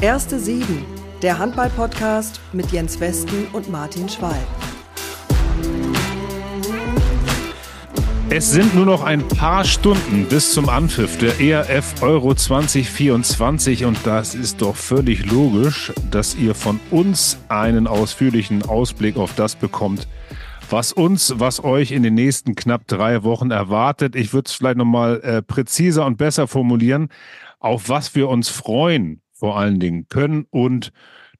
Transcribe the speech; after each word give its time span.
Erste 0.00 0.38
Sieben, 0.38 0.86
der 1.22 1.40
Handball-Podcast 1.40 2.40
mit 2.52 2.70
Jens 2.70 3.00
Westen 3.00 3.48
und 3.52 3.68
Martin 3.68 4.08
Schwalb. 4.08 4.46
Es 8.30 8.52
sind 8.52 8.76
nur 8.76 8.86
noch 8.86 9.02
ein 9.02 9.26
paar 9.26 9.64
Stunden 9.64 10.26
bis 10.28 10.52
zum 10.52 10.68
Anpfiff 10.68 11.18
der 11.18 11.40
ERF 11.40 12.00
Euro 12.00 12.32
2024 12.32 13.86
und 13.86 13.98
das 14.04 14.36
ist 14.36 14.62
doch 14.62 14.76
völlig 14.76 15.26
logisch, 15.32 15.92
dass 16.12 16.36
ihr 16.36 16.54
von 16.54 16.78
uns 16.92 17.36
einen 17.48 17.88
ausführlichen 17.88 18.62
Ausblick 18.62 19.16
auf 19.16 19.34
das 19.34 19.56
bekommt, 19.56 20.06
was 20.70 20.92
uns, 20.92 21.34
was 21.38 21.64
euch 21.64 21.90
in 21.90 22.04
den 22.04 22.14
nächsten 22.14 22.54
knapp 22.54 22.86
drei 22.86 23.24
Wochen 23.24 23.50
erwartet. 23.50 24.14
Ich 24.14 24.32
würde 24.32 24.46
es 24.46 24.54
vielleicht 24.54 24.78
nochmal 24.78 25.20
äh, 25.22 25.42
präziser 25.42 26.06
und 26.06 26.18
besser 26.18 26.46
formulieren, 26.46 27.08
auf 27.58 27.88
was 27.88 28.14
wir 28.14 28.28
uns 28.28 28.48
freuen, 28.48 29.22
vor 29.38 29.58
allen 29.58 29.80
Dingen 29.80 30.08
können 30.08 30.46
und 30.50 30.92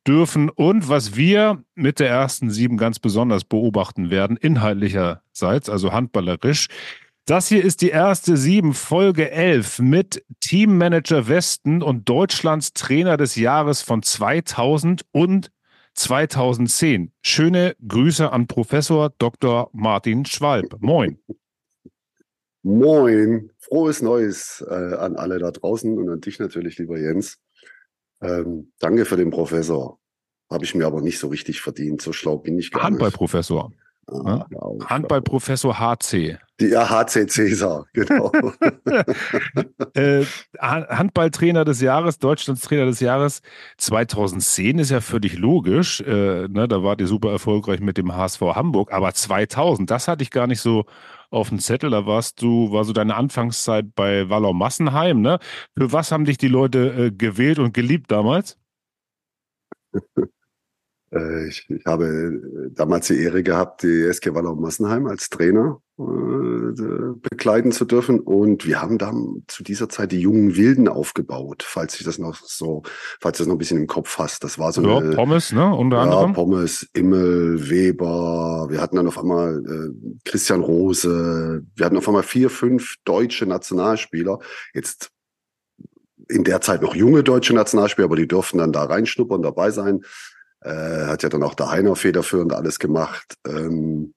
dürfen 0.06 0.48
und 0.48 0.89
was 0.89 1.16
wir 1.16 1.62
mit 1.75 2.01
der 2.01 2.09
ersten 2.09 2.51
sieben 2.51 2.79
ganz 2.79 2.98
besonders 2.98 3.45
beobachten 3.45 4.11
werden, 4.11 4.37
inhaltlicherseits, 4.37 5.69
also 5.69 5.93
handballerisch. 5.93 6.69
Das 7.27 7.48
hier 7.48 7.62
ist 7.62 7.83
die 7.83 7.91
erste 7.91 8.39
sieben, 8.39 8.73
Folge 8.73 9.30
11 9.30 9.80
mit 9.80 10.25
Teammanager 10.41 11.29
Westen 11.29 11.83
und 11.83 12.09
Deutschlands 12.09 12.73
Trainer 12.73 13.19
des 13.19 13.37
Jahres 13.37 13.83
von 13.83 14.03
2000 14.03 15.05
und 15.11 15.51
2010. 15.92 17.12
Schöne 17.20 17.77
Grüße 17.87 18.33
an 18.33 18.47
Professor 18.47 19.12
Dr. 19.19 19.69
Martin 19.75 20.25
Schwalb. 20.25 20.77
Moin. 20.80 21.19
Moin. 22.62 23.51
Frohes 23.58 24.01
Neues 24.01 24.64
äh, 24.67 24.95
an 24.95 25.17
alle 25.17 25.39
da 25.39 25.51
draußen 25.51 25.98
und 25.98 26.08
an 26.08 26.23
dich 26.23 26.39
natürlich, 26.39 26.78
lieber 26.78 26.98
Jens. 26.98 27.39
Ähm, 28.20 28.72
danke 28.78 29.05
für 29.05 29.16
den 29.16 29.30
Professor. 29.30 29.98
Habe 30.50 30.64
ich 30.64 30.74
mir 30.74 30.86
aber 30.86 31.00
nicht 31.00 31.19
so 31.19 31.28
richtig 31.28 31.61
verdient. 31.61 32.00
So 32.02 32.12
schlau 32.12 32.38
bin 32.38 32.58
ich 32.58 32.70
gar 32.70 32.83
Handballprofessor. 32.83 33.69
nicht. 33.69 33.78
Handballprofessor. 34.08 34.78
Ah, 34.80 34.86
Handballprofessor 34.86 35.78
HC. 35.78 36.39
Die, 36.61 36.66
ja, 36.66 36.89
HC 36.89 37.27
Cäsar, 37.28 37.86
genau. 37.92 38.33
äh, 39.94 40.24
Handballtrainer 40.58 41.64
des 41.64 41.80
Jahres, 41.80 42.19
Deutschlands 42.19 42.62
Trainer 42.62 42.86
des 42.86 43.00
Jahres 43.00 43.42
2010 43.77 44.78
ist 44.78 44.91
ja 44.91 45.00
völlig 45.00 45.36
logisch. 45.36 46.00
Äh, 46.00 46.48
ne, 46.48 46.66
da 46.66 46.83
wart 46.83 47.00
ihr 47.00 47.06
super 47.06 47.30
erfolgreich 47.30 47.80
mit 47.80 47.96
dem 47.98 48.16
HSV 48.16 48.41
Hamburg. 48.41 48.92
Aber 48.92 49.12
2000, 49.12 49.91
das 49.91 50.08
hatte 50.08 50.22
ich 50.22 50.30
gar 50.30 50.46
nicht 50.46 50.61
so 50.61 50.86
auf 51.31 51.48
dem 51.48 51.59
Zettel. 51.59 51.91
Da 51.91 52.07
warst 52.07 52.43
du, 52.43 52.73
war 52.73 52.84
so 52.84 52.93
deine 52.93 53.17
Anfangszeit 53.17 53.95
bei 53.95 54.29
Wallau 54.29 54.53
Massenheim. 54.53 55.21
Ne? 55.21 55.39
Für 55.77 55.93
was 55.93 56.12
haben 56.12 56.25
dich 56.25 56.39
die 56.39 56.48
Leute 56.48 57.07
äh, 57.07 57.11
gewählt 57.11 57.59
und 57.59 57.75
geliebt 57.75 58.11
damals? 58.11 58.59
Äh, 61.12 61.48
ich, 61.48 61.69
ich, 61.70 61.84
habe 61.87 62.06
äh, 62.06 62.70
damals 62.75 63.06
die 63.06 63.19
Ehre 63.19 63.42
gehabt, 63.42 63.83
die 63.83 64.03
SG 64.03 64.34
Wallau 64.34 64.55
Massenheim 64.55 65.06
als 65.06 65.31
Trainer 65.31 65.81
äh, 65.98 66.73
begleiten 67.31 67.73
zu 67.73 67.84
dürfen. 67.84 68.20
Und 68.20 68.67
wir 68.67 68.83
haben 68.83 68.98
dann 68.98 69.42
zu 69.47 69.62
dieser 69.62 69.89
Zeit 69.89 70.12
die 70.12 70.20
jungen 70.20 70.56
Wilden 70.56 70.86
aufgebaut, 70.86 71.64
falls 71.67 71.98
ich 71.98 72.05
das 72.05 72.19
noch 72.19 72.36
so, 72.36 72.83
falls 73.20 73.39
du 73.39 73.42
das 73.42 73.48
noch 73.48 73.55
ein 73.55 73.59
bisschen 73.59 73.79
im 73.79 73.86
Kopf 73.86 74.19
hast. 74.19 74.45
Das 74.45 74.59
war 74.59 74.73
so 74.73 74.83
ja, 74.83 74.98
eine, 74.98 75.14
Pommes, 75.14 75.53
ne? 75.53 75.75
Unter 75.75 75.97
ja, 75.97 76.03
anderem. 76.03 76.34
Pommes, 76.34 76.89
Immel, 76.92 77.70
Weber. 77.70 78.67
Wir 78.69 78.81
hatten 78.81 78.97
dann 78.97 79.09
auf 79.09 79.19
einmal 79.19 79.62
äh, 79.64 80.19
Christian 80.25 80.61
Rose. 80.61 81.62
Wir 81.75 81.86
hatten 81.86 81.97
auf 81.97 82.06
einmal 82.06 82.23
vier, 82.23 82.51
fünf 82.51 82.97
deutsche 83.05 83.47
Nationalspieler. 83.47 84.39
Jetzt 84.75 85.11
in 86.29 86.45
der 86.45 86.61
Zeit 86.61 86.83
noch 86.83 86.95
junge 86.95 87.23
deutsche 87.23 87.55
Nationalspieler, 87.55 88.05
aber 88.05 88.17
die 88.17 88.29
durften 88.29 88.58
dann 88.58 88.73
da 88.73 88.85
reinschnuppern, 88.85 89.42
dabei 89.42 89.70
sein. 89.70 90.02
Äh, 90.68 91.06
hat 91.06 91.23
ja 91.23 91.30
dann 91.30 91.42
auch 91.42 91.55
der 91.55 91.70
Heiner 91.70 91.96
federführend 91.96 92.52
alles 92.52 92.79
gemacht. 92.79 93.34
Ähm, 93.46 94.12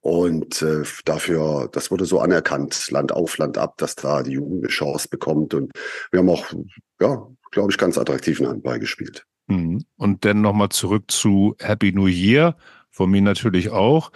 und 0.00 0.62
äh, 0.62 0.84
dafür, 1.04 1.68
das 1.70 1.90
wurde 1.90 2.06
so 2.06 2.18
anerkannt, 2.18 2.90
Land 2.90 3.12
auf, 3.12 3.36
Land 3.36 3.58
ab, 3.58 3.76
dass 3.76 3.94
da 3.94 4.22
die 4.22 4.32
Jugend 4.32 4.64
eine 4.64 4.68
Chance 4.68 5.08
bekommt. 5.08 5.52
Und 5.52 5.70
wir 6.10 6.20
haben 6.20 6.30
auch, 6.30 6.50
ja, 6.98 7.26
glaube 7.50 7.70
ich, 7.70 7.76
ganz 7.76 7.98
attraktiven 7.98 8.48
Handball 8.48 8.78
gespielt. 8.78 9.26
Mhm. 9.48 9.84
Und 9.96 10.24
dann 10.24 10.40
nochmal 10.40 10.70
zurück 10.70 11.10
zu 11.10 11.56
Happy 11.58 11.92
New 11.92 12.06
Year, 12.06 12.56
von 12.90 13.10
mir 13.10 13.20
natürlich 13.20 13.68
auch. 13.68 14.12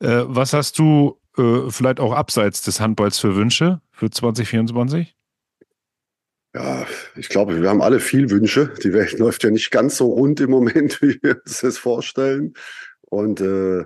Äh, 0.00 0.24
was 0.26 0.52
hast 0.52 0.80
du 0.80 1.20
äh, 1.38 1.70
vielleicht 1.70 2.00
auch 2.00 2.12
abseits 2.12 2.62
des 2.62 2.80
Handballs 2.80 3.20
für 3.20 3.36
Wünsche 3.36 3.80
für 3.92 4.10
2024? 4.10 5.16
Ja, 6.54 6.86
ich 7.16 7.30
glaube, 7.30 7.62
wir 7.62 7.68
haben 7.68 7.80
alle 7.80 7.98
viel 7.98 8.30
Wünsche. 8.30 8.72
Die 8.82 8.92
Welt 8.92 9.12
läuft 9.18 9.44
ja 9.44 9.50
nicht 9.50 9.70
ganz 9.70 9.96
so 9.96 10.12
rund 10.12 10.40
im 10.40 10.50
Moment, 10.50 11.00
wie 11.02 11.18
wir 11.22 11.40
uns 11.44 11.60
das 11.60 11.78
vorstellen. 11.78 12.54
Und 13.02 13.40
äh, 13.40 13.84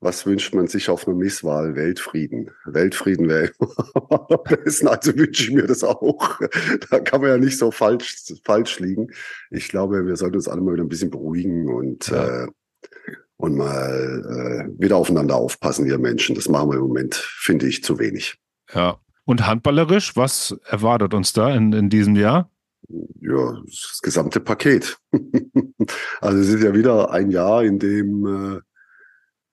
was 0.00 0.26
wünscht 0.26 0.52
man 0.52 0.66
sich 0.66 0.88
auf 0.90 1.06
einer 1.06 1.16
Misswahl? 1.16 1.76
Weltfrieden. 1.76 2.50
Weltfrieden 2.64 3.28
wäre 3.28 3.52
immer 3.58 4.30
am 4.30 4.42
besten. 4.42 4.88
Also 4.88 5.16
wünsche 5.16 5.44
ich 5.44 5.52
mir 5.52 5.66
das 5.66 5.84
auch. 5.84 6.40
Da 6.90 6.98
kann 6.98 7.20
man 7.20 7.30
ja 7.30 7.38
nicht 7.38 7.56
so 7.56 7.70
falsch, 7.70 8.16
falsch 8.44 8.80
liegen. 8.80 9.12
Ich 9.50 9.68
glaube, 9.68 10.04
wir 10.04 10.16
sollten 10.16 10.36
uns 10.36 10.48
alle 10.48 10.60
mal 10.60 10.74
wieder 10.74 10.82
ein 10.82 10.88
bisschen 10.88 11.10
beruhigen 11.10 11.72
und, 11.72 12.08
ja. 12.08 12.44
äh, 12.44 12.48
und 13.36 13.56
mal 13.56 14.68
äh, 14.68 14.82
wieder 14.82 14.96
aufeinander 14.96 15.36
aufpassen, 15.36 15.86
wir 15.86 15.98
Menschen. 15.98 16.34
Das 16.34 16.48
machen 16.48 16.70
wir 16.70 16.78
im 16.78 16.88
Moment, 16.88 17.14
finde 17.14 17.68
ich, 17.68 17.84
zu 17.84 18.00
wenig. 18.00 18.38
Ja, 18.74 18.98
und 19.24 19.46
handballerisch, 19.46 20.16
was 20.16 20.56
erwartet 20.66 21.14
uns 21.14 21.32
da 21.32 21.54
in, 21.54 21.72
in 21.72 21.88
diesem 21.90 22.16
Jahr? 22.16 22.50
Ja, 23.20 23.60
das 23.64 24.00
gesamte 24.02 24.40
Paket. 24.40 24.98
also 26.20 26.38
es 26.38 26.48
ist 26.48 26.62
ja 26.62 26.74
wieder 26.74 27.10
ein 27.10 27.30
Jahr, 27.30 27.62
in 27.62 27.78
dem 27.78 28.26
äh, 28.26 28.60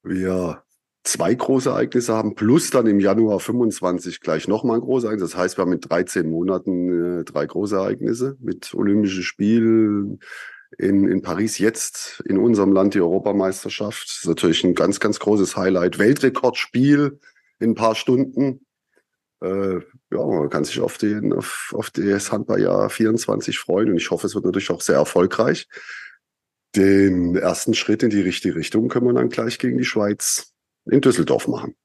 wir 0.03 0.63
zwei 1.03 1.33
große 1.33 1.69
Ereignisse 1.69 2.13
haben, 2.13 2.35
plus 2.35 2.69
dann 2.71 2.87
im 2.87 2.99
Januar 2.99 3.39
25 3.39 4.21
gleich 4.21 4.47
nochmal 4.47 4.77
ein 4.77 4.81
großes 4.81 5.05
Ereignis. 5.05 5.31
Das 5.31 5.39
heißt, 5.39 5.57
wir 5.57 5.63
haben 5.63 5.73
in 5.73 5.81
13 5.81 6.29
Monaten 6.29 7.19
äh, 7.19 7.23
drei 7.23 7.45
große 7.45 7.75
Ereignisse 7.75 8.37
mit 8.39 8.73
Olympischen 8.73 9.23
Spielen 9.23 10.19
in, 10.77 11.07
in 11.07 11.21
Paris, 11.21 11.57
jetzt 11.57 12.21
in 12.25 12.37
unserem 12.37 12.71
Land 12.73 12.93
die 12.93 13.01
Europameisterschaft. 13.01 14.07
Das 14.07 14.17
ist 14.17 14.27
natürlich 14.27 14.63
ein 14.63 14.75
ganz, 14.75 14.99
ganz 14.99 15.19
großes 15.19 15.55
Highlight. 15.55 15.99
Weltrekordspiel 15.99 17.19
in 17.59 17.71
ein 17.71 17.75
paar 17.75 17.95
Stunden 17.95 18.65
äh, 19.41 19.75
ja, 20.11 20.25
man 20.25 20.49
kann 20.49 20.65
sich 20.65 20.79
auf, 20.79 20.97
den, 20.97 21.33
auf, 21.33 21.73
auf 21.75 21.89
das 21.91 22.31
Handballjahr 22.31 22.89
24 22.89 23.57
freuen 23.57 23.91
und 23.91 23.97
ich 23.97 24.11
hoffe, 24.11 24.27
es 24.27 24.35
wird 24.35 24.45
natürlich 24.45 24.69
auch 24.69 24.81
sehr 24.81 24.97
erfolgreich. 24.97 25.67
Den 26.75 27.35
ersten 27.35 27.73
Schritt 27.73 28.03
in 28.03 28.09
die 28.09 28.21
richtige 28.21 28.55
Richtung 28.55 28.89
können 28.89 29.07
wir 29.07 29.13
dann 29.13 29.29
gleich 29.29 29.57
gegen 29.57 29.77
die 29.77 29.85
Schweiz 29.85 30.53
in 30.85 31.01
Düsseldorf 31.01 31.47
machen. 31.47 31.75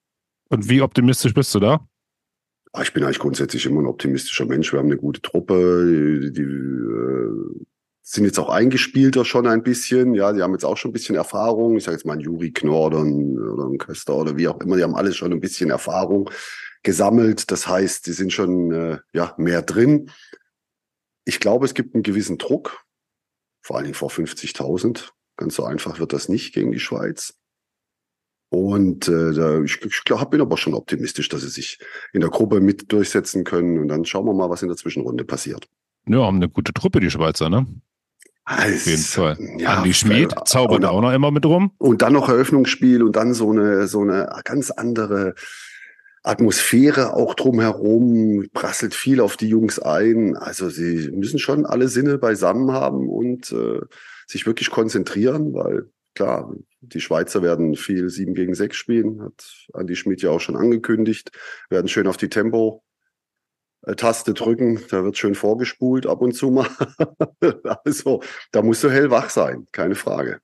Und 0.51 0.69
wie 0.69 0.83
optimistisch 0.83 1.33
bist 1.33 1.55
du 1.55 1.61
da? 1.61 1.87
Ah, 2.73 2.83
ich 2.83 2.93
bin 2.93 3.05
eigentlich 3.05 3.21
grundsätzlich 3.21 3.67
immer 3.67 3.81
ein 3.81 3.87
optimistischer 3.87 4.47
Mensch. 4.47 4.73
Wir 4.73 4.81
haben 4.81 4.87
eine 4.87 4.97
gute 4.97 5.23
Truppe, 5.23 6.21
die, 6.23 6.33
die 6.33 6.43
äh, 6.43 7.65
sind 8.03 8.25
jetzt 8.25 8.39
auch 8.39 8.51
eingespielter 8.51 9.25
schon 9.25 9.47
ein 9.47 9.63
bisschen. 9.63 10.15
Ja, 10.15 10.33
die 10.33 10.43
haben 10.43 10.53
jetzt 10.53 10.65
auch 10.65 10.77
schon 10.77 10.91
ein 10.91 10.93
bisschen 10.93 11.15
Erfahrung. 11.15 11.77
Ich 11.77 11.85
sage 11.85 11.97
jetzt 11.97 12.05
mal 12.05 12.15
ein 12.15 12.21
Juri 12.21 12.51
Knorr 12.51 12.89
oder 12.89 12.99
ein, 12.99 13.39
oder 13.39 13.67
ein 13.67 13.79
Köster 13.79 14.17
oder 14.17 14.37
wie 14.37 14.49
auch 14.49 14.61
immer. 14.61 14.77
Die 14.77 14.83
haben 14.83 14.97
alles 14.97 15.17
schon 15.17 15.33
ein 15.33 15.41
bisschen 15.41 15.71
Erfahrung 15.71 16.29
gesammelt. 16.85 17.51
Das 17.51 17.67
heißt, 17.67 18.07
die 18.07 18.13
sind 18.13 18.33
schon 18.33 18.71
äh, 18.71 18.99
ja, 19.13 19.35
mehr 19.37 19.63
drin. 19.63 20.11
Ich 21.25 21.41
glaube, 21.41 21.65
es 21.65 21.75
gibt 21.75 21.95
einen 21.95 22.03
gewissen 22.03 22.39
Druck, 22.39 22.85
vor 23.63 23.77
allen 23.77 23.87
Dingen 23.87 23.95
vor 23.95 24.11
50.000. 24.11 25.11
Ganz 25.37 25.57
so 25.57 25.65
einfach 25.65 25.99
wird 25.99 26.13
das 26.13 26.29
nicht 26.29 26.55
gegen 26.55 26.71
die 26.71 26.79
Schweiz. 26.79 27.35
Und 28.51 29.09
äh, 29.09 29.65
ich, 29.65 29.83
ich 29.83 30.05
glaub, 30.05 30.31
bin 30.31 30.41
aber 30.41 30.57
schon 30.57 30.75
optimistisch, 30.75 31.29
dass 31.29 31.41
sie 31.41 31.49
sich 31.49 31.81
in 32.13 32.21
der 32.21 32.31
Gruppe 32.31 32.61
mit 32.61 32.93
durchsetzen 32.93 33.43
können. 33.43 33.81
Und 33.81 33.89
dann 33.89 34.05
schauen 34.05 34.27
wir 34.27 34.35
mal, 34.35 34.49
was 34.49 34.63
in 34.63 34.69
der 34.69 34.77
Zwischenrunde 34.77 35.25
passiert. 35.25 35.67
Ja, 36.07 36.19
haben 36.19 36.37
eine 36.37 36.49
gute 36.49 36.73
Truppe, 36.73 37.01
die 37.01 37.11
Schweizer, 37.11 37.49
ne? 37.49 37.67
Auf 38.45 38.87
jeden 38.87 39.03
Fall. 39.03 39.39
Ja, 39.59 39.79
Andi 39.79 39.95
Schmid 39.95 40.35
zaubert 40.45 40.85
auch 40.85 41.01
noch 41.01 41.13
immer 41.13 41.31
mit 41.31 41.47
rum. 41.47 41.73
Und 41.79 42.03
dann 42.03 42.13
noch 42.13 42.29
Eröffnungsspiel 42.29 43.03
und 43.03 43.17
dann 43.17 43.33
so 43.33 43.51
eine, 43.51 43.89
so 43.89 44.03
eine 44.03 44.39
ganz 44.45 44.71
andere 44.71 45.35
Atmosphäre 46.25 47.15
auch 47.15 47.35
drumherum, 47.35 48.49
prasselt 48.53 48.95
viel 48.95 49.21
auf 49.21 49.37
die 49.37 49.49
Jungs 49.49 49.79
ein. 49.79 50.37
Also 50.37 50.71
sie 50.71 51.11
müssen 51.13 51.39
schon 51.39 51.67
alle 51.67 51.89
Sinne 51.89 52.19
beisammen 52.19 52.73
haben 52.73 53.09
und 53.09 53.53
äh, 53.53 53.81
sich 54.27 54.47
wirklich 54.47 54.71
konzentrieren, 54.71 55.53
weil 55.53 55.91
klar, 56.15 56.53
die 56.81 57.01
Schweizer 57.01 57.43
werden 57.43 57.77
viel 57.77 58.09
7 58.09 58.35
gegen 58.35 58.55
6 58.55 58.75
spielen, 58.75 59.23
hat 59.23 59.69
Andi 59.75 59.97
Schmidt 59.97 60.23
ja 60.23 60.31
auch 60.31 60.41
schon 60.41 60.57
angekündigt, 60.57 61.31
werden 61.69 61.89
schön 61.89 62.07
auf 62.07 62.17
die 62.17 62.31
Tempo 62.31 62.83
Taste 63.97 64.33
drücken, 64.33 64.81
da 64.91 65.05
wird 65.05 65.19
schön 65.19 65.35
vorgespult 65.35 66.07
ab 66.07 66.23
und 66.23 66.33
zu 66.33 66.51
mal. 66.51 66.69
also, 67.85 68.23
da 68.51 68.63
musst 68.63 68.83
du 68.83 68.91
hellwach 68.91 69.29
sein, 69.29 69.69
keine 69.73 69.95
Frage. 69.95 70.41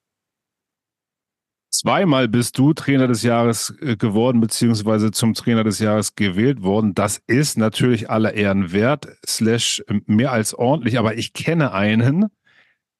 Zweimal 1.80 2.28
bist 2.28 2.58
du 2.58 2.74
Trainer 2.74 3.08
des 3.08 3.22
Jahres 3.22 3.74
äh, 3.80 3.96
geworden, 3.96 4.42
beziehungsweise 4.42 5.12
zum 5.12 5.32
Trainer 5.32 5.64
des 5.64 5.78
Jahres 5.78 6.14
gewählt 6.14 6.62
worden. 6.62 6.94
Das 6.94 7.22
ist 7.26 7.56
natürlich 7.56 8.10
aller 8.10 8.34
Ehren 8.34 8.70
wert, 8.70 9.08
slash 9.26 9.82
äh, 9.88 10.02
mehr 10.04 10.30
als 10.30 10.52
ordentlich, 10.52 10.98
aber 10.98 11.16
ich 11.16 11.32
kenne 11.32 11.72
einen, 11.72 12.26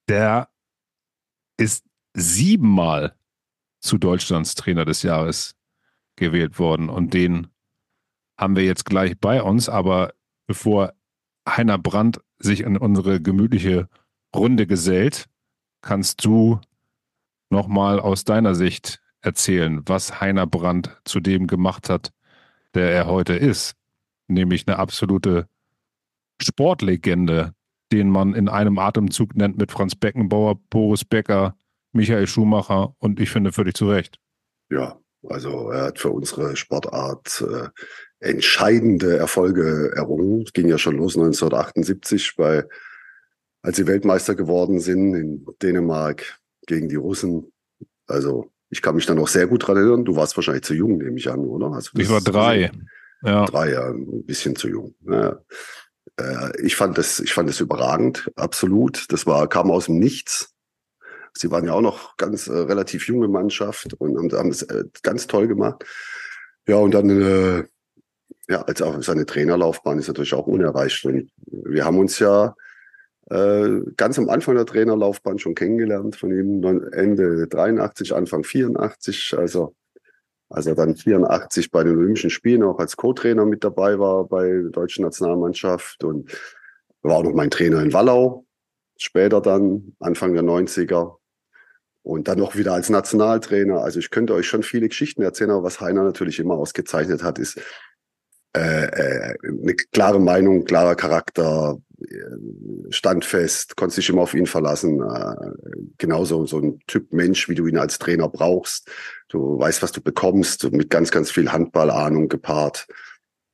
der 0.08 0.48
ist 1.58 1.84
siebenmal 2.14 3.14
zu 3.80 3.98
Deutschlands 3.98 4.54
Trainer 4.54 4.86
des 4.86 5.02
Jahres 5.02 5.56
gewählt 6.16 6.58
worden. 6.58 6.88
Und 6.88 7.12
den 7.12 7.48
haben 8.38 8.56
wir 8.56 8.64
jetzt 8.64 8.86
gleich 8.86 9.18
bei 9.20 9.42
uns. 9.42 9.68
Aber 9.68 10.14
bevor 10.46 10.94
Heiner 11.46 11.76
Brandt 11.76 12.22
sich 12.38 12.60
in 12.60 12.78
unsere 12.78 13.20
gemütliche 13.20 13.90
Runde 14.34 14.66
gesellt, 14.66 15.28
kannst 15.82 16.24
du 16.24 16.62
nochmal 17.50 18.00
aus 18.00 18.24
deiner 18.24 18.54
Sicht 18.54 19.00
erzählen, 19.20 19.82
was 19.86 20.20
Heiner 20.20 20.46
Brandt 20.46 20.96
zu 21.04 21.20
dem 21.20 21.46
gemacht 21.46 21.88
hat, 21.88 22.12
der 22.74 22.90
er 22.92 23.06
heute 23.06 23.34
ist. 23.34 23.74
Nämlich 24.28 24.66
eine 24.66 24.78
absolute 24.78 25.48
Sportlegende, 26.40 27.52
den 27.92 28.08
man 28.08 28.34
in 28.34 28.48
einem 28.48 28.78
Atemzug 28.78 29.34
nennt 29.34 29.58
mit 29.58 29.72
Franz 29.72 29.94
Beckenbauer, 29.94 30.56
Boris 30.70 31.04
Becker, 31.04 31.56
Michael 31.92 32.26
Schumacher 32.26 32.94
und 32.98 33.20
ich 33.20 33.30
finde 33.30 33.52
völlig 33.52 33.74
zu 33.74 33.90
Recht. 33.90 34.18
Ja, 34.70 34.98
also 35.28 35.70
er 35.70 35.86
hat 35.86 35.98
für 35.98 36.10
unsere 36.10 36.56
Sportart 36.56 37.44
äh, 37.46 37.68
entscheidende 38.20 39.18
Erfolge 39.18 39.92
errungen. 39.96 40.42
Es 40.42 40.52
ging 40.52 40.68
ja 40.68 40.78
schon 40.78 40.96
los 40.96 41.16
1978 41.16 42.34
bei, 42.36 42.64
als 43.62 43.76
sie 43.76 43.86
Weltmeister 43.86 44.36
geworden 44.36 44.80
sind 44.80 45.14
in 45.14 45.46
Dänemark 45.60 46.39
gegen 46.70 46.88
die 46.88 46.96
Russen. 46.96 47.52
Also 48.06 48.50
ich 48.70 48.80
kann 48.80 48.94
mich 48.94 49.06
dann 49.06 49.18
auch 49.18 49.28
sehr 49.28 49.46
gut 49.46 49.66
dran 49.66 49.76
erinnern. 49.76 50.04
Du 50.04 50.16
warst 50.16 50.36
wahrscheinlich 50.36 50.64
zu 50.64 50.74
jung, 50.74 50.98
nehme 50.98 51.18
ich 51.18 51.28
an, 51.28 51.40
oder? 51.40 51.72
Also 51.72 51.90
ich 51.98 52.08
war 52.08 52.20
drei. 52.20 52.70
Ja. 53.22 53.44
Drei, 53.44 53.72
ja, 53.72 53.90
ein 53.90 54.24
bisschen 54.24 54.56
zu 54.56 54.68
jung. 54.68 54.94
Ja. 55.06 55.40
Äh, 56.16 56.62
ich 56.62 56.76
fand 56.76 56.96
das, 56.96 57.20
ich 57.20 57.34
fand 57.34 57.48
das 57.48 57.60
überragend, 57.60 58.30
absolut. 58.36 59.12
Das 59.12 59.26
war, 59.26 59.46
kam 59.48 59.70
aus 59.70 59.86
dem 59.86 59.98
Nichts. 59.98 60.54
Sie 61.34 61.50
waren 61.50 61.66
ja 61.66 61.72
auch 61.72 61.82
noch 61.82 62.16
ganz 62.16 62.46
äh, 62.46 62.52
relativ 62.52 63.06
junge 63.08 63.28
Mannschaft 63.28 63.94
und, 63.94 64.16
und 64.16 64.32
haben 64.32 64.50
es 64.50 64.62
äh, 64.62 64.84
ganz 65.02 65.26
toll 65.26 65.48
gemacht. 65.48 65.84
Ja, 66.66 66.76
und 66.76 66.92
dann, 66.92 67.10
äh, 67.10 67.64
ja, 68.48 68.62
als 68.62 68.80
auch 68.80 69.02
seine 69.02 69.26
Trainerlaufbahn 69.26 69.98
ist 69.98 70.08
natürlich 70.08 70.34
auch 70.34 70.46
unerreicht. 70.46 71.04
Und 71.04 71.30
wir 71.46 71.84
haben 71.84 71.98
uns 71.98 72.18
ja 72.20 72.54
ganz 73.30 74.18
am 74.18 74.28
Anfang 74.28 74.56
der 74.56 74.66
Trainerlaufbahn 74.66 75.38
schon 75.38 75.54
kennengelernt 75.54 76.16
von 76.16 76.32
ihm, 76.32 76.64
Ende 76.92 77.46
83, 77.46 78.14
Anfang 78.14 78.42
84. 78.42 79.36
Also 79.38 79.74
als 80.48 80.66
er 80.66 80.74
dann 80.74 80.96
84 80.96 81.70
bei 81.70 81.84
den 81.84 81.96
Olympischen 81.96 82.30
Spielen 82.30 82.64
auch 82.64 82.80
als 82.80 82.96
Co-Trainer 82.96 83.46
mit 83.46 83.62
dabei 83.62 84.00
war 84.00 84.26
bei 84.26 84.48
der 84.48 84.70
deutschen 84.70 85.04
Nationalmannschaft 85.04 86.02
und 86.02 86.28
war 87.02 87.18
auch 87.18 87.22
noch 87.22 87.32
mein 87.32 87.50
Trainer 87.50 87.80
in 87.82 87.92
Wallau. 87.92 88.46
Später 88.98 89.40
dann, 89.40 89.94
Anfang 90.00 90.34
der 90.34 90.42
90er. 90.42 91.16
Und 92.02 92.28
dann 92.28 92.38
noch 92.38 92.56
wieder 92.56 92.72
als 92.72 92.90
Nationaltrainer. 92.90 93.80
Also 93.80 94.00
ich 94.00 94.10
könnte 94.10 94.34
euch 94.34 94.46
schon 94.46 94.62
viele 94.62 94.88
Geschichten 94.88 95.22
erzählen, 95.22 95.50
aber 95.50 95.62
was 95.62 95.80
Heiner 95.80 96.02
natürlich 96.02 96.40
immer 96.40 96.54
ausgezeichnet 96.54 97.22
hat, 97.22 97.38
ist 97.38 97.60
äh, 98.56 98.84
äh, 98.84 99.34
eine 99.42 99.74
klare 99.74 100.20
Meinung, 100.20 100.64
klarer 100.64 100.96
Charakter, 100.96 101.78
äh, 102.00 102.90
standfest, 102.90 103.76
konntest 103.76 103.98
dich 103.98 104.08
immer 104.08 104.22
auf 104.22 104.34
ihn 104.34 104.46
verlassen. 104.46 105.00
Äh, 105.00 105.50
genauso 105.98 106.46
so 106.46 106.58
ein 106.58 106.80
Typ 106.86 107.12
Mensch, 107.12 107.48
wie 107.48 107.54
du 107.54 107.66
ihn 107.66 107.78
als 107.78 107.98
Trainer 107.98 108.28
brauchst. 108.28 108.90
Du 109.28 109.58
weißt, 109.58 109.82
was 109.82 109.92
du 109.92 110.00
bekommst, 110.00 110.70
mit 110.72 110.90
ganz, 110.90 111.10
ganz 111.10 111.30
viel 111.30 111.52
Handballahnung 111.52 112.28
gepaart. 112.28 112.88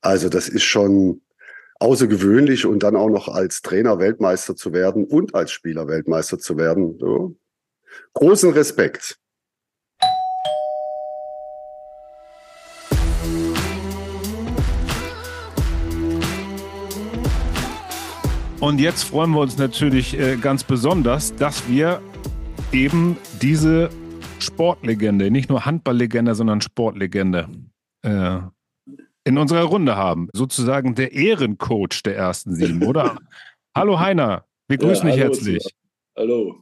Also 0.01 0.29
das 0.29 0.49
ist 0.49 0.63
schon 0.63 1.21
außergewöhnlich 1.79 2.65
und 2.65 2.81
dann 2.81 2.95
auch 2.95 3.09
noch 3.09 3.27
als 3.27 3.61
Trainer 3.61 3.99
Weltmeister 3.99 4.55
zu 4.55 4.73
werden 4.73 5.05
und 5.05 5.35
als 5.35 5.51
Spieler 5.51 5.87
Weltmeister 5.87 6.39
zu 6.39 6.57
werden. 6.57 6.97
So. 6.99 7.35
Großen 8.13 8.51
Respekt. 8.51 9.19
Und 18.59 18.79
jetzt 18.79 19.03
freuen 19.03 19.31
wir 19.31 19.41
uns 19.41 19.57
natürlich 19.59 20.17
äh, 20.17 20.35
ganz 20.35 20.63
besonders, 20.63 21.35
dass 21.35 21.69
wir 21.69 22.01
eben 22.71 23.15
diese 23.39 23.91
Sportlegende, 24.39 25.29
nicht 25.29 25.47
nur 25.49 25.65
Handballlegende, 25.65 26.33
sondern 26.33 26.61
Sportlegende 26.61 27.49
äh, 28.01 28.39
in 29.25 29.37
unserer 29.37 29.63
Runde 29.63 29.95
haben. 29.95 30.29
Sozusagen 30.33 30.95
der 30.95 31.11
Ehrencoach 31.11 32.01
der 32.03 32.17
ersten 32.17 32.55
sieben, 32.55 32.83
oder? 32.83 33.17
hallo 33.77 33.99
Heiner, 33.99 34.45
wir 34.67 34.77
grüßen 34.79 35.07
ja, 35.07 35.13
dich 35.13 35.23
herzlich. 35.23 35.75
Hallo. 36.17 36.55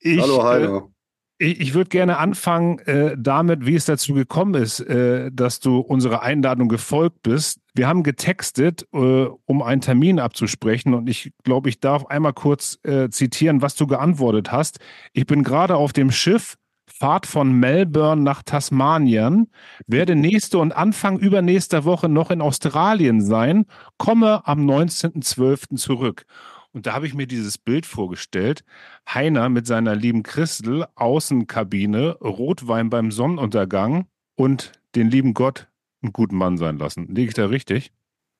Ich, 0.00 0.20
hallo 0.20 0.42
Heiner. 0.42 0.76
Äh, 0.76 0.93
ich, 1.38 1.60
ich 1.60 1.74
würde 1.74 1.88
gerne 1.88 2.18
anfangen 2.18 2.78
äh, 2.80 3.16
damit, 3.18 3.66
wie 3.66 3.74
es 3.74 3.84
dazu 3.84 4.14
gekommen 4.14 4.54
ist, 4.54 4.80
äh, 4.80 5.30
dass 5.32 5.60
du 5.60 5.78
unserer 5.78 6.22
Einladung 6.22 6.68
gefolgt 6.68 7.22
bist. 7.22 7.60
Wir 7.74 7.88
haben 7.88 8.02
getextet, 8.02 8.86
äh, 8.92 9.26
um 9.44 9.62
einen 9.62 9.80
Termin 9.80 10.20
abzusprechen 10.20 10.94
und 10.94 11.08
ich 11.08 11.32
glaube, 11.42 11.68
ich 11.68 11.80
darf 11.80 12.06
einmal 12.06 12.32
kurz 12.32 12.78
äh, 12.84 13.08
zitieren, 13.10 13.62
was 13.62 13.74
du 13.74 13.86
geantwortet 13.86 14.52
hast. 14.52 14.78
Ich 15.12 15.26
bin 15.26 15.42
gerade 15.42 15.76
auf 15.76 15.92
dem 15.92 16.10
Schiff, 16.10 16.56
Fahrt 16.86 17.26
von 17.26 17.52
Melbourne 17.52 18.22
nach 18.22 18.42
Tasmanien, 18.44 19.50
werde 19.88 20.14
nächste 20.14 20.58
und 20.58 20.72
Anfang 20.72 21.18
übernächster 21.18 21.84
Woche 21.84 22.08
noch 22.08 22.30
in 22.30 22.40
Australien 22.40 23.20
sein, 23.20 23.64
komme 23.98 24.46
am 24.46 24.64
19.12. 24.64 25.76
zurück. 25.76 26.24
Und 26.74 26.86
da 26.86 26.92
habe 26.92 27.06
ich 27.06 27.14
mir 27.14 27.28
dieses 27.28 27.56
Bild 27.56 27.86
vorgestellt. 27.86 28.64
Heiner 29.08 29.48
mit 29.48 29.66
seiner 29.66 29.94
lieben 29.94 30.24
Christel, 30.24 30.86
Außenkabine, 30.96 32.18
Rotwein 32.18 32.90
beim 32.90 33.12
Sonnenuntergang 33.12 34.06
und 34.34 34.72
den 34.96 35.08
lieben 35.08 35.34
Gott 35.34 35.68
einen 36.02 36.12
guten 36.12 36.36
Mann 36.36 36.58
sein 36.58 36.76
lassen. 36.76 37.06
Liege 37.14 37.28
ich 37.28 37.34
da 37.34 37.46
richtig? 37.46 37.92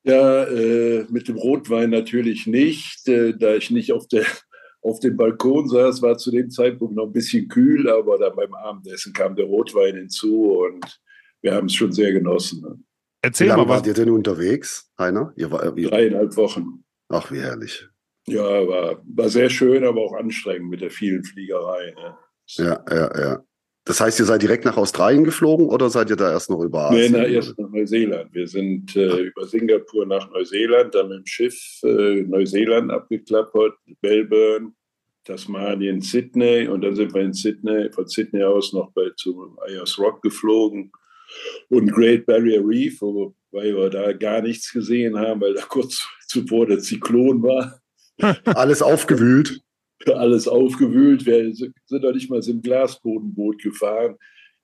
Ja, 0.03 0.43
äh, 0.43 1.05
mit 1.09 1.29
dem 1.29 1.37
Rotwein 1.37 1.89
natürlich 1.89 2.45
nicht, 2.45 3.07
äh, 3.07 3.33
da 3.35 3.55
ich 3.55 3.71
nicht 3.71 3.93
auf, 3.93 4.07
der, 4.07 4.25
auf 4.81 4.99
dem 4.99 5.15
Balkon 5.15 5.69
saß, 5.69 6.01
war 6.01 6.17
zu 6.17 6.29
dem 6.29 6.49
Zeitpunkt 6.49 6.93
noch 6.93 7.07
ein 7.07 7.13
bisschen 7.13 7.47
kühl, 7.47 7.89
aber 7.89 8.19
dann 8.19 8.35
beim 8.35 8.53
Abendessen 8.53 9.13
kam 9.13 9.35
der 9.35 9.45
Rotwein 9.45 9.95
hinzu 9.95 10.59
und 10.59 10.99
wir 11.41 11.55
haben 11.55 11.67
es 11.67 11.73
schon 11.73 11.93
sehr 11.93 12.11
genossen. 12.11 12.61
Ne? 12.61 12.79
Erzähl 13.21 13.45
wie 13.45 13.49
lange 13.49 13.63
mal, 13.63 13.69
was 13.69 13.77
wart 13.77 13.87
ihr 13.87 13.93
denn 13.93 14.09
unterwegs, 14.09 14.91
Heiner? 14.99 15.33
Ihr 15.37 15.49
war, 15.49 15.75
ihr 15.77 15.89
Dreieinhalb 15.89 16.35
Wochen. 16.35 16.83
Ach, 17.09 17.31
wie 17.31 17.39
herrlich. 17.39 17.87
Ja, 18.27 18.67
war, 18.67 19.01
war 19.05 19.29
sehr 19.29 19.49
schön, 19.49 19.83
aber 19.83 20.01
auch 20.01 20.13
anstrengend 20.13 20.69
mit 20.69 20.81
der 20.81 20.89
vielen 20.89 21.23
Fliegerei. 21.23 21.93
Ne? 21.95 22.17
Ja, 22.57 22.83
ja, 22.89 23.19
ja. 23.19 23.43
Das 23.87 24.01
heißt, 24.01 24.19
ihr 24.19 24.25
seid 24.25 24.41
direkt 24.41 24.65
nach 24.65 24.77
Australien 24.77 25.23
geflogen 25.23 25.67
oder 25.67 25.91
seid 25.91 26.09
ihr 26.09 26.15
da 26.15 26.31
erst 26.31 26.49
noch 26.49 26.61
über 26.61 26.89
Asien? 26.89 27.11
Nee, 27.11 27.17
na, 27.19 27.27
erst 27.27 27.57
nach 27.59 27.69
Neuseeland. 27.69 28.33
Wir 28.33 28.47
sind 28.47 28.95
äh, 28.95 29.19
über 29.19 29.45
Singapur 29.45 30.07
nach 30.07 30.31
Neuseeland, 30.31 30.95
dann 30.95 31.09
mit 31.09 31.19
dem 31.19 31.25
Schiff 31.27 31.55
äh, 31.83 32.23
Neuseeland 32.23 32.91
abgeklappert, 32.91 33.75
Melbourne, 34.01 34.71
Tasmanien, 35.23 36.01
Sydney 36.01 36.67
und 36.67 36.81
dann 36.81 36.95
sind 36.95 37.13
wir 37.13 37.21
in 37.21 37.33
Sydney, 37.33 37.91
von 37.91 38.07
Sydney 38.07 38.43
aus 38.43 38.73
noch 38.73 38.91
bei, 38.91 39.11
zu 39.17 39.55
Ayers 39.67 39.99
Rock 39.99 40.23
geflogen 40.23 40.91
und 41.69 41.91
Great 41.91 42.25
Barrier 42.25 42.63
Reef, 42.65 43.01
wobei 43.01 43.75
wir 43.75 43.89
da 43.91 44.13
gar 44.13 44.41
nichts 44.41 44.71
gesehen 44.71 45.15
haben, 45.17 45.41
weil 45.41 45.53
da 45.53 45.61
kurz 45.61 46.07
zuvor 46.27 46.65
der 46.65 46.79
Zyklon 46.79 47.43
war. 47.43 47.79
Alles 48.45 48.81
aufgewühlt. 48.81 49.61
Alles 50.05 50.47
aufgewühlt. 50.47 51.25
Wir 51.25 51.53
sind 51.53 51.75
doch 51.89 52.13
nicht 52.13 52.29
mal 52.29 52.41
im 52.47 52.61
Glasbodenboot 52.61 53.61
gefahren, 53.61 54.17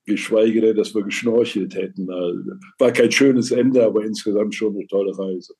geschweige 0.06 0.62
denn, 0.62 0.76
dass 0.76 0.94
wir 0.94 1.04
geschnorchelt 1.04 1.76
hätten. 1.76 2.10
Also, 2.12 2.52
war 2.80 2.92
kein 2.92 3.12
schönes 3.12 3.52
Ende, 3.52 3.84
aber 3.84 4.04
insgesamt 4.04 4.56
schon 4.56 4.76
eine 4.76 4.88
tolle 4.88 5.18
Reise. 5.18 5.54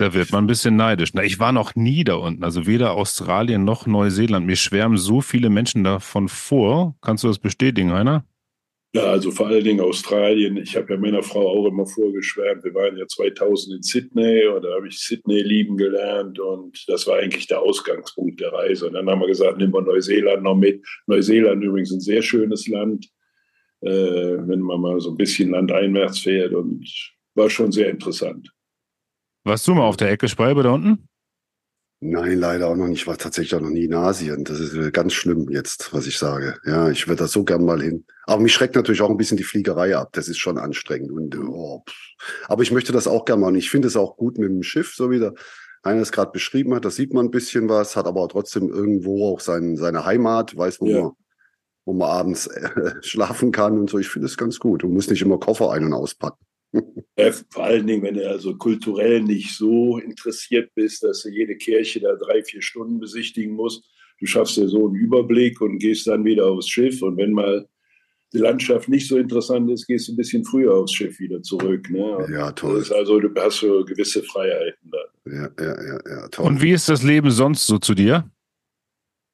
Da 0.00 0.14
wird 0.14 0.30
man 0.30 0.44
ein 0.44 0.46
bisschen 0.46 0.76
neidisch. 0.76 1.12
Na, 1.12 1.24
ich 1.24 1.40
war 1.40 1.50
noch 1.50 1.74
nie 1.74 2.04
da 2.04 2.14
unten, 2.14 2.44
also 2.44 2.66
weder 2.66 2.92
Australien 2.92 3.64
noch 3.64 3.86
Neuseeland. 3.86 4.46
Mir 4.46 4.54
schwärmen 4.54 4.96
so 4.96 5.20
viele 5.20 5.50
Menschen 5.50 5.82
davon 5.82 6.28
vor. 6.28 6.96
Kannst 7.00 7.24
du 7.24 7.28
das 7.28 7.40
bestätigen, 7.40 7.92
Heiner? 7.92 8.24
Ja, 8.94 9.04
also 9.04 9.30
vor 9.30 9.48
allen 9.48 9.64
Dingen 9.64 9.80
Australien. 9.80 10.56
Ich 10.56 10.74
habe 10.74 10.94
ja 10.94 10.98
meiner 10.98 11.22
Frau 11.22 11.46
auch 11.46 11.66
immer 11.66 11.84
vorgeschwärmt. 11.84 12.64
Wir 12.64 12.74
waren 12.74 12.96
ja 12.96 13.06
2000 13.06 13.76
in 13.76 13.82
Sydney 13.82 14.46
und 14.46 14.64
da 14.64 14.74
habe 14.74 14.88
ich 14.88 14.98
Sydney 14.98 15.42
lieben 15.42 15.76
gelernt 15.76 16.38
und 16.38 16.84
das 16.88 17.06
war 17.06 17.18
eigentlich 17.18 17.46
der 17.46 17.60
Ausgangspunkt 17.60 18.40
der 18.40 18.50
Reise. 18.50 18.86
Und 18.86 18.94
dann 18.94 19.08
haben 19.10 19.20
wir 19.20 19.26
gesagt, 19.26 19.58
nehmen 19.58 19.74
wir 19.74 19.82
Neuseeland 19.82 20.42
noch 20.42 20.54
mit. 20.54 20.82
Neuseeland 21.06 21.62
übrigens 21.62 21.92
ein 21.92 22.00
sehr 22.00 22.22
schönes 22.22 22.66
Land, 22.66 23.10
äh, 23.82 23.90
wenn 23.90 24.60
man 24.60 24.80
mal 24.80 24.98
so 25.00 25.10
ein 25.10 25.18
bisschen 25.18 25.50
landeinwärts 25.50 26.20
fährt 26.20 26.54
und 26.54 26.88
war 27.34 27.50
schon 27.50 27.70
sehr 27.70 27.90
interessant. 27.90 28.50
Warst 29.44 29.68
du 29.68 29.74
mal 29.74 29.86
auf 29.86 29.98
der 29.98 30.10
Ecke 30.10 30.28
Spalbe 30.28 30.62
da 30.62 30.70
unten? 30.70 31.08
Nein, 32.00 32.38
leider 32.38 32.68
auch 32.68 32.76
noch 32.76 32.86
nicht. 32.86 33.00
Ich 33.00 33.06
war 33.08 33.18
tatsächlich 33.18 33.54
auch 33.56 33.60
noch 33.60 33.70
nie 33.70 33.84
in 33.84 33.94
Asien. 33.94 34.44
Das 34.44 34.60
ist 34.60 34.72
äh, 34.74 34.92
ganz 34.92 35.14
schlimm 35.14 35.48
jetzt, 35.50 35.92
was 35.92 36.06
ich 36.06 36.16
sage. 36.16 36.56
Ja, 36.64 36.90
ich 36.90 37.08
würde 37.08 37.24
da 37.24 37.28
so 37.28 37.42
gern 37.42 37.64
mal 37.64 37.82
hin. 37.82 38.04
Aber 38.24 38.40
mich 38.40 38.52
schreckt 38.54 38.76
natürlich 38.76 39.02
auch 39.02 39.10
ein 39.10 39.16
bisschen 39.16 39.36
die 39.36 39.42
Fliegerei 39.42 39.96
ab. 39.96 40.10
Das 40.12 40.28
ist 40.28 40.38
schon 40.38 40.58
anstrengend. 40.58 41.10
Und, 41.10 41.36
oh, 41.36 41.82
aber 42.46 42.62
ich 42.62 42.70
möchte 42.70 42.92
das 42.92 43.08
auch 43.08 43.24
gern 43.24 43.40
mal. 43.40 43.48
Und 43.48 43.56
ich 43.56 43.68
finde 43.70 43.88
es 43.88 43.96
auch 43.96 44.16
gut 44.16 44.38
mit 44.38 44.48
dem 44.48 44.62
Schiff, 44.62 44.94
so 44.94 45.10
wie 45.10 45.18
der 45.18 45.34
einer 45.82 46.00
es 46.02 46.12
gerade 46.12 46.32
beschrieben 46.32 46.74
hat, 46.74 46.84
da 46.84 46.90
sieht 46.90 47.14
man 47.14 47.26
ein 47.26 47.30
bisschen 47.30 47.68
was, 47.68 47.96
hat 47.96 48.06
aber 48.06 48.28
trotzdem 48.28 48.68
irgendwo 48.68 49.32
auch 49.32 49.40
sein, 49.40 49.76
seine 49.76 50.04
Heimat, 50.04 50.56
weiß, 50.56 50.80
wo, 50.80 50.86
Ja. 50.86 51.00
man, 51.02 51.12
wo 51.84 51.92
man 51.94 52.10
abends 52.10 52.46
äh, 52.48 52.70
schlafen 53.02 53.50
kann 53.52 53.78
und 53.78 53.90
so. 53.90 53.98
Ich 53.98 54.08
finde 54.08 54.26
es 54.26 54.36
ganz 54.36 54.58
gut. 54.60 54.82
Du 54.84 54.88
musst 54.88 55.10
nicht 55.10 55.22
immer 55.22 55.38
Koffer 55.38 55.70
ein- 55.72 55.84
und 55.84 55.94
auspacken. 55.94 56.44
Ja, 56.72 57.32
vor 57.50 57.64
allen 57.64 57.86
Dingen, 57.86 58.02
wenn 58.02 58.14
du 58.14 58.28
also 58.28 58.56
kulturell 58.56 59.22
nicht 59.22 59.56
so 59.56 59.98
interessiert 59.98 60.70
bist, 60.74 61.02
dass 61.02 61.22
du 61.22 61.30
jede 61.30 61.56
Kirche 61.56 62.00
da 62.00 62.14
drei, 62.14 62.42
vier 62.42 62.62
Stunden 62.62 63.00
besichtigen 63.00 63.54
musst. 63.54 63.84
Du 64.20 64.26
schaffst 64.26 64.56
dir 64.56 64.68
so 64.68 64.86
einen 64.86 64.96
Überblick 64.96 65.60
und 65.60 65.78
gehst 65.78 66.06
dann 66.06 66.24
wieder 66.24 66.46
aufs 66.46 66.68
Schiff. 66.68 67.02
Und 67.02 67.16
wenn 67.16 67.32
mal 67.32 67.66
die 68.32 68.38
Landschaft 68.38 68.88
nicht 68.88 69.08
so 69.08 69.16
interessant 69.16 69.70
ist, 69.70 69.86
gehst 69.86 70.08
du 70.08 70.12
ein 70.12 70.16
bisschen 70.16 70.44
früher 70.44 70.74
aufs 70.74 70.92
Schiff 70.92 71.18
wieder 71.18 71.42
zurück. 71.42 71.88
Ne? 71.90 72.26
Ja, 72.30 72.50
das 72.50 72.54
toll. 72.56 72.78
ist 72.80 72.92
also, 72.92 73.18
du 73.20 73.30
hast 73.40 73.60
so 73.60 73.84
gewisse 73.84 74.22
Freiheiten 74.22 74.90
da. 74.90 74.98
Ja, 75.30 75.50
ja, 75.58 75.82
ja, 75.82 76.00
ja, 76.08 76.28
toll. 76.28 76.46
Und 76.46 76.62
wie 76.62 76.72
ist 76.72 76.88
das 76.88 77.02
Leben 77.02 77.30
sonst 77.30 77.66
so 77.66 77.78
zu 77.78 77.94
dir? 77.94 78.30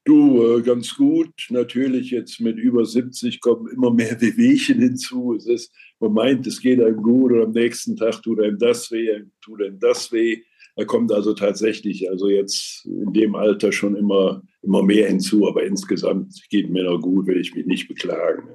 Du, 0.05 0.59
äh, 0.59 0.63
ganz 0.63 0.95
gut. 0.95 1.33
Natürlich 1.49 2.11
jetzt 2.11 2.39
mit 2.41 2.59
über 2.59 2.85
70 2.85 3.41
kommen 3.41 3.69
immer 3.69 3.91
mehr 3.91 4.21
Wehwehchen 4.21 4.81
hinzu. 4.81 5.35
Es 5.35 5.47
ist, 5.47 5.73
man 5.99 6.13
meint, 6.13 6.47
es 6.47 6.61
geht 6.61 6.81
einem 6.81 7.03
gut 7.03 7.33
und 7.33 7.43
am 7.43 7.51
nächsten 7.53 7.97
Tag 7.97 8.23
tut 8.23 8.41
einem 8.41 8.59
das 8.59 8.91
weh, 8.91 9.23
tut 9.41 9.63
einem 9.63 9.79
das 9.81 10.13
weh. 10.13 10.43
Da 10.77 10.85
kommt 10.85 11.13
also 11.13 11.35
tatsächlich, 11.35 12.11
also 12.11 12.29
jetzt 12.29 12.85
in 12.85 13.13
dem 13.13 13.35
Alter 13.35 13.71
schon 13.73 13.97
immer, 13.97 14.43
immer 14.61 14.83
mehr 14.83 15.09
hinzu. 15.09 15.49
Aber 15.49 15.65
insgesamt 15.65 16.35
geht 16.51 16.69
mir 16.69 16.85
noch 16.85 17.01
gut, 17.01 17.27
will 17.27 17.41
ich 17.41 17.55
mich 17.55 17.65
nicht 17.65 17.89
beklagen. 17.89 18.49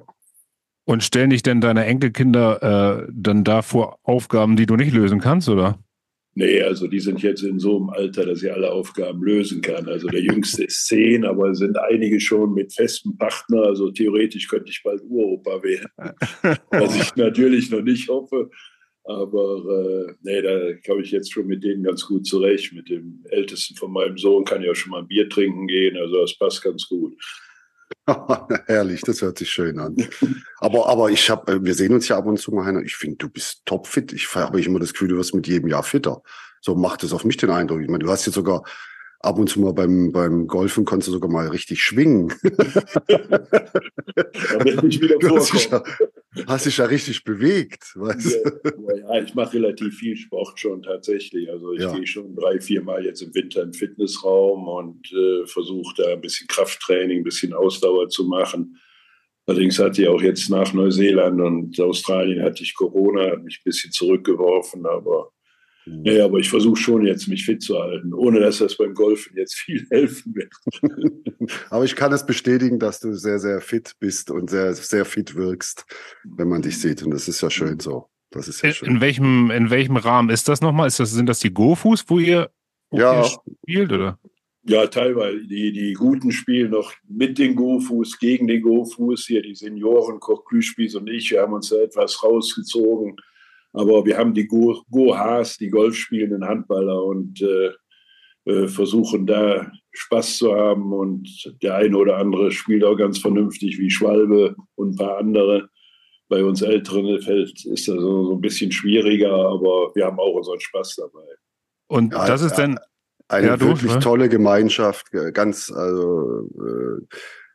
Und 0.84 1.02
stellen 1.02 1.30
dich 1.30 1.42
denn 1.42 1.60
deine 1.60 1.84
Enkelkinder 1.84 3.06
äh, 3.06 3.08
dann 3.12 3.42
da 3.42 3.62
vor 3.62 3.98
Aufgaben, 4.02 4.56
die 4.56 4.66
du 4.66 4.76
nicht 4.76 4.92
lösen 4.92 5.20
kannst, 5.20 5.48
oder? 5.48 5.78
Nee, 6.34 6.62
also 6.62 6.86
die 6.86 7.00
sind 7.00 7.22
jetzt 7.22 7.42
in 7.42 7.58
so 7.58 7.76
einem 7.76 7.90
Alter, 7.90 8.24
dass 8.24 8.38
sie 8.40 8.50
alle 8.50 8.70
Aufgaben 8.70 9.22
lösen 9.22 9.62
kann. 9.62 9.88
Also 9.88 10.06
der 10.08 10.22
Jüngste 10.22 10.64
ist 10.64 10.86
zehn, 10.86 11.24
aber 11.24 11.50
es 11.50 11.58
sind 11.58 11.76
einige 11.76 12.20
schon 12.20 12.54
mit 12.54 12.72
festem 12.72 13.16
Partner. 13.18 13.62
Also 13.64 13.90
theoretisch 13.90 14.46
könnte 14.48 14.70
ich 14.70 14.82
bald 14.82 15.02
Uropa 15.02 15.62
werden. 15.62 15.90
Was 16.70 16.96
ich 16.96 17.16
natürlich 17.16 17.70
noch 17.70 17.82
nicht 17.82 18.08
hoffe. 18.08 18.48
Aber 19.02 20.08
äh, 20.08 20.14
nee, 20.22 20.40
da 20.40 20.72
komme 20.86 21.02
ich 21.02 21.10
jetzt 21.10 21.32
schon 21.32 21.48
mit 21.48 21.64
denen 21.64 21.82
ganz 21.82 22.06
gut 22.06 22.24
zurecht. 22.26 22.72
Mit 22.74 22.88
dem 22.88 23.24
Ältesten 23.28 23.74
von 23.74 23.92
meinem 23.92 24.16
Sohn 24.16 24.44
kann 24.44 24.62
ich 24.62 24.70
auch 24.70 24.74
schon 24.74 24.92
mal 24.92 25.00
ein 25.00 25.08
Bier 25.08 25.28
trinken 25.28 25.66
gehen. 25.66 25.96
Also 25.96 26.20
das 26.20 26.38
passt 26.38 26.62
ganz 26.62 26.86
gut. 26.86 27.16
Herrlich, 28.66 29.02
das 29.02 29.22
hört 29.22 29.38
sich 29.38 29.50
schön 29.50 29.78
an. 29.78 29.96
Aber, 30.58 30.88
aber 30.88 31.10
ich 31.10 31.28
habe, 31.30 31.64
wir 31.64 31.74
sehen 31.74 31.94
uns 31.94 32.08
ja 32.08 32.16
ab 32.16 32.26
und 32.26 32.38
zu 32.38 32.52
mal, 32.52 32.64
Heiner. 32.64 32.82
Ich 32.82 32.96
finde, 32.96 33.16
du 33.16 33.28
bist 33.28 33.62
topfit. 33.64 34.12
Ich 34.12 34.34
habe 34.34 34.60
immer 34.60 34.78
das 34.78 34.92
Gefühl, 34.92 35.08
du 35.08 35.16
wirst 35.16 35.34
mit 35.34 35.46
jedem 35.46 35.68
Jahr 35.68 35.82
fitter. 35.82 36.22
So 36.60 36.74
macht 36.74 37.02
es 37.02 37.12
auf 37.12 37.24
mich 37.24 37.36
den 37.36 37.50
Eindruck. 37.50 37.80
Ich 37.80 37.88
meine, 37.88 38.04
du 38.04 38.10
hast 38.10 38.26
jetzt 38.26 38.34
sogar 38.34 38.64
ab 39.20 39.38
und 39.38 39.48
zu 39.48 39.60
mal 39.60 39.72
beim, 39.72 40.12
beim 40.12 40.46
Golfen 40.46 40.84
konntest 40.84 41.08
du 41.08 41.12
sogar 41.12 41.30
mal 41.30 41.48
richtig 41.48 41.82
schwingen. 41.82 42.32
Da 43.04 44.82
ich 44.84 45.00
wieder 45.00 45.20
vorkommen. 45.40 45.82
Hast 46.46 46.66
dich 46.66 46.76
ja 46.76 46.84
richtig 46.86 47.24
bewegt. 47.24 47.92
Weißt? 47.94 48.36
du? 48.44 48.60
Ja, 48.88 48.96
ja, 49.18 49.22
ich 49.22 49.34
mache 49.34 49.54
relativ 49.54 49.96
viel 49.98 50.16
Sport 50.16 50.58
schon 50.58 50.82
tatsächlich. 50.82 51.50
Also 51.50 51.72
ich 51.72 51.80
Ja. 51.82 51.92
gehe 51.94 52.06
schon 52.06 52.34
drei, 52.34 52.60
vier 52.60 52.82
Mal 52.82 53.04
jetzt 53.04 53.22
im 53.22 53.34
Winter 53.34 53.62
im 53.62 53.72
Fitnessraum 53.72 54.68
und 54.68 55.12
äh, 55.12 55.46
versuche 55.46 55.94
da 56.02 56.12
ein 56.12 56.20
bisschen 56.20 56.46
Krafttraining, 56.46 57.18
ein 57.20 57.24
bisschen 57.24 57.52
Ausdauer 57.52 58.08
zu 58.08 58.24
machen. 58.24 58.78
Allerdings 59.46 59.78
hatte 59.78 60.02
ich 60.02 60.08
auch 60.08 60.22
jetzt 60.22 60.48
nach 60.50 60.72
Neuseeland 60.72 61.40
und 61.40 61.80
Australien 61.80 62.42
hatte 62.42 62.62
ich 62.62 62.74
Corona, 62.74 63.32
hat 63.32 63.42
mich 63.42 63.56
ein 63.58 63.64
bisschen 63.64 63.90
zurückgeworfen, 63.90 64.86
aber 64.86 65.32
nee, 65.86 66.20
aber 66.20 66.38
ich 66.38 66.48
versuche 66.50 66.76
schon 66.80 67.06
jetzt 67.06 67.28
mich 67.28 67.44
fit 67.44 67.62
zu 67.62 67.78
halten, 67.78 68.12
ohne 68.14 68.40
dass 68.40 68.58
das 68.58 68.76
beim 68.76 68.94
Golfen 68.94 69.36
jetzt 69.36 69.54
viel 69.54 69.86
helfen 69.90 70.34
wird. 70.34 70.52
Aber 71.70 71.84
ich 71.84 71.96
kann 71.96 72.12
es 72.12 72.24
bestätigen, 72.26 72.78
dass 72.78 73.00
du 73.00 73.12
sehr, 73.14 73.38
sehr 73.38 73.60
fit 73.60 73.94
bist 73.98 74.30
und 74.30 74.50
sehr, 74.50 74.74
sehr 74.74 75.04
fit 75.04 75.34
wirkst, 75.34 75.84
wenn 76.24 76.48
man 76.48 76.62
dich 76.62 76.78
sieht. 76.78 77.02
Und 77.02 77.10
das 77.12 77.28
ist 77.28 77.40
ja 77.40 77.50
schön 77.50 77.80
so. 77.80 78.06
Das 78.30 78.46
ist 78.48 78.62
ja 78.62 78.68
In, 78.68 78.74
schön. 78.74 78.88
in, 78.88 79.00
welchem, 79.00 79.50
in 79.50 79.70
welchem 79.70 79.96
Rahmen 79.96 80.30
ist 80.30 80.48
das 80.48 80.60
nochmal? 80.60 80.86
Ist 80.86 81.00
das, 81.00 81.10
sind 81.12 81.26
das 81.26 81.40
die 81.40 81.52
Go-Fuß, 81.52 82.04
wo 82.08 82.18
ihr, 82.18 82.50
wo 82.90 82.98
Ja. 82.98 83.22
ihr 83.22 83.30
spielt, 83.64 83.92
oder? 83.92 84.18
Ja, 84.64 84.86
teilweise. 84.86 85.38
Die, 85.46 85.72
die 85.72 85.94
Guten 85.94 86.30
spielen 86.30 86.70
noch 86.72 86.92
mit 87.08 87.38
den 87.38 87.56
Go-Fuß, 87.56 88.18
gegen 88.18 88.46
den 88.46 88.60
Go-Fuß. 88.62 89.26
Hier 89.26 89.42
die 89.42 89.54
Senioren, 89.54 90.20
Koch 90.20 90.44
Klüspies 90.44 90.94
und 90.94 91.08
ich, 91.08 91.30
wir 91.30 91.40
haben 91.40 91.54
uns 91.54 91.70
da 91.70 91.76
etwas 91.76 92.22
rausgezogen. 92.22 93.16
Aber 93.72 94.04
wir 94.04 94.18
haben 94.18 94.34
die 94.34 94.46
Go- 94.46 94.82
Go-Haas, 94.90 95.56
die 95.58 95.70
Golf 95.70 95.94
spielenden 95.96 96.44
Handballer 96.44 97.04
und 97.04 97.40
äh, 97.42 97.70
äh, 98.50 98.68
versuchen 98.68 99.26
da 99.26 99.70
Spaß 99.92 100.38
zu 100.38 100.54
haben. 100.54 100.92
Und 100.92 101.28
der 101.62 101.76
eine 101.76 101.96
oder 101.96 102.16
andere 102.16 102.50
spielt 102.50 102.84
auch 102.84 102.96
ganz 102.96 103.18
vernünftig 103.18 103.78
wie 103.78 103.90
Schwalbe 103.90 104.56
und 104.74 104.94
ein 104.94 104.96
paar 104.96 105.18
andere. 105.18 105.68
Bei 106.28 106.44
uns 106.44 106.62
Älteren 106.62 107.20
fällt, 107.22 107.64
ist 107.66 107.88
das 107.88 107.96
so, 107.96 108.32
ein 108.32 108.40
bisschen 108.40 108.70
schwieriger, 108.70 109.32
aber 109.32 109.92
wir 109.94 110.06
haben 110.06 110.18
auch 110.20 110.34
unseren 110.34 110.60
Spaß 110.60 110.96
dabei. 110.96 111.26
Und 111.88 112.12
Ja, 112.12 112.26
das 112.26 112.42
ist 112.42 112.56
ja. 112.56 112.66
dann, 112.66 112.78
Eine 113.28 113.46
Ja, 113.48 113.56
du, 113.56 113.66
wirklich 113.66 113.94
ne? 113.94 114.00
tolle 114.00 114.28
Gemeinschaft, 114.28 115.12
äh, 115.14 115.32
ganz 115.32 115.70
also, 115.72 116.48
äh, 116.58 117.04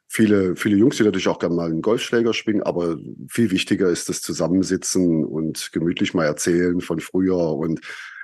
viele, 0.08 0.56
viele 0.56 0.78
Jungs, 0.78 0.98
die 0.98 1.04
natürlich 1.04 1.28
auch 1.28 1.40
gerne 1.40 1.56
mal 1.56 1.70
einen 1.70 1.82
Golfschläger 1.82 2.34
schwingen, 2.34 2.64
aber 2.64 2.98
viel 3.30 3.52
wichtiger 3.52 3.90
ist 3.90 4.10
das 4.10 4.22
Zusammensitzen 4.22 5.26
und 5.26 5.72
gemütlich 5.72 6.14
mal 6.14 6.26
erzählen 6.26 6.82
von 6.82 7.00
früher. 7.00 7.38
Und 7.38 7.80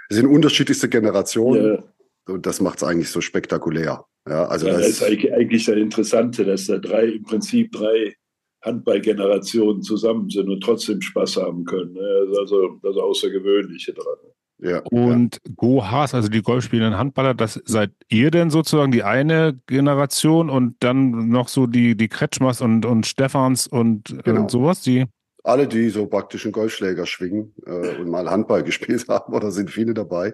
es 0.09 0.17
sind 0.17 0.27
unterschiedlichste 0.27 0.89
Generationen 0.89 1.83
Ja. 2.27 2.33
und 2.33 2.45
das 2.45 2.61
macht 2.61 2.77
es 2.77 2.83
eigentlich 2.83 3.09
so 3.09 3.21
spektakulär. 3.21 4.05
Ja, 4.27 4.45
also 4.45 4.67
ja, 4.67 4.73
das, 4.73 4.99
das 4.99 5.09
ist 5.09 5.33
eigentlich 5.33 5.65
das 5.65 5.75
Interessante, 5.75 6.45
dass 6.45 6.67
da 6.67 6.77
drei, 6.77 7.05
im 7.05 7.23
Prinzip 7.23 7.71
drei 7.71 8.15
Handballgenerationen 8.63 9.81
zusammen 9.81 10.29
sind 10.29 10.47
und 10.49 10.61
trotzdem 10.61 11.01
Spaß 11.01 11.37
haben 11.37 11.65
können. 11.65 11.93
ne? 11.93 12.25
Das 12.25 12.33
ist 12.33 12.37
also 12.39 12.79
das 12.83 12.95
Außergewöhnliche 12.95 13.93
dran. 13.93 14.17
Ja, 14.61 14.69
ja. 14.69 14.81
und 14.89 15.39
Go-Haas, 15.55 16.13
also 16.13 16.29
die 16.29 16.41
golfspielenden 16.41 16.97
Handballer, 16.97 17.33
das 17.33 17.59
seid 17.65 17.91
ihr 18.09 18.31
denn 18.31 18.49
sozusagen 18.49 18.91
die 18.91 19.03
eine 19.03 19.59
Generation 19.67 20.49
und 20.49 20.75
dann 20.79 21.29
noch 21.29 21.47
so 21.47 21.67
die, 21.67 21.95
die 21.95 22.07
Kretschmers 22.07 22.61
und, 22.61 22.85
und 22.85 23.05
Stephans 23.05 23.67
und, 23.67 24.15
Genau. 24.23 24.41
und 24.41 24.51
sowas, 24.51 24.81
die, 24.81 25.05
alle, 25.43 25.67
die 25.67 25.89
so 25.89 26.05
praktisch 26.05 26.45
einen 26.45 26.51
Golfschläger 26.53 27.05
schwingen 27.05 27.53
äh, 27.65 27.97
und 27.99 28.09
mal 28.09 28.29
Handball 28.29 28.63
gespielt 28.71 29.07
haben, 29.09 29.33
oder 29.33 29.51
sind 29.51 29.71
viele 29.71 29.93
dabei. 29.93 30.33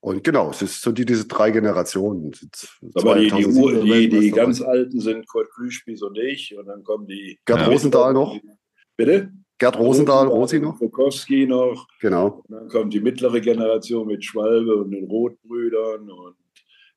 Und 0.00 0.22
genau, 0.22 0.50
es 0.50 0.60
ist 0.60 0.82
so 0.82 0.92
die, 0.92 1.06
diese 1.06 1.26
drei 1.26 1.50
Generationen. 1.50 2.30
Aber 2.94 3.14
die, 3.14 3.22
die, 3.30 3.42
2007 3.44 3.62
Ur- 3.62 3.84
die, 3.84 4.08
die 4.10 4.30
ganz 4.32 4.60
Alten 4.60 5.00
sind 5.00 5.26
Kurt 5.26 5.48
Plüschspies 5.54 6.02
und 6.02 6.18
ich 6.18 6.54
und 6.58 6.66
dann 6.66 6.84
kommen 6.84 7.06
die. 7.06 7.38
Gerd 7.46 7.60
Ja. 7.60 7.66
Rosendahl 7.68 8.12
noch. 8.12 8.38
Bitte? 8.98 9.32
Gerd 9.58 9.78
Rosendahl, 9.78 10.26
Rosi 10.26 10.58
noch. 10.58 10.78
Bukowski 10.78 11.46
noch. 11.46 11.86
Genau. 12.00 12.42
Und 12.46 12.50
dann 12.50 12.68
kommt 12.68 12.92
die 12.92 13.00
mittlere 13.00 13.40
Generation 13.40 14.06
mit 14.08 14.24
Schwalbe 14.24 14.76
und 14.76 14.90
den 14.90 15.04
Rotbrüdern 15.04 16.10
und 16.10 16.36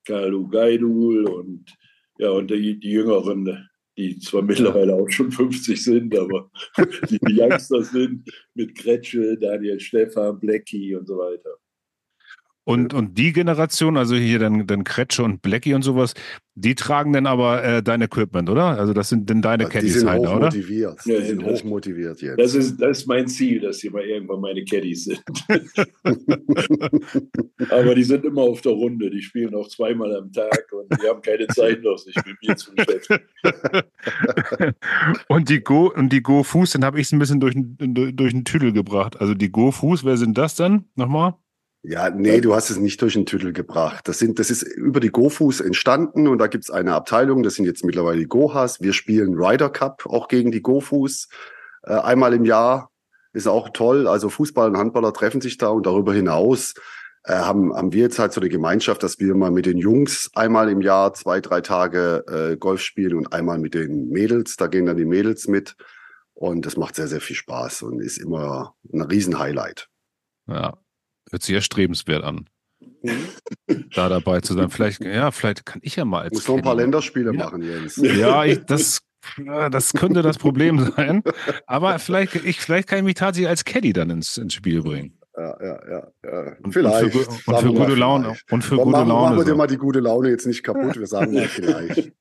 Kalu 0.04 0.48
Gaidul 0.48 1.26
und 1.28 1.72
ja, 2.18 2.30
und 2.30 2.50
die, 2.50 2.80
die 2.80 2.90
Jüngeren, 2.90 3.68
die 3.96 4.18
zwar 4.18 4.42
mittlerweile 4.42 4.94
auch 4.94 5.08
schon 5.08 5.30
50 5.30 5.82
sind, 5.82 6.18
aber 6.18 6.50
die, 7.10 7.18
die 7.20 7.40
Youngsters 7.40 7.90
sind 7.90 8.28
mit 8.54 8.76
Kretsche, 8.76 9.38
Daniel 9.38 9.78
Stefan, 9.78 10.40
Blackie 10.40 10.96
und 10.96 11.06
so 11.06 11.18
weiter. 11.18 11.58
Und, 12.68 12.92
und 12.92 13.16
die 13.16 13.32
Generation, 13.32 13.96
also 13.96 14.14
hier 14.14 14.38
dann, 14.38 14.66
dann 14.66 14.84
Kretsche 14.84 15.22
und 15.22 15.40
Blackie 15.40 15.72
und 15.72 15.80
sowas, 15.80 16.12
die 16.54 16.74
tragen 16.74 17.14
dann 17.14 17.24
aber 17.24 17.64
äh, 17.64 17.82
dein 17.82 18.02
Equipment, 18.02 18.50
oder? 18.50 18.78
Also 18.78 18.92
das 18.92 19.08
sind 19.08 19.30
denn 19.30 19.40
deine 19.40 19.64
die 19.64 19.70
Caddies 19.70 20.04
halt, 20.04 20.20
oder? 20.20 20.32
hochmotiviert. 20.32 21.00
Ja, 21.06 21.18
Die 21.18 21.24
sind 21.24 21.42
das- 21.42 21.62
hochmotiviert 21.62 22.20
jetzt. 22.20 22.38
Das 22.38 22.54
ist, 22.54 22.76
das 22.76 22.98
ist 22.98 23.06
mein 23.06 23.26
Ziel, 23.26 23.60
dass 23.60 23.78
die 23.78 23.88
mal 23.88 24.02
irgendwann 24.02 24.42
meine 24.42 24.66
Caddies 24.66 25.04
sind. 25.04 25.22
aber 27.70 27.94
die 27.94 28.02
sind 28.02 28.26
immer 28.26 28.42
auf 28.42 28.60
der 28.60 28.72
Runde. 28.72 29.08
Die 29.08 29.22
spielen 29.22 29.54
auch 29.54 29.68
zweimal 29.68 30.14
am 30.14 30.30
Tag 30.30 30.66
und 30.72 30.92
die 31.02 31.08
haben 31.08 31.22
keine 31.22 31.46
Zeit 31.46 31.82
noch, 31.82 31.96
sich 31.96 32.16
mit 32.16 32.36
mir 32.46 32.54
zu 32.54 32.74
beschäftigen. 32.74 33.24
und 35.28 35.48
die 35.48 35.60
Go 35.60 35.90
und 35.94 36.12
die 36.12 36.22
Go 36.22 36.42
Fuß, 36.42 36.72
dann 36.72 36.84
habe 36.84 37.00
ich 37.00 37.06
es 37.06 37.12
ein 37.12 37.18
bisschen 37.18 37.40
durch, 37.40 37.54
durch, 37.56 38.14
durch 38.14 38.32
den 38.34 38.44
Tüdel 38.44 38.74
gebracht. 38.74 39.18
Also 39.18 39.32
die 39.32 39.50
Go 39.50 39.70
Fuß, 39.70 40.04
wer 40.04 40.18
sind 40.18 40.36
das 40.36 40.54
dann? 40.54 40.84
Nochmal? 40.96 41.32
Ja, 41.82 42.10
nee, 42.10 42.40
du 42.40 42.54
hast 42.54 42.70
es 42.70 42.78
nicht 42.78 43.00
durch 43.02 43.14
den 43.14 43.24
Tüttel 43.24 43.52
gebracht. 43.52 44.08
Das, 44.08 44.18
sind, 44.18 44.38
das 44.38 44.50
ist 44.50 44.62
über 44.62 45.00
die 45.00 45.10
GoFus 45.10 45.60
entstanden 45.60 46.26
und 46.26 46.38
da 46.38 46.48
gibt's 46.48 46.70
eine 46.70 46.94
Abteilung, 46.94 47.42
das 47.42 47.54
sind 47.54 47.66
jetzt 47.66 47.84
mittlerweile 47.84 48.18
die 48.18 48.26
Gohas. 48.26 48.80
Wir 48.80 48.92
spielen 48.92 49.34
Ryder 49.34 49.70
Cup 49.70 50.04
auch 50.06 50.28
gegen 50.28 50.50
die 50.50 50.60
GoFus 50.60 51.28
äh, 51.84 51.92
einmal 51.92 52.34
im 52.34 52.44
Jahr. 52.44 52.90
Ist 53.32 53.46
auch 53.46 53.68
toll. 53.70 54.08
Also 54.08 54.28
Fußball 54.28 54.70
und 54.70 54.76
Handballer 54.76 55.12
treffen 55.12 55.40
sich 55.40 55.58
da 55.58 55.68
und 55.68 55.86
darüber 55.86 56.12
hinaus 56.12 56.74
äh, 57.22 57.34
haben, 57.34 57.72
haben 57.74 57.92
wir 57.92 58.02
jetzt 58.02 58.18
halt 58.18 58.32
so 58.32 58.40
eine 58.40 58.50
Gemeinschaft, 58.50 59.02
dass 59.04 59.20
wir 59.20 59.34
mal 59.36 59.52
mit 59.52 59.66
den 59.66 59.78
Jungs 59.78 60.30
einmal 60.34 60.68
im 60.70 60.80
Jahr 60.80 61.14
zwei, 61.14 61.40
drei 61.40 61.60
Tage 61.60 62.24
äh, 62.26 62.56
Golf 62.56 62.80
spielen 62.80 63.16
und 63.16 63.32
einmal 63.32 63.58
mit 63.58 63.74
den 63.74 64.08
Mädels. 64.08 64.56
Da 64.56 64.66
gehen 64.66 64.86
dann 64.86 64.96
die 64.96 65.04
Mädels 65.04 65.46
mit. 65.46 65.76
Und 66.34 66.66
das 66.66 66.76
macht 66.76 66.96
sehr, 66.96 67.08
sehr 67.08 67.20
viel 67.20 67.36
Spaß 67.36 67.82
und 67.82 68.00
ist 68.00 68.18
immer 68.18 68.74
ein 68.92 69.02
Riesenhighlight. 69.02 69.88
Ja, 70.46 70.78
hört 71.30 71.42
sich 71.42 71.54
erstrebenswert 71.54 72.24
an. 72.24 72.48
da 73.94 74.08
dabei 74.08 74.40
zu 74.40 74.54
sein. 74.54 74.70
Vielleicht, 74.70 75.04
ja, 75.04 75.30
vielleicht 75.30 75.66
kann 75.66 75.80
ich 75.82 75.96
ja 75.96 76.04
mal 76.04 76.22
als. 76.22 76.34
Muss 76.34 76.48
noch 76.48 76.56
ein 76.56 76.62
paar 76.62 76.74
Länderspiele 76.74 77.32
ja. 77.32 77.44
machen, 77.44 77.62
Jens. 77.62 77.96
Ja, 77.96 78.44
ich, 78.44 78.64
das, 78.66 79.00
das 79.70 79.92
könnte 79.92 80.22
das 80.22 80.38
Problem 80.38 80.92
sein. 80.96 81.22
Aber 81.66 81.98
vielleicht, 81.98 82.34
ich, 82.36 82.60
vielleicht 82.60 82.88
kann 82.88 82.98
ich 82.98 83.04
mich 83.04 83.14
tatsächlich 83.14 83.48
als 83.48 83.64
Caddy 83.64 83.92
dann 83.92 84.10
ins, 84.10 84.36
ins 84.36 84.54
Spiel 84.54 84.82
bringen. 84.82 85.18
Ja, 85.36 85.56
ja, 85.62 85.80
ja, 85.88 86.12
ja. 86.24 86.56
Vielleicht. 86.68 87.14
Und 87.14 87.24
für, 87.24 87.50
und 87.52 87.60
für 87.60 87.72
gute 87.72 87.94
Laune. 87.94 88.34
Und 88.50 88.64
für 88.64 88.76
gute 88.76 88.90
machen, 88.90 89.08
Laune. 89.08 89.22
Machen 89.22 89.38
wir 89.38 89.44
dir 89.44 89.54
mal 89.54 89.68
die 89.68 89.76
gute 89.76 90.00
Laune 90.00 90.30
jetzt 90.30 90.46
nicht 90.46 90.64
kaputt. 90.64 90.98
Wir 90.98 91.06
sagen 91.06 91.32
mal 91.32 91.44
vielleicht. 91.48 92.12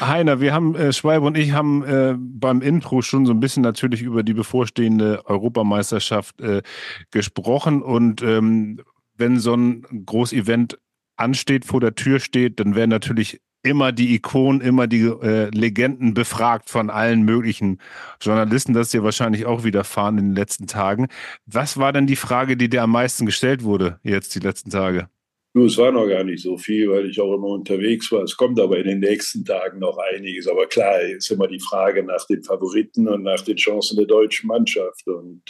Heiner, 0.00 0.40
wir 0.40 0.52
haben, 0.52 0.74
äh, 0.74 0.92
Schwalbe 0.92 1.26
und 1.26 1.36
ich 1.36 1.52
haben 1.52 1.84
äh, 1.84 2.14
beim 2.18 2.60
Intro 2.60 3.02
schon 3.02 3.26
so 3.26 3.32
ein 3.32 3.40
bisschen 3.40 3.62
natürlich 3.62 4.02
über 4.02 4.22
die 4.22 4.34
bevorstehende 4.34 5.24
Europameisterschaft 5.26 6.40
äh, 6.40 6.62
gesprochen. 7.10 7.82
Und 7.82 8.22
ähm, 8.22 8.80
wenn 9.16 9.38
so 9.38 9.54
ein 9.54 9.82
Großevent 10.06 10.78
ansteht, 11.16 11.64
vor 11.64 11.80
der 11.80 11.94
Tür 11.94 12.20
steht, 12.20 12.60
dann 12.60 12.74
werden 12.74 12.90
natürlich 12.90 13.40
immer 13.64 13.92
die 13.92 14.14
Ikonen, 14.14 14.60
immer 14.60 14.86
die 14.86 15.02
äh, 15.02 15.48
Legenden 15.48 16.12
befragt 16.14 16.68
von 16.68 16.90
allen 16.90 17.22
möglichen 17.22 17.80
Journalisten. 18.20 18.74
Das 18.74 18.88
ist 18.88 18.92
ja 18.92 19.02
wahrscheinlich 19.02 19.46
auch 19.46 19.64
widerfahren 19.64 20.18
in 20.18 20.28
den 20.28 20.36
letzten 20.36 20.66
Tagen. 20.66 21.08
Was 21.46 21.78
war 21.78 21.92
denn 21.92 22.06
die 22.06 22.16
Frage, 22.16 22.56
die 22.56 22.68
dir 22.68 22.82
am 22.82 22.90
meisten 22.90 23.24
gestellt 23.26 23.64
wurde 23.64 23.98
jetzt 24.02 24.34
die 24.34 24.40
letzten 24.40 24.70
Tage? 24.70 25.08
Du, 25.54 25.66
es 25.66 25.78
war 25.78 25.92
noch 25.92 26.08
gar 26.08 26.24
nicht 26.24 26.42
so 26.42 26.58
viel, 26.58 26.90
weil 26.90 27.08
ich 27.08 27.20
auch 27.20 27.32
immer 27.32 27.46
unterwegs 27.46 28.10
war. 28.10 28.24
Es 28.24 28.36
kommt 28.36 28.58
aber 28.58 28.76
in 28.76 28.88
den 28.88 28.98
nächsten 28.98 29.44
Tagen 29.44 29.78
noch 29.78 29.98
einiges. 29.98 30.48
Aber 30.48 30.66
klar, 30.66 31.00
ist 31.02 31.30
immer 31.30 31.46
die 31.46 31.60
Frage 31.60 32.02
nach 32.02 32.26
den 32.26 32.42
Favoriten 32.42 33.06
und 33.06 33.22
nach 33.22 33.40
den 33.40 33.56
Chancen 33.56 33.96
der 33.96 34.06
deutschen 34.06 34.48
Mannschaft. 34.48 35.06
Und 35.06 35.42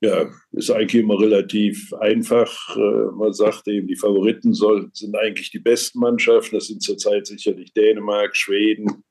ja, 0.00 0.30
ist 0.52 0.70
eigentlich 0.70 1.02
immer 1.02 1.20
relativ 1.20 1.92
einfach. 1.92 2.74
Äh, 2.74 3.14
man 3.14 3.34
sagt 3.34 3.68
eben, 3.68 3.88
die 3.88 3.96
Favoriten 3.96 4.54
sind 4.54 5.14
eigentlich 5.14 5.50
die 5.50 5.58
besten 5.58 5.98
Mannschaften. 5.98 6.54
Das 6.54 6.68
sind 6.68 6.82
zurzeit 6.82 7.26
sicherlich 7.26 7.74
Dänemark, 7.74 8.34
Schweden. 8.34 9.04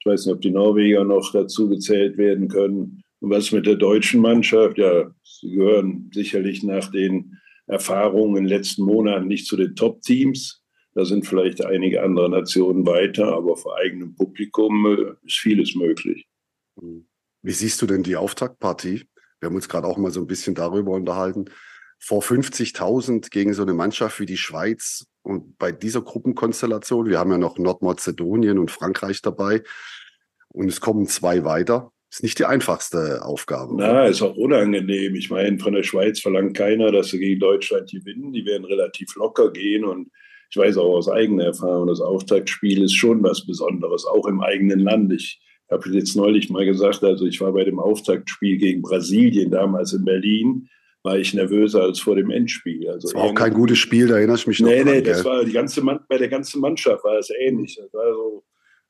Ich 0.00 0.06
weiß 0.06 0.26
nicht, 0.26 0.34
ob 0.34 0.40
die 0.40 0.50
Norweger 0.50 1.04
noch 1.04 1.30
dazu 1.30 1.68
gezählt 1.68 2.18
werden 2.18 2.48
können. 2.48 3.04
Und 3.20 3.30
was 3.30 3.52
mit 3.52 3.66
der 3.66 3.76
deutschen 3.76 4.22
Mannschaft? 4.22 4.76
Ja, 4.76 5.14
sie 5.22 5.52
gehören 5.52 6.10
sicherlich 6.12 6.64
nach 6.64 6.90
den 6.90 7.38
Erfahrungen 7.72 8.36
in 8.36 8.44
den 8.44 8.48
letzten 8.48 8.84
Monaten 8.84 9.26
nicht 9.26 9.46
zu 9.46 9.56
den 9.56 9.74
Top-Teams. 9.74 10.62
Da 10.94 11.04
sind 11.04 11.26
vielleicht 11.26 11.64
einige 11.64 12.02
andere 12.02 12.28
Nationen 12.28 12.86
weiter, 12.86 13.34
aber 13.34 13.56
vor 13.56 13.76
eigenem 13.78 14.14
Publikum 14.14 14.86
äh, 14.86 15.26
ist 15.26 15.38
vieles 15.38 15.74
möglich. 15.74 16.26
Wie 16.76 17.52
siehst 17.52 17.80
du 17.82 17.86
denn 17.86 18.02
die 18.02 18.16
Auftaktpartie? 18.16 19.08
Wir 19.40 19.48
haben 19.48 19.56
uns 19.56 19.68
gerade 19.68 19.88
auch 19.88 19.96
mal 19.96 20.10
so 20.10 20.20
ein 20.20 20.26
bisschen 20.26 20.54
darüber 20.54 20.92
unterhalten. 20.92 21.46
Vor 21.98 22.22
50.000 22.22 23.30
gegen 23.30 23.54
so 23.54 23.62
eine 23.62 23.74
Mannschaft 23.74 24.20
wie 24.20 24.26
die 24.26 24.36
Schweiz 24.36 25.06
und 25.22 25.56
bei 25.58 25.72
dieser 25.72 26.02
Gruppenkonstellation, 26.02 27.08
wir 27.08 27.18
haben 27.18 27.30
ja 27.30 27.38
noch 27.38 27.58
Nordmazedonien 27.58 28.58
und 28.58 28.70
Frankreich 28.70 29.22
dabei 29.22 29.62
und 30.48 30.68
es 30.68 30.80
kommen 30.80 31.06
zwei 31.06 31.44
weiter 31.44 31.92
ist 32.12 32.22
nicht 32.22 32.38
die 32.38 32.44
einfachste 32.44 33.24
Aufgabe. 33.24 33.74
Na, 33.74 34.04
ist 34.04 34.20
auch 34.20 34.36
unangenehm. 34.36 35.14
Ich 35.14 35.30
meine, 35.30 35.58
von 35.58 35.72
der 35.72 35.82
Schweiz 35.82 36.20
verlangt 36.20 36.54
keiner, 36.54 36.92
dass 36.92 37.08
sie 37.08 37.18
gegen 37.18 37.40
Deutschland 37.40 37.90
gewinnen. 37.90 38.32
Die 38.32 38.44
werden 38.44 38.66
relativ 38.66 39.16
locker 39.16 39.50
gehen 39.50 39.84
und 39.84 40.10
ich 40.50 40.56
weiß 40.58 40.76
auch 40.76 40.94
aus 40.94 41.08
eigener 41.08 41.44
Erfahrung, 41.44 41.86
das 41.86 42.02
Auftaktspiel 42.02 42.82
ist 42.82 42.94
schon 42.94 43.22
was 43.22 43.46
Besonderes, 43.46 44.04
auch 44.04 44.26
im 44.26 44.42
eigenen 44.42 44.80
Land. 44.80 45.10
Ich 45.14 45.40
habe 45.70 45.88
jetzt 45.88 46.14
neulich 46.14 46.50
mal 46.50 46.66
gesagt, 46.66 47.02
also 47.02 47.24
ich 47.24 47.40
war 47.40 47.54
bei 47.54 47.64
dem 47.64 47.78
Auftaktspiel 47.78 48.58
gegen 48.58 48.82
Brasilien 48.82 49.50
damals 49.50 49.94
in 49.94 50.04
Berlin, 50.04 50.68
war 51.02 51.16
ich 51.16 51.32
nervöser 51.32 51.80
als 51.80 52.00
vor 52.00 52.16
dem 52.16 52.30
Endspiel. 52.30 52.86
Also 52.90 53.08
das 53.08 53.14
war 53.14 53.22
auch 53.22 53.34
kein 53.34 53.54
gutes 53.54 53.78
Spiel, 53.78 54.08
da 54.08 54.16
erinnere 54.16 54.36
ich 54.36 54.46
mich 54.46 54.60
noch. 54.60 54.68
Nee, 54.68 54.84
nee, 54.84 55.00
das 55.00 55.24
war 55.24 55.42
die 55.42 55.52
ganze 55.52 55.80
bei 55.80 56.18
der 56.18 56.28
ganzen 56.28 56.60
Mannschaft 56.60 57.02
war 57.02 57.16
es 57.16 57.30
ähnlich. 57.30 57.76
Das 57.76 57.90
war 57.94 58.12
so 58.12 58.44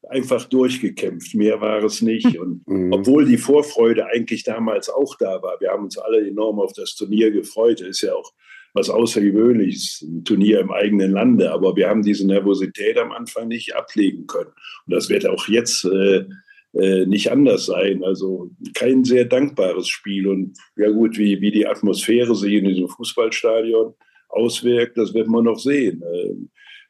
einfach 0.08 0.44
durchgekämpft. 0.44 1.34
Mehr 1.34 1.60
war 1.60 1.82
es 1.84 2.02
nicht. 2.02 2.38
Und 2.38 2.62
mhm. 2.66 2.92
obwohl 2.92 3.24
die 3.24 3.38
Vorfreude 3.38 4.06
eigentlich 4.06 4.44
damals 4.44 4.88
auch 4.88 5.16
da 5.16 5.42
war, 5.42 5.60
wir 5.60 5.70
haben 5.70 5.84
uns 5.84 5.98
alle 5.98 6.26
enorm 6.26 6.60
auf 6.60 6.72
das 6.72 6.94
Turnier 6.94 7.30
gefreut. 7.30 7.80
Das 7.80 7.88
ist 7.88 8.02
ja 8.02 8.14
auch 8.14 8.32
was 8.74 8.88
Außergewöhnliches, 8.88 10.02
ein 10.02 10.24
Turnier 10.24 10.60
im 10.60 10.70
eigenen 10.70 11.12
Lande. 11.12 11.52
Aber 11.52 11.76
wir 11.76 11.88
haben 11.88 12.02
diese 12.02 12.26
Nervosität 12.26 12.98
am 12.98 13.12
Anfang 13.12 13.48
nicht 13.48 13.74
ablegen 13.74 14.26
können. 14.26 14.50
Und 14.86 14.94
das 14.94 15.08
wird 15.10 15.26
auch 15.26 15.46
jetzt 15.48 15.84
äh, 15.84 16.24
äh, 16.74 17.04
nicht 17.04 17.30
anders 17.30 17.66
sein. 17.66 18.02
Also 18.02 18.50
kein 18.74 19.04
sehr 19.04 19.26
dankbares 19.26 19.88
Spiel. 19.88 20.26
Und 20.26 20.56
ja 20.76 20.90
gut, 20.90 21.18
wie, 21.18 21.40
wie 21.40 21.50
die 21.50 21.66
Atmosphäre 21.66 22.34
sich 22.34 22.54
in 22.54 22.64
diesem 22.64 22.88
Fußballstadion 22.88 23.94
auswirkt, 24.30 24.96
das 24.96 25.12
wird 25.12 25.28
man 25.28 25.44
noch 25.44 25.58
sehen. 25.58 26.02
Äh, 26.02 26.34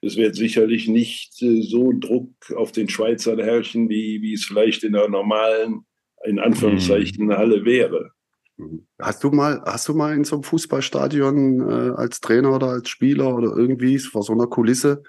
es 0.02 0.16
wird 0.16 0.34
sicherlich 0.34 0.88
nicht 0.88 1.40
äh, 1.42 1.62
so 1.62 1.92
Druck 1.92 2.34
auf 2.56 2.72
den 2.72 2.88
Schweizern 2.88 3.38
herrschen, 3.38 3.88
wie, 3.88 4.20
wie 4.20 4.34
es 4.34 4.44
vielleicht 4.44 4.82
in 4.84 4.96
einer 4.96 5.08
normalen, 5.08 5.86
in 6.24 6.38
Anführungszeichen, 6.38 7.26
mhm. 7.26 7.32
Halle 7.32 7.64
wäre. 7.64 8.10
Mhm. 8.56 8.86
Hast 9.00 9.22
du 9.24 9.30
mal, 9.30 9.62
hast 9.64 9.88
du 9.88 9.94
mal 9.94 10.14
in 10.14 10.24
so 10.24 10.36
einem 10.36 10.42
Fußballstadion 10.42 11.60
äh, 11.60 11.94
als 11.96 12.20
Trainer 12.20 12.54
oder 12.54 12.68
als 12.68 12.88
Spieler 12.88 13.34
oder 13.34 13.56
irgendwie 13.56 13.98
vor 13.98 14.24
so 14.24 14.32
einer 14.32 14.48
Kulisse 14.48 15.02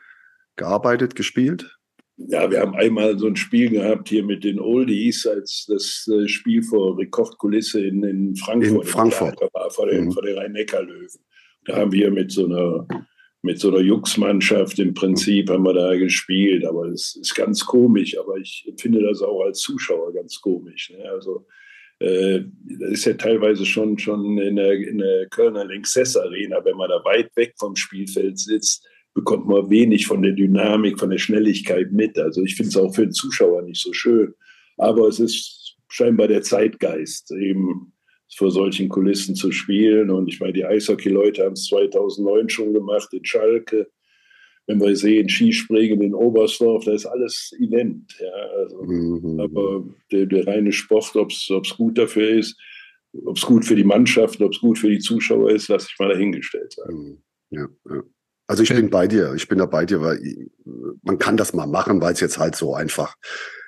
gearbeitet, 0.55 1.15
gespielt? 1.15 1.75
Ja, 2.15 2.49
wir 2.51 2.61
haben 2.61 2.75
einmal 2.75 3.17
so 3.17 3.25
ein 3.25 3.35
Spiel 3.35 3.71
gehabt 3.71 4.07
hier 4.07 4.23
mit 4.23 4.43
den 4.43 4.59
Oldies, 4.59 5.25
als 5.25 5.65
das 5.67 6.07
äh, 6.07 6.27
Spiel 6.27 6.61
vor 6.61 6.99
Rekordkulisse 6.99 7.83
in, 7.83 8.03
in 8.03 8.35
Frankfurt, 8.35 8.85
in 8.85 8.91
Frankfurt. 8.91 9.41
war, 9.53 9.71
vor 9.71 9.87
den, 9.87 10.05
mhm. 10.05 10.11
vor 10.11 10.21
den 10.21 10.37
Rhein-Neckar-Löwen. 10.37 11.09
Da 11.65 11.77
haben 11.77 11.91
wir 11.91 12.11
mit 12.11 12.31
so 12.31 12.45
einer 12.45 12.87
mit 13.43 13.59
so 13.59 13.69
einer 13.69 13.81
Jux-Mannschaft 13.81 14.79
im 14.79 14.93
Prinzip 14.93 15.49
haben 15.49 15.63
wir 15.63 15.73
da 15.73 15.95
gespielt, 15.95 16.65
aber 16.65 16.87
es 16.87 17.15
ist 17.17 17.35
ganz 17.35 17.65
komisch, 17.65 18.17
aber 18.17 18.37
ich 18.37 18.65
finde 18.79 19.03
das 19.03 19.21
auch 19.21 19.41
als 19.41 19.59
Zuschauer 19.59 20.13
ganz 20.13 20.39
komisch. 20.39 20.91
Ne? 20.91 21.03
Also 21.11 21.45
äh, 21.99 22.41
das 22.79 22.91
ist 22.91 23.05
ja 23.05 23.13
teilweise 23.13 23.65
schon, 23.65 23.97
schon 23.99 24.37
in, 24.37 24.55
der, 24.55 24.73
in 24.73 24.97
der 24.97 25.27
Kölner 25.27 25.65
Linksess 25.65 26.15
Arena, 26.15 26.63
wenn 26.63 26.77
man 26.77 26.89
da 26.89 27.03
weit 27.03 27.35
weg 27.35 27.53
vom 27.57 27.75
Spielfeld 27.75 28.39
sitzt, 28.39 28.87
bekommt 29.13 29.47
man 29.47 29.69
wenig 29.69 30.07
von 30.07 30.21
der 30.21 30.31
Dynamik, 30.31 30.97
von 30.97 31.09
der 31.09 31.17
Schnelligkeit 31.17 31.91
mit. 31.91 32.17
Also 32.17 32.43
ich 32.43 32.55
finde 32.55 32.69
es 32.69 32.77
auch 32.77 32.95
für 32.95 33.03
den 33.03 33.11
Zuschauer 33.11 33.61
nicht 33.61 33.81
so 33.81 33.91
schön. 33.91 34.33
Aber 34.77 35.07
es 35.07 35.19
ist 35.19 35.75
scheinbar 35.89 36.27
der 36.27 36.41
Zeitgeist, 36.41 37.31
eben 37.31 37.92
vor 38.37 38.51
solchen 38.51 38.89
Kulissen 38.89 39.35
zu 39.35 39.51
spielen. 39.51 40.09
Und 40.09 40.27
ich 40.27 40.39
meine, 40.39 40.53
die 40.53 40.65
Eishockey-Leute 40.65 41.43
haben 41.43 41.53
es 41.53 41.65
2009 41.65 42.49
schon 42.49 42.73
gemacht 42.73 43.09
in 43.13 43.25
Schalke. 43.25 43.87
Wenn 44.65 44.79
wir 44.79 44.95
sehen, 44.95 45.27
Skispringen 45.27 46.01
in 46.01 46.13
Oberstdorf, 46.13 46.85
da 46.85 46.93
ist 46.93 47.05
alles 47.05 47.53
Event. 47.59 48.15
Ja, 48.19 48.31
also, 48.57 48.83
mhm. 48.83 49.39
Aber 49.39 49.83
der, 50.11 50.25
der, 50.25 50.47
reine 50.47 50.71
Sport, 50.71 51.15
ob 51.15 51.31
es 51.31 51.75
gut 51.75 51.97
dafür 51.97 52.29
ist, 52.29 52.57
ob 53.25 53.35
es 53.35 53.45
gut 53.45 53.65
für 53.65 53.75
die 53.75 53.83
Mannschaft, 53.83 54.41
ob 54.41 54.53
es 54.53 54.59
gut 54.59 54.79
für 54.79 54.89
die 54.89 54.99
Zuschauer 54.99 55.51
ist, 55.51 55.67
lasse 55.67 55.87
ich 55.91 55.99
mal 55.99 56.09
dahingestellt 56.09 56.73
sein. 56.73 56.95
Mhm. 56.95 57.17
Ja, 57.49 57.67
ja. 57.89 58.03
Also 58.47 58.63
ich 58.63 58.69
bin 58.69 58.89
bei 58.89 59.07
dir, 59.07 59.33
ich 59.35 59.47
bin 59.47 59.57
da 59.57 59.65
bei 59.65 59.85
dir, 59.85 60.01
weil 60.01 60.19
man 61.03 61.17
kann 61.17 61.37
das 61.37 61.53
mal 61.53 61.65
machen, 61.65 62.01
weil 62.01 62.13
es 62.13 62.19
jetzt 62.19 62.37
halt 62.37 62.55
so 62.55 62.75
einfach 62.75 63.15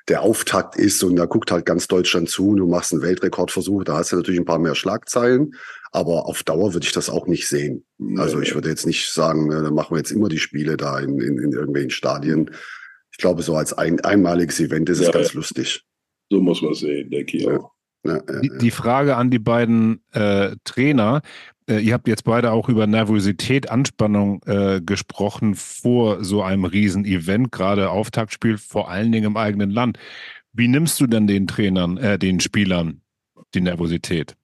der 0.08 0.22
Auftakt 0.22 0.76
ist 0.76 1.04
und 1.04 1.15
da 1.15 1.26
guckt 1.26 1.52
halt 1.52 1.65
ganz 1.65 1.88
Deutschland 1.88 2.30
zu 2.30 2.50
und 2.50 2.58
du 2.58 2.68
machst 2.68 2.94
einen 2.94 3.02
Weltrekordversuch, 3.02 3.84
da 3.84 3.98
hast 3.98 4.12
du 4.12 4.18
natürlich 4.18 4.39
ein 4.39 4.46
paar 4.46 4.60
mehr 4.60 4.76
Schlagzeilen, 4.76 5.56
aber 5.91 6.28
auf 6.28 6.44
Dauer 6.44 6.74
würde 6.74 6.86
ich 6.86 6.91
das 6.91 7.10
auch 7.10 7.26
nicht 7.26 7.48
sehen. 7.48 7.86
Also 8.18 8.39
ich 8.39 8.54
würde 8.54 8.70
jetzt 8.70 8.86
nicht 8.86 9.12
sagen, 9.12 9.50
da 9.50 9.72
machen 9.72 9.96
wir 9.96 9.98
jetzt 9.98 10.12
immer 10.12 10.30
die 10.30 10.38
Spiele 10.38 10.78
da 10.78 11.00
in, 11.00 11.20
in, 11.20 11.39
in 11.39 11.52
irgendwelchen 11.54 11.89
Stadien. 11.89 12.52
Ich 13.12 13.18
glaube, 13.18 13.41
so 13.41 13.56
als 13.56 13.74
ein, 13.74 14.00
einmaliges 14.02 14.60
Event 14.60 14.89
ist 14.89 15.02
ja, 15.02 15.08
es 15.08 15.13
ganz 15.13 15.28
ja. 15.30 15.38
lustig. 15.38 15.84
So 16.30 16.41
muss 16.41 16.62
man 16.62 16.74
sehen, 16.74 17.10
denke 17.10 17.38
ich 17.38 17.48
auch. 17.48 17.72
Ja, 18.04 18.22
die, 18.41 18.52
die, 18.60 18.72
Frage 18.72 19.15
an 19.15 19.32
die 19.32 19.39
beiden 19.39 20.04
äh, 20.12 20.56
Trainer, 20.63 21.24
ihr 21.67 21.93
habt 21.93 22.08
jetzt 22.08 22.23
beide 22.23 22.51
auch 22.51 22.69
über 22.69 22.88
Nervosität, 22.88 23.69
Anspannung 23.69 24.41
äh, 24.45 24.82
gesprochen 24.82 25.56
vor 25.56 26.23
so 26.23 26.41
einem 26.43 26.65
Riesenevent, 26.65 27.51
gerade 27.51 27.89
Auftaktspiel, 27.89 28.58
vor 28.58 28.89
allen 28.89 29.12
Dingen 29.12 29.25
im 29.25 29.38
eigenen 29.38 29.71
Land. 29.71 29.97
Wie 30.54 30.67
nimmst 30.67 30.99
du 30.99 31.08
denn 31.08 31.28
den 31.28 31.47
Trainern, 31.47 31.97
äh, 31.97 32.19
den 32.19 32.39
Spielern 32.39 33.01
die 33.54 33.62
Nervosität? 33.62 34.36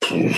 Puh. 0.00 0.30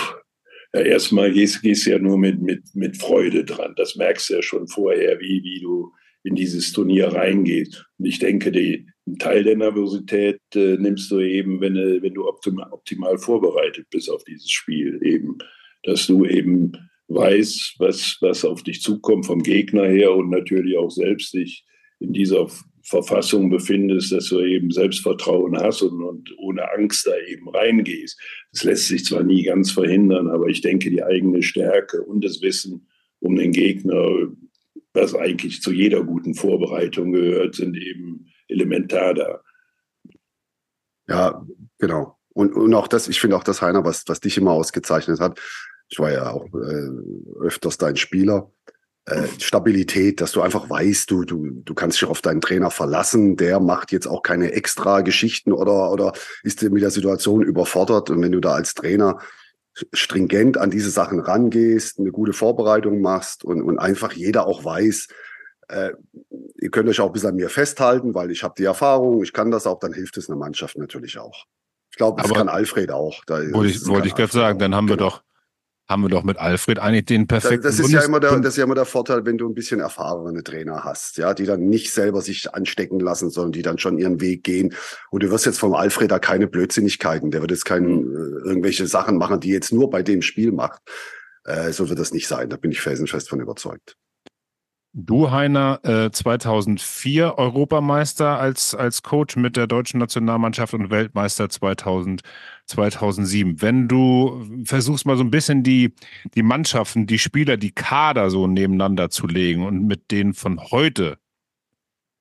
Ja, 0.73 0.81
erstmal 0.83 1.33
gehst, 1.33 1.63
gehst 1.63 1.87
ja 1.87 1.99
nur 1.99 2.17
mit, 2.17 2.41
mit, 2.41 2.63
mit 2.75 2.97
Freude 2.97 3.45
dran. 3.45 3.75
Das 3.77 3.97
merkst 3.97 4.31
du 4.31 4.35
ja 4.35 4.43
schon 4.43 4.69
vorher, 4.69 5.19
wie, 5.21 5.43
wie 5.43 5.61
du 5.61 5.93
in 6.23 6.37
dieses 6.37 6.73
Turnier 6.73 7.09
reingehst. 7.09 7.85
Und 7.99 8.07
ich 8.07 8.19
denke, 8.19 8.53
die, 8.53 8.87
einen 9.11 9.19
Teil 9.19 9.45
der 9.45 9.57
Nervosität 9.57 10.41
äh, 10.55 10.77
nimmst 10.77 11.11
du 11.11 11.21
eben, 11.21 11.61
wenn, 11.61 11.77
äh, 11.77 12.01
wenn 12.03 12.15
du 12.15 12.27
optimal, 12.27 12.69
optimal 12.71 13.19
vorbereitet 13.19 13.87
bist 13.91 14.11
auf 14.11 14.25
dieses 14.25 14.51
Spiel. 14.51 15.01
Eben, 15.03 15.39
dass 15.83 16.07
du 16.07 16.25
eben 16.25 16.73
weißt, 17.09 17.77
was, 17.79 18.19
was 18.21 18.45
auf 18.45 18.63
dich 18.63 18.81
zukommt 18.83 19.27
vom 19.27 19.43
Gegner 19.43 19.87
her 19.87 20.15
und 20.15 20.31
natürlich 20.31 20.77
auch 20.77 20.91
selbst 20.91 21.35
dich 21.35 21.65
in 21.99 22.13
dieser 22.13 22.49
Verfassung 22.83 23.51
befindest, 23.51 24.13
dass 24.13 24.29
du 24.29 24.41
eben 24.41 24.71
Selbstvertrauen 24.71 25.57
hast 25.57 25.83
und, 25.83 26.03
und, 26.03 26.33
ohne 26.39 26.73
Angst 26.73 27.07
da 27.07 27.13
eben 27.29 27.49
reingehst. 27.49 28.19
Das 28.53 28.65
lässt 28.65 28.89
sich 28.89 29.05
zwar 29.05 29.23
nie 29.23 29.43
ganz 29.43 29.73
verhindern, 29.73 30.29
aber 30.29 30.47
ich 30.47 30.61
denke, 30.61 30.89
die 30.91 31.03
eigene 31.03 31.43
Stärke 31.43 32.03
und 32.03 32.25
das 32.25 32.41
Wissen 32.43 32.87
um 33.19 33.37
den 33.37 33.53
Gegner, 33.53 34.29
was 34.95 35.15
eigentlich 35.15 35.61
zu 35.61 35.73
jeder 35.73 36.03
guten 36.05 36.35
Vorbereitung 36.35 37.13
gehört, 37.13 37.55
sind 37.57 37.77
eben 37.77 38.20
elementar 38.51 39.15
da. 39.15 39.41
Ja, 41.09 41.47
genau. 41.79 42.19
Und, 42.33 42.55
und 42.55 42.75
auch 42.75 42.89
das, 42.89 43.09
ich 43.09 43.21
finde 43.21 43.37
auch 43.37 43.45
das, 43.45 43.63
Heiner, 43.63 43.85
was, 43.85 44.05
was 44.07 44.21
dich 44.21 44.37
immer 44.39 44.53
ausgezeichnet 44.53 45.21
hat. 45.21 45.41
Ich 45.89 45.99
war 45.99 46.13
ja 46.13 46.31
auch 46.31 46.47
äh, 46.55 46.89
öfters 47.41 47.79
dein 47.79 47.97
Spieler 47.97 48.53
äh, 49.07 49.27
Stabilität, 49.39 50.21
dass 50.21 50.33
du 50.33 50.41
einfach 50.41 50.71
weißt, 50.71 51.11
du, 51.11 51.25
du, 51.25 51.51
du 51.65 51.75
kannst 51.75 52.01
dich 52.01 52.09
auf 52.09 52.21
deinen 52.21 52.41
Trainer 52.41 52.71
verlassen, 52.71 53.37
der 53.37 53.59
macht 53.59 53.93
jetzt 53.93 54.07
auch 54.07 54.23
keine 54.23 54.53
extra 54.53 55.01
Geschichten 55.01 55.53
oder, 55.53 55.91
oder 55.91 56.13
ist 56.43 56.63
mit 56.63 56.83
der 56.83 56.91
Situation 56.91 57.43
überfordert. 57.43 58.11
Und 58.11 58.23
wenn 58.23 58.33
du 58.33 58.41
da 58.41 58.55
als 58.55 58.75
Trainer 58.75 59.19
stringent 59.93 60.59
an 60.59 60.71
diese 60.71 60.91
Sachen 60.91 61.19
rangehst, 61.19 61.99
eine 61.99 62.13
gute 62.13 62.33
Vorbereitung 62.33 63.01
machst 63.01 63.45
und, 63.45 63.63
und 63.63 63.79
einfach 63.79 64.13
jeder 64.13 64.47
auch 64.47 64.65
weiß, 64.65 65.09
äh, 65.71 65.93
ihr 66.59 66.71
könnt 66.71 66.89
euch 66.89 67.01
auch 67.01 67.13
bis 67.13 67.25
an 67.25 67.37
mir 67.37 67.49
festhalten, 67.49 68.15
weil 68.15 68.31
ich 68.31 68.43
habe 68.43 68.55
die 68.57 68.65
Erfahrung, 68.65 69.23
ich 69.23 69.33
kann 69.33 69.51
das 69.51 69.67
auch, 69.67 69.79
dann 69.79 69.93
hilft 69.93 70.17
es 70.17 70.29
einer 70.29 70.39
Mannschaft 70.39 70.77
natürlich 70.77 71.19
auch. 71.19 71.47
Ich 71.91 71.97
glaube, 71.97 72.21
das 72.21 72.31
Aber 72.31 72.39
kann 72.39 72.49
Alfred 72.49 72.93
auch. 72.93 73.25
Da 73.27 73.39
wollte 73.53 73.73
ich, 73.73 73.87
wollte 73.87 74.09
ich 74.09 74.15
gerade 74.15 74.33
sagen, 74.33 74.59
dann 74.59 74.75
haben 74.75 74.89
wir 74.89 74.97
genau. 74.97 75.11
doch 75.11 75.23
haben 75.91 76.03
wir 76.03 76.09
doch 76.09 76.23
mit 76.23 76.39
Alfred 76.39 76.79
eigentlich 76.79 77.07
den 77.07 77.27
perfekten. 77.27 77.63
Das, 77.63 77.77
das 77.77 77.87
ist 77.87 77.93
ja 77.93 78.03
immer 78.03 78.21
der, 78.21 78.39
das 78.39 78.53
ist 78.53 78.59
ja 78.59 78.65
immer 78.65 78.77
der 78.77 78.85
Vorteil, 78.85 79.27
wenn 79.27 79.39
du 79.39 79.49
ein 79.49 79.55
bisschen 79.55 79.81
erfahrene 79.81 80.45
Trainer 80.45 80.85
hast, 80.85 81.17
ja, 81.19 81.35
die 81.35 81.47
dann 81.47 81.69
nicht 81.69 81.93
selber 81.93 82.23
sich 82.23 82.55
anstecken 82.55 83.01
lassen, 83.01 83.29
sondern 83.29 83.51
die 83.51 83.63
dann 83.63 83.77
schon 83.77 83.99
ihren 83.99 84.21
Weg 84.21 84.45
gehen. 84.45 84.73
Und 85.11 85.25
du 85.25 85.31
wirst 85.33 85.47
jetzt 85.47 85.59
vom 85.59 85.75
Alfred 85.75 86.13
da 86.13 86.21
keine 86.21 86.47
Blödsinnigkeiten. 86.47 87.33
Der 87.33 87.41
wird 87.41 87.51
jetzt 87.51 87.65
keine 87.65 87.89
äh, 87.89 88.49
irgendwelche 88.49 88.87
Sachen 88.87 89.19
machen, 89.19 89.41
die 89.41 89.51
jetzt 89.51 89.73
nur 89.73 89.91
bei 89.91 90.05
dem 90.05 90.23
Spiel 90.23 90.53
macht. 90.53 90.81
Äh, 91.43 91.73
so 91.73 91.89
wird 91.89 91.99
das 91.99 92.13
nicht 92.13 92.29
sein. 92.29 92.49
Da 92.49 92.57
bin 92.57 92.71
ich 92.71 92.81
felsenfest 92.81 93.29
von 93.29 93.41
überzeugt. 93.41 93.97
Du, 94.93 95.31
Heiner, 95.31 95.79
äh, 95.85 96.11
2004 96.11 97.39
Europameister 97.39 98.41
als, 98.41 98.75
als 98.75 99.03
Coach 99.05 99.37
mit 99.37 99.57
der 99.57 99.69
deutschen 99.69 100.01
Nationalmannschaft 100.01 100.75
und 100.75 100.91
Weltmeister 100.91 101.49
2000, 101.49 102.23
2007. 102.67 103.63
Wenn 103.63 103.87
du 103.87 104.45
versuchst 104.65 105.07
mal 105.07 105.17
so 105.17 105.23
ein 105.23 105.31
bisschen 105.31 105.63
die, 105.63 105.95
die 106.35 106.43
Mannschaften, 106.43 107.07
die 107.07 107.21
Spieler, 107.21 107.57
die 107.57 107.71
Kader 107.71 108.31
so 108.31 108.49
nebeneinander 108.49 109.11
zu 109.11 109.29
legen 109.29 109.65
und 109.65 109.87
mit 109.87 110.11
denen 110.11 110.35
von 110.35 110.61
heute 110.73 111.19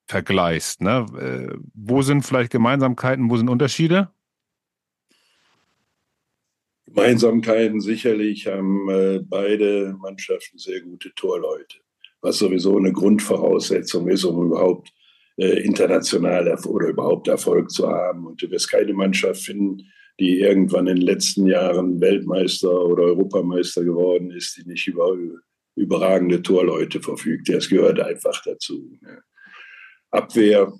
vergleichst, 0.08 0.82
ne? 0.82 1.08
Äh, 1.20 1.58
wo 1.74 2.04
sind 2.04 2.22
vielleicht 2.22 2.52
Gemeinsamkeiten, 2.52 3.32
wo 3.32 3.38
sind 3.38 3.50
Unterschiede? 3.50 4.12
Gemeinsamkeiten 6.86 7.82
sicherlich 7.82 8.46
haben 8.46 8.90
äh, 8.90 9.20
beide 9.24 9.96
Mannschaften 10.00 10.60
sehr 10.60 10.82
gute 10.82 11.12
Torleute 11.16 11.80
was 12.22 12.40
sowieso 12.40 12.78
eine 12.78 12.92
Grundvoraussetzung 12.92 14.08
ist, 14.08 14.24
um 14.26 14.48
überhaupt 14.48 14.92
äh, 15.38 15.64
international 15.64 16.54
oder 16.66 16.88
überhaupt 16.88 17.28
Erfolg 17.28 17.72
zu 17.72 17.88
haben. 17.88 18.26
Und 18.26 18.42
du 18.42 18.50
wirst 18.52 18.70
keine 18.70 18.94
Mannschaft 18.94 19.42
finden, 19.42 19.84
die 20.20 20.40
irgendwann 20.40 20.88
in 20.88 20.98
den 20.98 21.06
letzten 21.06 21.48
Jahren 21.48 22.02
Weltmeister 22.02 22.86
oder 22.86 23.04
Europameister 23.04 23.84
geworden 23.84 24.32
ist, 24.32 24.58
die 24.58 24.68
nicht 24.68 24.88
über 24.88 25.18
überragende 25.76 26.42
Torleute 26.42 27.02
verfügt. 27.02 27.48
Das 27.48 27.70
gehört 27.70 28.02
einfach 28.02 28.44
dazu. 28.44 28.98
Ne? 29.02 29.22
Abwehr 30.12 30.74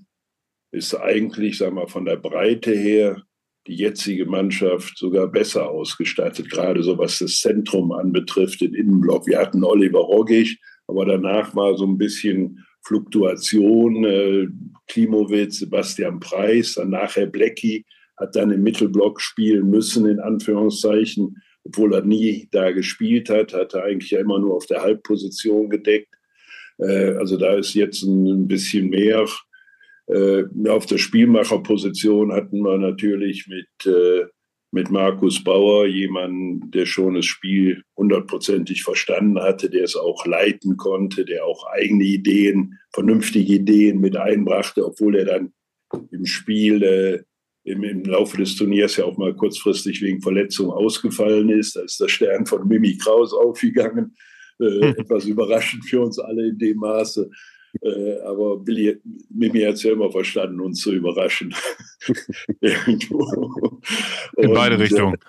ist 0.72 0.94
eigentlich, 0.94 1.58
sagen 1.58 1.78
wir, 1.78 1.88
von 1.88 2.06
der 2.06 2.18
Breite 2.18 2.72
her 2.72 3.24
die 3.68 3.76
jetzige 3.76 4.26
Mannschaft 4.26 4.98
sogar 4.98 5.28
besser 5.28 5.70
ausgestattet, 5.70 6.50
gerade 6.50 6.84
so 6.84 6.98
was 6.98 7.20
das 7.20 7.38
Zentrum 7.38 7.92
anbetrifft, 7.92 8.62
den 8.62 8.74
Innenblock. 8.74 9.28
Wir 9.28 9.40
hatten 9.40 9.64
Oliver 9.64 10.00
Rogic, 10.00 10.58
aber 10.90 11.06
danach 11.06 11.56
war 11.56 11.78
so 11.78 11.86
ein 11.86 11.98
bisschen 11.98 12.66
Fluktuation. 12.82 14.04
Äh, 14.04 14.48
Klimowitz, 14.88 15.60
Sebastian 15.60 16.20
Preis, 16.20 16.74
dann 16.76 16.90
nachher 16.90 17.28
Blecki 17.28 17.86
hat 18.18 18.36
dann 18.36 18.52
im 18.52 18.64
Mittelblock 18.64 19.22
spielen 19.22 19.70
müssen, 19.70 20.06
in 20.06 20.20
Anführungszeichen, 20.20 21.38
obwohl 21.64 21.94
er 21.94 22.04
nie 22.04 22.50
da 22.52 22.72
gespielt 22.72 23.30
hat, 23.30 23.54
hat 23.54 23.74
er 23.74 23.84
eigentlich 23.84 24.12
ja 24.12 24.20
immer 24.20 24.40
nur 24.40 24.56
auf 24.56 24.66
der 24.66 24.82
Halbposition 24.82 25.70
gedeckt. 25.70 26.14
Äh, 26.80 27.14
also 27.14 27.38
da 27.38 27.56
ist 27.56 27.76
jetzt 27.76 28.04
ein, 28.04 28.48
bisschen 28.48 28.90
mehr. 28.90 29.26
Äh, 30.08 30.44
auf 30.68 30.86
der 30.86 30.98
Spielmacherposition 30.98 32.34
hatten 32.34 32.62
wir 32.62 32.78
natürlich 32.78 33.48
mit 33.48 33.94
mit 34.72 34.92
Markus 34.92 35.44
Bauer, 35.44 35.88
jemanden, 35.88 36.70
der 36.72 36.86
schon 36.86 37.16
das 37.16 37.26
Spiel 37.26 37.84
hundertprozentig 37.98 38.84
verstanden 38.84 39.40
hatte, 39.40 39.70
der 39.70 39.84
es 39.84 39.96
auch 39.96 40.26
leiten 40.26 40.78
konnte, 40.78 41.26
der 41.26 41.46
auch 41.46 41.66
eigene 41.68 42.04
Ideen, 42.04 42.78
vernünftige 42.94 43.54
Ideen 43.54 44.00
mit 44.00 44.16
einbrachte, 44.16 44.86
obwohl 44.86 45.16
er 45.16 45.26
dann 45.26 45.54
im 46.12 46.26
Spiel 46.26 46.84
äh, 46.84 47.24
im, 47.64 47.84
im, 47.84 48.04
Laufe 48.04 48.38
des 48.38 48.56
Turniers 48.56 48.98
ja 48.98 49.06
auch 49.06 49.18
mal 49.18 49.36
kurzfristig 49.36 50.02
wegen 50.02 50.22
Verletzung 50.22 50.72
ausgefallen 50.72 51.50
ist. 51.50 51.76
Da 51.76 51.82
ist 51.82 52.00
der 52.00 52.08
Stern 52.08 52.46
von 52.46 52.68
Mimi 52.68 52.98
Kraus 52.98 53.34
aufgegangen. 53.34 54.16
Äh. 54.60 54.90
Etwas 54.98 55.26
überraschend 55.26 55.86
für 55.86 56.02
uns 56.02 56.20
alle 56.20 56.50
in 56.50 56.58
dem 56.58 56.78
Maße. 56.78 57.30
Äh, 57.82 58.20
aber 58.22 58.58
Billy, 58.58 59.00
Mimi 59.30 59.62
hat 59.62 59.76
es 59.76 59.84
ja 59.84 59.92
immer 59.94 60.12
verstanden, 60.12 60.60
uns 60.60 60.82
zu 60.82 60.92
überraschen. 60.94 61.54
In 64.38 64.54
beide 64.54 64.76
Und, 64.76 64.82
Richtungen. 64.82 65.16
Äh, 65.16 65.20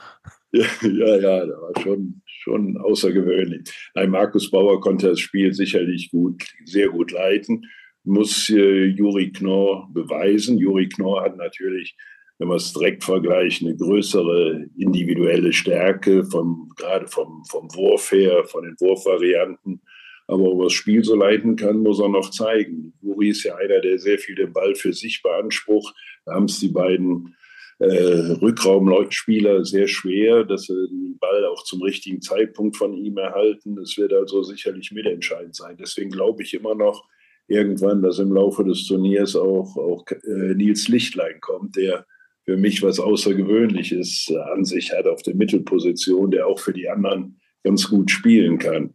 ja, 0.53 1.16
ja, 1.16 1.46
da 1.46 1.53
war 1.61 1.72
schon, 1.83 2.22
schon 2.26 2.76
außergewöhnlich. 2.76 3.70
Nein, 3.94 4.11
Markus 4.11 4.50
Bauer 4.50 4.81
konnte 4.81 5.09
das 5.09 5.20
Spiel 5.20 5.53
sicherlich 5.53 6.11
gut, 6.11 6.42
sehr 6.64 6.88
gut 6.88 7.12
leiten. 7.12 7.64
Muss 8.05 8.48
äh, 8.50 8.87
Juri 8.87 9.31
Knorr 9.31 9.88
beweisen. 9.92 10.59
Juri 10.59 10.88
Knorr 10.88 11.22
hat 11.22 11.37
natürlich, 11.37 11.96
wenn 12.38 12.48
wir 12.48 12.57
es 12.57 12.72
direkt 12.72 13.05
vergleichen, 13.05 13.68
eine 13.68 13.76
größere 13.76 14.66
individuelle 14.76 15.53
Stärke, 15.53 16.24
vom, 16.24 16.72
gerade 16.76 17.07
vom, 17.07 17.44
vom 17.48 17.68
Wurf 17.74 18.11
her, 18.11 18.44
von 18.44 18.64
den 18.64 18.74
Wurfvarianten 18.81 19.83
aber 20.30 20.44
ob 20.44 20.60
er 20.60 20.64
das 20.64 20.74
Spiel 20.74 21.02
so 21.02 21.16
leiten 21.16 21.56
kann, 21.56 21.78
muss 21.78 22.00
er 22.00 22.08
noch 22.08 22.30
zeigen. 22.30 22.92
Juri 23.02 23.30
ist 23.30 23.42
ja 23.42 23.56
einer, 23.56 23.80
der 23.80 23.98
sehr 23.98 24.18
viel 24.18 24.36
den 24.36 24.52
Ball 24.52 24.74
für 24.76 24.92
sich 24.92 25.22
beansprucht. 25.22 25.94
Da 26.24 26.34
haben 26.34 26.44
es 26.44 26.60
die 26.60 26.68
beiden 26.68 27.34
äh, 27.80 28.36
Rückraumspieler 28.40 29.64
sehr 29.64 29.88
schwer, 29.88 30.44
dass 30.44 30.66
sie 30.66 30.86
den 30.88 31.18
Ball 31.18 31.44
auch 31.46 31.64
zum 31.64 31.82
richtigen 31.82 32.22
Zeitpunkt 32.22 32.76
von 32.76 32.94
ihm 32.94 33.16
erhalten. 33.16 33.74
Das 33.74 33.96
wird 33.96 34.12
also 34.12 34.44
sicherlich 34.44 34.92
mitentscheidend 34.92 35.56
sein. 35.56 35.76
Deswegen 35.80 36.10
glaube 36.10 36.44
ich 36.44 36.54
immer 36.54 36.76
noch 36.76 37.08
irgendwann, 37.48 38.00
dass 38.00 38.20
im 38.20 38.32
Laufe 38.32 38.62
des 38.64 38.86
Turniers 38.86 39.34
auch, 39.34 39.76
auch 39.76 40.04
äh, 40.10 40.54
Nils 40.54 40.86
Lichtlein 40.86 41.40
kommt, 41.40 41.74
der 41.74 42.06
für 42.44 42.56
mich 42.56 42.82
was 42.84 43.00
Außergewöhnliches 43.00 44.32
an 44.52 44.64
sich 44.64 44.92
hat 44.92 45.06
auf 45.06 45.22
der 45.22 45.34
Mittelposition, 45.34 46.30
der 46.30 46.46
auch 46.46 46.60
für 46.60 46.72
die 46.72 46.88
anderen 46.88 47.40
ganz 47.64 47.88
gut 47.88 48.10
spielen 48.10 48.58
kann. 48.58 48.94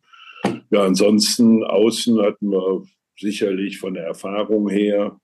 Ja, 0.72 0.84
ansonsten 0.84 1.64
außen 1.64 2.22
hatten 2.22 2.50
wir 2.50 2.84
sicherlich 3.18 3.80
von 3.80 3.94
der 3.94 4.06
Erfahrung 4.06 4.70
her 4.70 5.20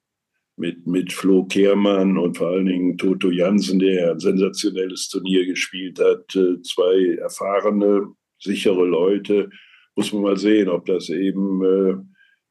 mit, 0.58 0.86
mit 0.86 1.12
Flo 1.12 1.46
Kehrmann 1.46 2.18
und 2.18 2.38
vor 2.38 2.50
allen 2.50 2.68
Dingen 2.68 2.98
Toto 2.98 3.32
Jansen, 3.32 3.80
der 3.80 4.12
ein 4.12 4.20
sensationelles 4.20 5.10
Turnier 5.10 5.46
gespielt 5.46 6.00
hat, 6.00 6.36
äh, 6.36 6.62
zwei 6.62 7.18
erfahrene, 7.20 8.08
sichere 8.40 8.86
Leute. 8.86 9.50
Muss 9.96 10.14
man 10.14 10.22
mal 10.22 10.38
sehen, 10.38 10.70
ob 10.70 10.86
das 10.86 11.10
eben 11.10 11.64
äh, 11.64 11.96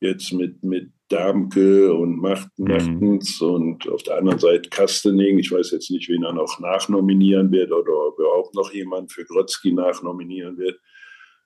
jetzt 0.00 0.32
mit, 0.32 0.62
mit 0.62 0.90
Darmke 1.08 1.92
und 1.92 2.18
Machten, 2.18 2.64
Machtens 2.64 3.40
mhm. 3.40 3.48
und 3.48 3.88
auf 3.88 4.02
der 4.02 4.18
anderen 4.18 4.38
Seite 4.38 4.70
Kastening. 4.70 5.38
Ich 5.38 5.50
weiß 5.50 5.70
jetzt 5.72 5.90
nicht, 5.90 6.08
wen 6.08 6.22
er 6.22 6.32
noch 6.32 6.58
nachnominieren 6.60 7.50
wird 7.50 7.72
oder 7.72 7.92
ob 8.08 8.18
überhaupt 8.18 8.54
noch 8.54 8.72
jemand 8.72 9.12
für 9.12 9.24
Grotzky 9.24 9.72
nachnominieren 9.72 10.56
wird. 10.58 10.78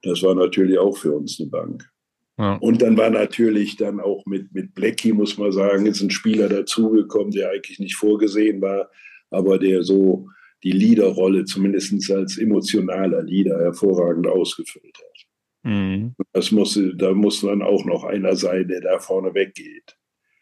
Das 0.04 0.22
war 0.22 0.34
natürlich 0.34 0.78
auch 0.78 0.96
für 0.96 1.12
uns 1.12 1.40
eine 1.40 1.48
Bank. 1.50 1.90
Ja. 2.38 2.56
Und 2.56 2.82
dann 2.82 2.96
war 2.96 3.10
natürlich 3.10 3.76
dann 3.76 4.00
auch 4.00 4.26
mit, 4.26 4.52
mit 4.52 4.74
Blackie, 4.74 5.12
muss 5.12 5.38
man 5.38 5.52
sagen, 5.52 5.86
ist 5.86 6.02
ein 6.02 6.10
Spieler 6.10 6.48
dazugekommen, 6.48 7.30
der 7.30 7.50
eigentlich 7.50 7.78
nicht 7.78 7.96
vorgesehen 7.96 8.60
war, 8.60 8.90
aber 9.30 9.58
der 9.58 9.82
so 9.82 10.28
die 10.64 10.72
Leaderrolle, 10.72 11.44
zumindest 11.44 12.10
als 12.10 12.38
emotionaler 12.38 13.22
Leader, 13.22 13.58
hervorragend 13.58 14.26
ausgefüllt 14.26 14.96
hat. 14.96 15.70
Mhm. 15.70 16.14
Das 16.32 16.50
muss, 16.50 16.78
da 16.96 17.12
muss 17.12 17.42
dann 17.42 17.62
auch 17.62 17.84
noch 17.84 18.04
einer 18.04 18.34
sein, 18.34 18.68
der 18.68 18.80
da 18.80 18.98
vorne 18.98 19.34
weggeht. 19.34 19.96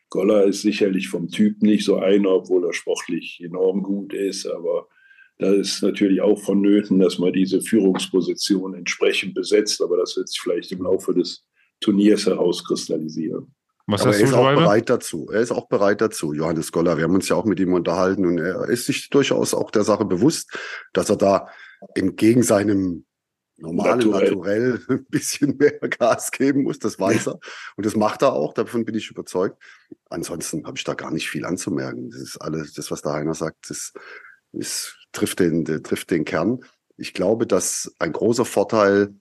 Goller 0.09 0.45
ist 0.45 0.63
sicherlich 0.63 1.09
vom 1.09 1.29
Typ 1.29 1.63
nicht 1.63 1.85
so 1.85 1.97
einer, 1.97 2.31
obwohl 2.31 2.67
er 2.67 2.73
sportlich 2.73 3.41
enorm 3.43 3.83
gut 3.83 4.13
ist, 4.13 4.47
aber 4.47 4.89
da 5.43 5.53
ist 5.53 5.83
natürlich 5.83 6.21
auch 6.21 6.41
vonnöten, 6.41 6.99
dass 6.99 7.19
man 7.19 7.33
diese 7.33 7.61
Führungsposition 7.61 8.75
entsprechend 8.75 9.35
besetzt, 9.35 9.83
aber 9.83 9.97
das 9.97 10.17
wird 10.17 10.29
sich 10.29 10.41
vielleicht 10.41 10.73
im 10.73 10.83
Laufe 10.83 11.15
des 11.15 11.45
Turniers 11.81 12.27
herauskristallisieren. 12.27 13.55
Was 13.87 14.03
Aber 14.03 14.13
er 14.13 14.19
du, 14.19 14.25
ist 14.25 14.33
auch 14.33 14.43
Schwalbe? 14.43 14.63
bereit 14.63 14.91
dazu. 14.91 15.29
Er 15.33 15.41
ist 15.41 15.51
auch 15.51 15.69
bereit 15.69 16.01
dazu, 16.01 16.33
Johannes 16.33 16.71
Goller. 16.71 16.97
Wir 16.97 17.05
haben 17.05 17.15
uns 17.15 17.29
ja 17.29 17.37
auch 17.37 17.45
mit 17.45 17.59
ihm 17.61 17.73
unterhalten 17.73 18.25
und 18.27 18.39
er 18.39 18.69
ist 18.69 18.87
sich 18.87 19.11
durchaus 19.11 19.55
auch 19.55 19.71
der 19.71 19.83
Sache 19.85 20.05
bewusst, 20.05 20.57
dass 20.93 21.11
er 21.11 21.17
da 21.17 21.49
entgegen 21.95 22.43
seinem 22.43 23.05
normalen 23.57 23.99
Naturell. 24.11 24.71
Naturell 24.71 24.81
ein 24.89 25.05
bisschen 25.07 25.57
mehr 25.57 25.79
Gas 25.81 26.31
geben 26.31 26.63
muss. 26.63 26.79
Das 26.79 26.99
weiß 26.99 27.29
er. 27.29 27.41
Und 27.77 27.87
das 27.87 27.97
macht 27.97 28.23
er 28.23 28.33
auch. 28.35 28.55
Davon 28.55 28.85
bin 28.85 28.95
ich 28.95 29.11
überzeugt. 29.11 29.61
Ansonsten 30.11 30.65
habe 30.67 30.77
ich 30.77 30.85
da 30.85 30.95
gar 30.95 31.11
nicht 31.11 31.29
viel 31.29 31.45
anzumerken. 31.45 32.11
Das 32.11 32.21
ist 32.21 32.39
alles, 32.39 32.75
das, 32.75 32.91
was 32.91 33.03
der 33.03 33.13
Heiner 33.13 33.35
sagt, 33.35 33.69
das, 33.69 33.93
das 34.53 34.95
trifft 35.13 35.41
den, 35.41 35.65
trifft 35.65 36.11
den 36.11 36.25
Kern. 36.25 36.61
Ich 36.97 37.15
glaube, 37.15 37.47
dass 37.47 37.95
ein 37.99 38.13
großer 38.13 38.45
Vorteil 38.45 39.15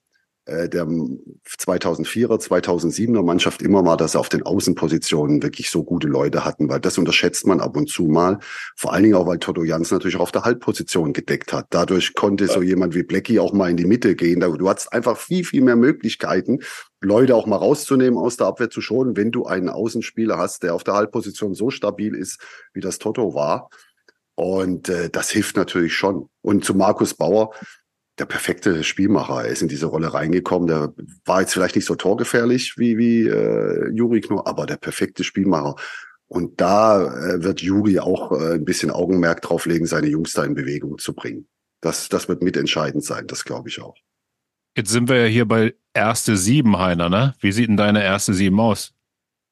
äh, 0.45 0.67
der 0.69 0.85
2004er, 0.85 2.39
2007er 2.41 3.23
Mannschaft 3.23 3.61
immer 3.61 3.85
war, 3.85 3.95
dass 3.95 4.13
sie 4.13 4.19
auf 4.19 4.29
den 4.29 4.41
Außenpositionen 4.41 5.43
wirklich 5.43 5.69
so 5.69 5.83
gute 5.83 6.07
Leute 6.07 6.43
hatten, 6.43 6.67
weil 6.67 6.79
das 6.79 6.97
unterschätzt 6.97 7.45
man 7.45 7.59
ab 7.59 7.77
und 7.77 7.89
zu 7.89 8.03
mal. 8.03 8.39
Vor 8.75 8.91
allen 8.91 9.03
Dingen 9.03 9.15
auch, 9.15 9.27
weil 9.27 9.37
Toto 9.37 9.63
Jans 9.63 9.91
natürlich 9.91 10.15
auch 10.15 10.21
auf 10.21 10.31
der 10.31 10.43
Halbposition 10.43 11.13
gedeckt 11.13 11.53
hat. 11.53 11.67
Dadurch 11.69 12.15
konnte 12.15 12.47
so 12.47 12.63
jemand 12.63 12.95
wie 12.95 13.03
Blackie 13.03 13.39
auch 13.39 13.53
mal 13.53 13.69
in 13.69 13.77
die 13.77 13.85
Mitte 13.85 14.15
gehen. 14.15 14.39
Du 14.39 14.67
hattest 14.67 14.91
einfach 14.91 15.17
viel, 15.17 15.43
viel 15.43 15.61
mehr 15.61 15.75
Möglichkeiten, 15.75 16.59
Leute 17.01 17.35
auch 17.35 17.45
mal 17.45 17.57
rauszunehmen, 17.57 18.17
aus 18.17 18.37
der 18.37 18.47
Abwehr 18.47 18.69
zu 18.69 18.81
schonen, 18.81 19.15
wenn 19.15 19.31
du 19.31 19.45
einen 19.45 19.69
Außenspieler 19.69 20.37
hast, 20.37 20.63
der 20.63 20.73
auf 20.73 20.83
der 20.83 20.95
Halbposition 20.95 21.53
so 21.53 21.69
stabil 21.69 22.15
ist, 22.15 22.39
wie 22.73 22.81
das 22.81 22.97
Toto 22.97 23.35
war. 23.35 23.69
Und 24.35 24.89
äh, 24.89 25.09
das 25.09 25.29
hilft 25.29 25.55
natürlich 25.55 25.93
schon. 25.93 26.29
Und 26.41 26.65
zu 26.65 26.73
Markus 26.73 27.13
Bauer, 27.13 27.53
der 28.17 28.25
perfekte 28.25 28.83
Spielmacher. 28.83 29.45
Er 29.45 29.49
ist 29.49 29.61
in 29.61 29.67
diese 29.67 29.87
Rolle 29.87 30.13
reingekommen. 30.13 30.67
Der 30.67 30.93
war 31.25 31.41
jetzt 31.41 31.53
vielleicht 31.53 31.75
nicht 31.75 31.85
so 31.85 31.95
torgefährlich 31.95 32.77
wie, 32.77 32.97
wie 32.97 33.27
äh, 33.27 33.89
Juri 33.91 34.21
Knorr, 34.21 34.47
aber 34.47 34.65
der 34.65 34.77
perfekte 34.77 35.23
Spielmacher. 35.23 35.75
Und 36.27 36.61
da 36.61 37.03
äh, 37.03 37.43
wird 37.43 37.61
Juri 37.61 37.99
auch 37.99 38.31
äh, 38.31 38.53
ein 38.53 38.65
bisschen 38.65 38.91
Augenmerk 38.91 39.41
drauf 39.41 39.65
legen, 39.65 39.85
seine 39.85 40.07
Jungs 40.07 40.33
da 40.33 40.45
in 40.45 40.53
Bewegung 40.53 40.97
zu 40.97 41.13
bringen. 41.13 41.47
Das, 41.81 42.09
das 42.09 42.29
wird 42.29 42.43
mitentscheidend 42.43 43.03
sein, 43.03 43.27
das 43.27 43.43
glaube 43.43 43.69
ich 43.69 43.81
auch. 43.81 43.97
Jetzt 44.77 44.91
sind 44.91 45.09
wir 45.09 45.23
ja 45.23 45.25
hier 45.25 45.45
bei 45.45 45.73
erste 45.93 46.37
Sieben, 46.37 46.77
Heiner, 46.77 47.09
ne? 47.09 47.33
Wie 47.41 47.51
sieht 47.51 47.67
denn 47.67 47.75
deine 47.75 48.03
erste 48.03 48.33
Sieben 48.33 48.59
aus? 48.59 48.93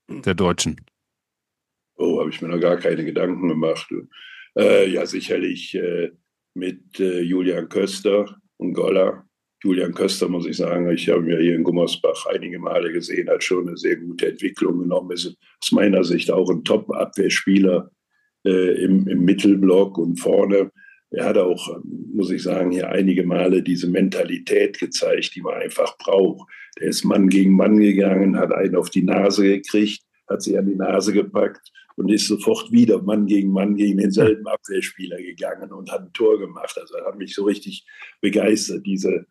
Der 0.08 0.36
Deutschen. 0.36 0.80
Oh, 1.98 2.20
habe 2.20 2.30
ich 2.30 2.42
mir 2.42 2.48
noch 2.48 2.62
gar 2.62 2.78
keine 2.78 3.04
Gedanken 3.04 3.48
gemacht. 3.48 3.92
Äh, 4.58 4.90
ja, 4.90 5.06
sicherlich 5.06 5.76
äh, 5.76 6.12
mit 6.54 7.00
äh, 7.00 7.22
Julian 7.22 7.70
Köster 7.70 8.38
und 8.58 8.74
Goller. 8.74 9.26
Julian 9.62 9.94
Köster, 9.94 10.30
muss 10.30 10.46
ich 10.46 10.58
sagen, 10.58 10.90
ich 10.90 11.10
habe 11.10 11.24
ihn 11.24 11.32
ja 11.32 11.38
hier 11.38 11.56
in 11.56 11.64
Gummersbach 11.64 12.26
einige 12.28 12.60
Male 12.60 12.94
gesehen, 12.94 13.30
hat 13.30 13.44
schon 13.44 13.68
eine 13.68 13.78
sehr 13.78 13.98
gute 13.98 14.30
Entwicklung 14.30 14.80
genommen. 14.80 15.12
Ist 15.12 15.36
aus 15.62 15.72
meiner 15.72 16.04
Sicht 16.04 16.32
auch 16.32 16.50
ein 16.50 16.64
Top-Abwehrspieler 16.64 17.92
äh, 18.46 18.84
im, 18.84 19.08
im 19.08 19.26
Mittelblock 19.26 19.98
und 19.98 20.18
vorne. 20.18 20.72
Er 21.12 21.26
hat 21.26 21.38
auch, 21.38 21.82
muss 21.84 22.32
ich 22.32 22.44
sagen, 22.44 22.72
hier 22.72 22.90
einige 22.90 23.26
Male 23.26 23.64
diese 23.64 23.90
Mentalität 23.90 24.80
gezeigt, 24.80 25.36
die 25.36 25.42
man 25.42 25.56
einfach 25.56 25.98
braucht. 25.98 26.48
Der 26.80 26.88
ist 26.90 27.04
Mann 27.04 27.30
gegen 27.30 27.56
Mann 27.56 27.80
gegangen, 27.80 28.38
hat 28.38 28.54
einen 28.54 28.76
auf 28.76 28.90
die 28.92 29.02
Nase 29.02 29.44
gekriegt, 29.44 30.04
hat 30.30 30.44
sich 30.44 30.58
an 30.58 30.68
die 30.68 30.76
Nase 30.76 31.12
gepackt 31.12 31.72
und 32.00 32.10
ist 32.10 32.28
sofort 32.28 32.72
wieder 32.72 33.02
Mann 33.02 33.26
gegen 33.26 33.52
Mann 33.52 33.76
gegen 33.76 33.98
denselben 33.98 34.48
Abwehrspieler 34.48 35.18
gegangen 35.18 35.74
und 35.74 35.92
hat 35.92 36.02
ein 36.02 36.14
Tor 36.14 36.40
gemacht. 36.40 36.78
Also 36.80 36.96
hat 37.06 37.18
mich 37.18 37.36
so 37.36 37.44
richtig 37.44 37.86
begeistert, 38.22 38.86
diese, 38.86 39.26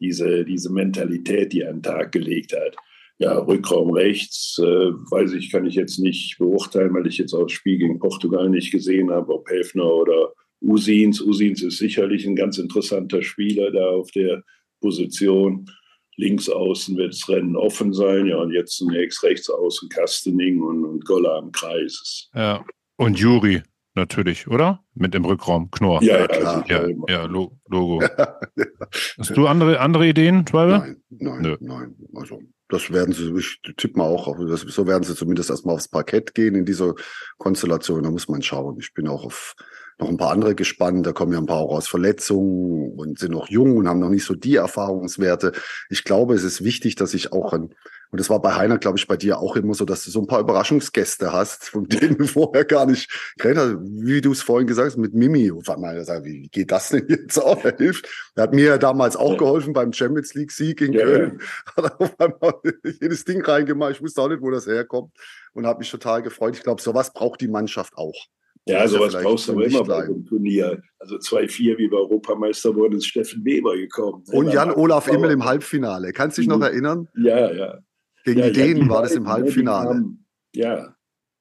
diese, 0.00 0.42
diese 0.46 0.72
Mentalität, 0.72 1.52
die 1.52 1.60
er 1.60 1.70
an 1.70 1.76
den 1.76 1.82
Tag 1.82 2.12
gelegt 2.12 2.54
hat. 2.54 2.76
Ja, 3.18 3.36
Rückraum 3.38 3.92
rechts, 3.92 4.58
äh, 4.58 4.64
weiß 4.64 5.34
ich, 5.34 5.52
kann 5.52 5.66
ich 5.66 5.74
jetzt 5.74 5.98
nicht 5.98 6.38
beurteilen, 6.38 6.94
weil 6.94 7.06
ich 7.06 7.18
jetzt 7.18 7.34
auch 7.34 7.42
das 7.42 7.52
Spiel 7.52 7.76
gegen 7.76 7.98
Portugal 7.98 8.48
nicht 8.48 8.72
gesehen 8.72 9.10
habe, 9.10 9.34
ob 9.34 9.48
Helfner 9.50 9.84
oder 9.84 10.32
Usins. 10.62 11.20
Usins 11.20 11.62
ist 11.62 11.76
sicherlich 11.76 12.26
ein 12.26 12.36
ganz 12.36 12.56
interessanter 12.56 13.20
Spieler 13.22 13.70
da 13.70 13.90
auf 13.90 14.10
der 14.12 14.42
Position. 14.80 15.70
Links 16.16 16.48
außen 16.48 16.96
wird 16.96 17.12
das 17.12 17.28
Rennen 17.28 17.56
offen 17.56 17.92
sein. 17.92 18.26
Ja, 18.26 18.36
und 18.38 18.52
jetzt 18.52 18.76
zunächst 18.76 19.22
rechts 19.22 19.50
außen 19.50 19.88
Kastening 19.88 20.62
und, 20.62 20.84
und 20.84 21.04
Goller 21.04 21.34
am 21.36 21.50
Kreis. 21.52 22.28
Ja. 22.34 22.64
Und 22.96 23.18
Juri 23.18 23.62
natürlich, 23.94 24.48
oder? 24.48 24.84
Mit 24.94 25.14
dem 25.14 25.24
Rückraum, 25.24 25.70
Knorr. 25.70 26.02
Ja, 26.02 26.18
ja, 26.20 26.26
klar. 26.26 26.64
Ja, 26.68 26.86
ja, 27.08 27.24
Lo- 27.26 27.58
Logo. 27.68 28.02
Hast 29.18 29.36
du 29.36 29.46
andere, 29.46 29.80
andere 29.80 30.06
Ideen, 30.08 30.46
Schwalbe? 30.46 30.78
Nein, 30.78 31.02
nein, 31.10 31.42
Nö. 31.42 31.56
nein. 31.60 31.96
Also 32.14 32.40
das 32.68 32.90
werden 32.92 33.12
sie, 33.12 33.32
ich 33.38 33.60
tippe 33.76 33.98
mal 33.98 34.04
auch, 34.06 34.36
das, 34.48 34.62
so 34.62 34.86
werden 34.86 35.04
sie 35.04 35.14
zumindest 35.14 35.50
erstmal 35.50 35.74
aufs 35.76 35.88
Parkett 35.88 36.34
gehen 36.34 36.54
in 36.54 36.64
dieser 36.64 36.94
Konstellation. 37.38 38.02
Da 38.02 38.10
muss 38.10 38.28
man 38.28 38.42
schauen. 38.42 38.78
Ich 38.80 38.92
bin 38.94 39.06
auch 39.06 39.24
auf 39.24 39.54
noch 39.98 40.08
ein 40.08 40.16
paar 40.16 40.30
andere 40.32 40.54
gespannt. 40.54 41.06
Da 41.06 41.12
kommen 41.12 41.32
ja 41.32 41.38
ein 41.38 41.46
paar 41.46 41.58
auch 41.58 41.76
aus 41.76 41.88
Verletzungen 41.88 42.92
und 42.98 43.18
sind 43.18 43.32
noch 43.32 43.48
jung 43.48 43.76
und 43.76 43.88
haben 43.88 44.00
noch 44.00 44.10
nicht 44.10 44.24
so 44.24 44.34
die 44.34 44.56
Erfahrungswerte. 44.56 45.52
Ich 45.88 46.04
glaube, 46.04 46.34
es 46.34 46.42
ist 46.44 46.64
wichtig, 46.64 46.96
dass 46.96 47.14
ich 47.14 47.32
auch 47.32 47.52
ein, 47.52 47.74
und 48.10 48.20
das 48.20 48.30
war 48.30 48.40
bei 48.40 48.54
Heiner, 48.54 48.78
glaube 48.78 48.96
ich, 48.98 49.08
bei 49.08 49.16
dir 49.16 49.38
auch 49.40 49.56
immer 49.56 49.74
so, 49.74 49.84
dass 49.84 50.04
du 50.04 50.10
so 50.10 50.20
ein 50.20 50.26
paar 50.28 50.40
Überraschungsgäste 50.40 51.32
hast, 51.32 51.64
von 51.68 51.88
denen 51.88 52.18
du 52.18 52.26
vorher 52.26 52.64
gar 52.64 52.86
nicht 52.86 53.10
geredet 53.38 53.58
hast. 53.58 53.76
Wie 53.80 54.20
du 54.20 54.32
es 54.32 54.42
vorhin 54.42 54.66
gesagt 54.66 54.90
hast, 54.90 54.96
mit 54.98 55.14
Mimi. 55.14 55.50
Und 55.50 55.66
mal 55.78 55.96
wie 56.24 56.48
geht 56.48 56.70
das 56.70 56.90
denn 56.90 57.06
jetzt 57.08 57.38
auch? 57.38 57.64
Er 57.64 57.76
hilft. 57.76 58.08
Er 58.36 58.44
hat 58.44 58.54
mir 58.54 58.64
ja 58.66 58.78
damals 58.78 59.16
auch 59.16 59.32
Ja. 59.32 59.38
geholfen 59.38 59.72
beim 59.72 59.92
Champions 59.92 60.34
League 60.34 60.52
Sieg 60.52 60.80
in 60.80 60.92
Ja, 60.92 61.02
Köln. 61.04 61.40
Hat 61.76 61.84
er 61.84 62.00
auf 62.00 62.20
einmal 62.20 62.54
jedes 63.00 63.24
Ding 63.24 63.44
reingemacht. 63.44 63.92
Ich 63.92 64.02
wusste 64.02 64.22
auch 64.22 64.28
nicht, 64.28 64.42
wo 64.42 64.50
das 64.50 64.66
herkommt. 64.66 65.12
Und 65.52 65.66
habe 65.66 65.78
mich 65.78 65.90
total 65.90 66.22
gefreut. 66.22 66.56
Ich 66.56 66.62
glaube, 66.62 66.82
sowas 66.82 67.12
braucht 67.12 67.40
die 67.40 67.48
Mannschaft 67.48 67.96
auch. 67.96 68.26
Ja, 68.66 68.88
sowas 68.88 69.12
brauchst 69.12 69.46
du 69.48 69.52
aber 69.52 69.62
nicht 69.64 69.74
immer 69.74 69.80
bei 69.80 69.86
bleiben. 69.86 70.06
so 70.06 70.14
einem 70.14 70.26
Turnier. 70.26 70.82
Also 70.98 71.16
2-4, 71.16 71.76
wie 71.78 71.90
wir 71.90 71.98
Europameister 71.98 72.74
wurden, 72.74 72.96
ist 72.96 73.06
Steffen 73.06 73.44
Weber 73.44 73.76
gekommen. 73.76 74.24
Und 74.32 74.52
Jan-Olaf. 74.52 75.06
Immel 75.08 75.32
im 75.32 75.44
Halbfinale. 75.44 76.12
Kannst 76.12 76.38
du 76.38 76.42
dich 76.42 76.48
noch 76.48 76.56
Mhm. 76.56 76.62
erinnern? 76.62 77.08
Ja, 77.16 77.52
ja. 77.52 77.78
Gegen 78.24 78.40
ja, 78.40 78.50
Dänen 78.50 78.88
war 78.88 79.02
das 79.02 79.12
im 79.12 79.24
ne, 79.24 79.28
Halbfinale. 79.28 79.88
haben- 79.90 80.24
Ja. 80.54 80.94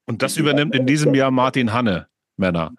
Und 0.06 0.22
das 0.22 0.36
übernimmt 0.36 0.76
in 0.76 0.86
diesem 0.86 1.14
Jahr 1.14 1.32
Martin 1.32 1.72
Hanne, 1.72 2.08
Männer. 2.36 2.74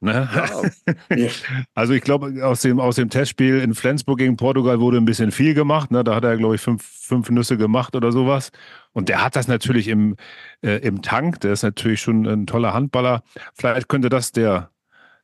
Ne? 0.00 0.28
Ja, 0.34 1.14
ja. 1.16 1.28
Also 1.74 1.92
ich 1.92 2.02
glaube, 2.02 2.44
aus 2.44 2.62
dem, 2.62 2.80
aus 2.80 2.96
dem 2.96 3.10
Testspiel 3.10 3.60
in 3.60 3.74
Flensburg 3.74 4.18
gegen 4.18 4.36
Portugal 4.36 4.80
wurde 4.80 4.96
ein 4.96 5.04
bisschen 5.04 5.30
viel 5.30 5.52
gemacht. 5.52 5.90
Ne? 5.90 6.02
Da 6.02 6.14
hat 6.14 6.24
er, 6.24 6.36
glaube 6.38 6.54
ich, 6.54 6.60
fünf, 6.60 6.82
fünf 6.82 7.28
Nüsse 7.30 7.58
gemacht 7.58 7.94
oder 7.94 8.10
sowas. 8.10 8.50
Und 8.92 9.10
der 9.10 9.22
hat 9.22 9.36
das 9.36 9.46
natürlich 9.46 9.88
im, 9.88 10.16
äh, 10.62 10.78
im 10.78 11.02
Tank. 11.02 11.40
Der 11.40 11.52
ist 11.52 11.62
natürlich 11.62 12.00
schon 12.00 12.26
ein 12.26 12.46
toller 12.46 12.72
Handballer. 12.72 13.22
Vielleicht 13.54 13.88
könnte 13.88 14.08
das 14.08 14.32
der 14.32 14.70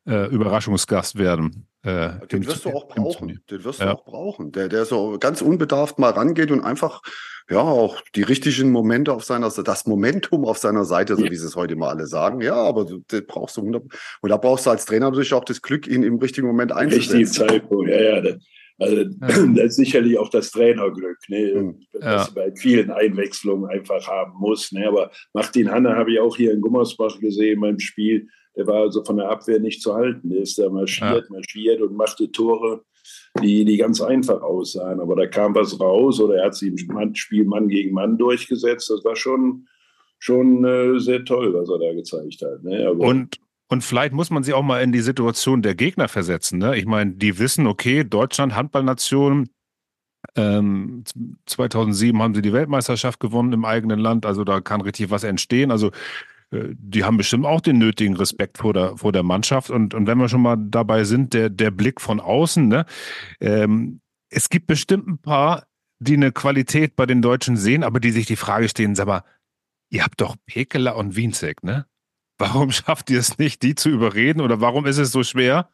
äh, 0.06 0.26
Überraschungsgast 0.28 1.16
werden. 1.18 1.66
Äh, 1.86 2.26
Den 2.26 2.46
wirst 2.46 2.64
du 2.64 2.70
auch 2.70 2.88
brauchen. 2.88 3.40
Den 3.50 3.64
wirst 3.64 3.80
Ja. 3.80 3.86
du 3.86 3.92
auch 3.92 4.04
brauchen. 4.04 4.52
Der, 4.52 4.68
der 4.68 4.84
so 4.84 5.16
ganz 5.20 5.40
unbedarft 5.40 5.98
mal 5.98 6.10
rangeht 6.10 6.50
und 6.50 6.62
einfach, 6.62 7.00
ja, 7.48 7.60
auch 7.60 8.00
die 8.16 8.22
richtigen 8.22 8.72
Momente 8.72 9.12
auf 9.12 9.22
seiner 9.24 9.50
Seite, 9.50 9.62
das 9.64 9.86
Momentum 9.86 10.44
auf 10.44 10.58
seiner 10.58 10.84
Seite, 10.84 11.14
so 11.16 11.24
Ja. 11.24 11.30
wie 11.30 11.36
sie 11.36 11.46
es 11.46 11.54
heute 11.54 11.76
mal 11.76 11.90
alle 11.90 12.06
sagen. 12.06 12.40
Ja, 12.40 12.54
aber 12.56 12.84
du, 12.84 13.02
das 13.06 13.22
brauchst 13.26 13.56
du 13.56 13.60
100. 13.60 13.84
Und 14.20 14.30
da 14.30 14.36
brauchst 14.36 14.66
du 14.66 14.70
als 14.70 14.84
Trainer 14.84 15.10
natürlich 15.10 15.32
auch 15.32 15.44
das 15.44 15.62
Glück, 15.62 15.86
ihn 15.86 16.02
im 16.02 16.16
richtigen 16.18 16.46
Moment 16.48 16.72
einzusetzen. 16.72 17.26
Zeitpunkt, 17.48 17.88
ja, 17.88 18.00
ja. 18.00 18.20
Das, 18.20 18.34
also, 18.78 19.04
das 19.54 19.64
ist 19.66 19.76
sicherlich 19.76 20.18
auch 20.18 20.28
das 20.28 20.50
Trainerglück, 20.50 21.18
ne? 21.28 21.52
Mhm. 21.54 21.80
dass 21.92 22.26
Ja. 22.26 22.32
bei 22.34 22.52
vielen 22.56 22.90
Einwechslungen 22.90 23.70
einfach 23.70 24.06
haben 24.08 24.32
musst. 24.40 24.72
Ne? 24.72 24.86
Aber 24.88 25.10
Martin 25.32 25.70
Hanne 25.70 25.94
habe 25.94 26.12
ich 26.12 26.18
auch 26.18 26.36
hier 26.36 26.52
in 26.52 26.60
Gummersbach 26.60 27.20
gesehen 27.20 27.60
beim 27.60 27.78
Spiel. 27.78 28.28
Der 28.56 28.66
war 28.66 28.82
also 28.82 29.04
von 29.04 29.18
der 29.18 29.28
Abwehr 29.28 29.60
nicht 29.60 29.82
zu 29.82 29.94
halten. 29.94 30.30
Der 30.30 30.40
ist 30.40 30.58
da 30.58 30.68
marschiert, 30.70 31.28
marschiert 31.30 31.80
und 31.82 31.94
machte 31.94 32.30
Tore, 32.32 32.82
die, 33.42 33.64
die 33.64 33.76
ganz 33.76 34.00
einfach 34.00 34.40
aussahen. 34.42 35.00
Aber 35.00 35.14
da 35.14 35.26
kam 35.26 35.54
was 35.54 35.78
raus 35.78 36.20
oder 36.20 36.36
er 36.36 36.46
hat 36.46 36.54
sich 36.54 36.68
im 36.70 37.14
Spiel 37.14 37.44
Mann 37.44 37.68
gegen 37.68 37.92
Mann 37.92 38.16
durchgesetzt. 38.16 38.88
Das 38.90 39.04
war 39.04 39.14
schon, 39.14 39.66
schon 40.18 40.64
äh, 40.64 40.98
sehr 40.98 41.24
toll, 41.24 41.52
was 41.52 41.68
er 41.68 41.78
da 41.78 41.92
gezeigt 41.92 42.42
hat. 42.42 42.62
Ne? 42.62 42.90
Und, 42.90 43.36
und 43.68 43.84
vielleicht 43.84 44.14
muss 44.14 44.30
man 44.30 44.42
sich 44.42 44.54
auch 44.54 44.62
mal 44.62 44.82
in 44.82 44.92
die 44.92 45.00
Situation 45.00 45.60
der 45.60 45.74
Gegner 45.74 46.08
versetzen. 46.08 46.58
Ne? 46.58 46.78
Ich 46.78 46.86
meine, 46.86 47.12
die 47.12 47.38
wissen, 47.38 47.66
okay, 47.66 48.04
Deutschland, 48.04 48.56
Handballnation, 48.56 49.50
ähm, 50.34 51.04
2007 51.46 52.20
haben 52.20 52.34
sie 52.34 52.42
die 52.42 52.52
Weltmeisterschaft 52.52 53.20
gewonnen 53.20 53.52
im 53.52 53.64
eigenen 53.64 53.98
Land, 53.98 54.26
also 54.26 54.44
da 54.44 54.60
kann 54.60 54.80
richtig 54.80 55.10
was 55.10 55.24
entstehen. 55.24 55.70
Also 55.70 55.90
die 56.52 57.04
haben 57.04 57.16
bestimmt 57.16 57.44
auch 57.44 57.60
den 57.60 57.78
nötigen 57.78 58.16
Respekt 58.16 58.58
vor 58.58 58.72
der, 58.72 58.96
vor 58.96 59.12
der 59.12 59.22
Mannschaft. 59.22 59.70
Und, 59.70 59.94
und 59.94 60.06
wenn 60.06 60.18
wir 60.18 60.28
schon 60.28 60.42
mal 60.42 60.56
dabei 60.56 61.04
sind, 61.04 61.34
der, 61.34 61.50
der 61.50 61.70
Blick 61.70 62.00
von 62.00 62.20
außen, 62.20 62.68
ne? 62.68 62.86
ähm, 63.40 64.00
es 64.28 64.48
gibt 64.48 64.66
bestimmt 64.66 65.08
ein 65.08 65.18
paar, 65.18 65.66
die 65.98 66.14
eine 66.14 66.32
Qualität 66.32 66.94
bei 66.94 67.06
den 67.06 67.22
Deutschen 67.22 67.56
sehen, 67.56 67.82
aber 67.82 68.00
die 68.00 68.10
sich 68.10 68.26
die 68.26 68.36
Frage 68.36 68.68
stellen, 68.68 68.94
sag 68.94 69.06
mal, 69.06 69.24
ihr 69.90 70.04
habt 70.04 70.20
doch 70.20 70.36
Pekeler 70.46 70.96
und 70.96 71.16
Wienzek, 71.16 71.62
ne? 71.62 71.86
Warum 72.38 72.70
schafft 72.72 73.10
ihr 73.10 73.18
es 73.18 73.38
nicht, 73.38 73.62
die 73.62 73.74
zu 73.74 73.88
überreden 73.88 74.40
oder 74.40 74.60
warum 74.60 74.86
ist 74.86 74.98
es 74.98 75.10
so 75.10 75.22
schwer? 75.22 75.70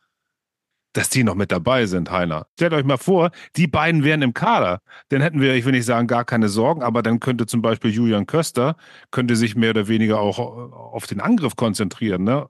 Dass 0.93 1.09
die 1.09 1.25
noch 1.25 1.35
mit 1.35 1.53
dabei 1.53 1.87
sind, 1.87 2.11
Heiner. 2.11 2.47
Stellt 2.55 2.73
euch 2.73 2.85
mal 2.85 2.99
vor, 2.99 3.31
die 3.57 3.67
beiden 3.67 4.05
wären 4.05 4.23
im 4.23 4.35
Kader. 4.35 4.83
Dann 5.09 5.23
hätten 5.23 5.41
wir, 5.41 5.55
ich 5.55 5.65
will 5.65 5.73
nicht 5.73 5.87
sagen, 5.87 6.07
gar 6.07 6.25
keine 6.25 6.49
Sorgen, 6.49 6.83
aber 6.83 7.03
dann 7.03 7.21
könnte 7.21 7.47
zum 7.47 7.63
Beispiel 7.63 7.91
Julian 7.91 8.27
Köster, 8.27 8.77
könnte 9.11 9.37
sich 9.37 9.57
mehr 9.57 9.71
oder 9.71 9.89
weniger 9.89 10.21
auch 10.21 10.39
auf 10.39 11.07
den 11.07 11.21
Angriff 11.21 11.57
konzentrieren. 11.57 12.25
Ne? 12.25 12.47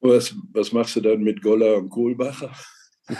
Was, 0.00 0.34
was 0.52 0.72
machst 0.72 0.96
du 0.96 1.00
dann 1.00 1.22
mit 1.22 1.42
Goller 1.42 1.76
und 1.76 1.90
Kohlbacher? 1.90 2.50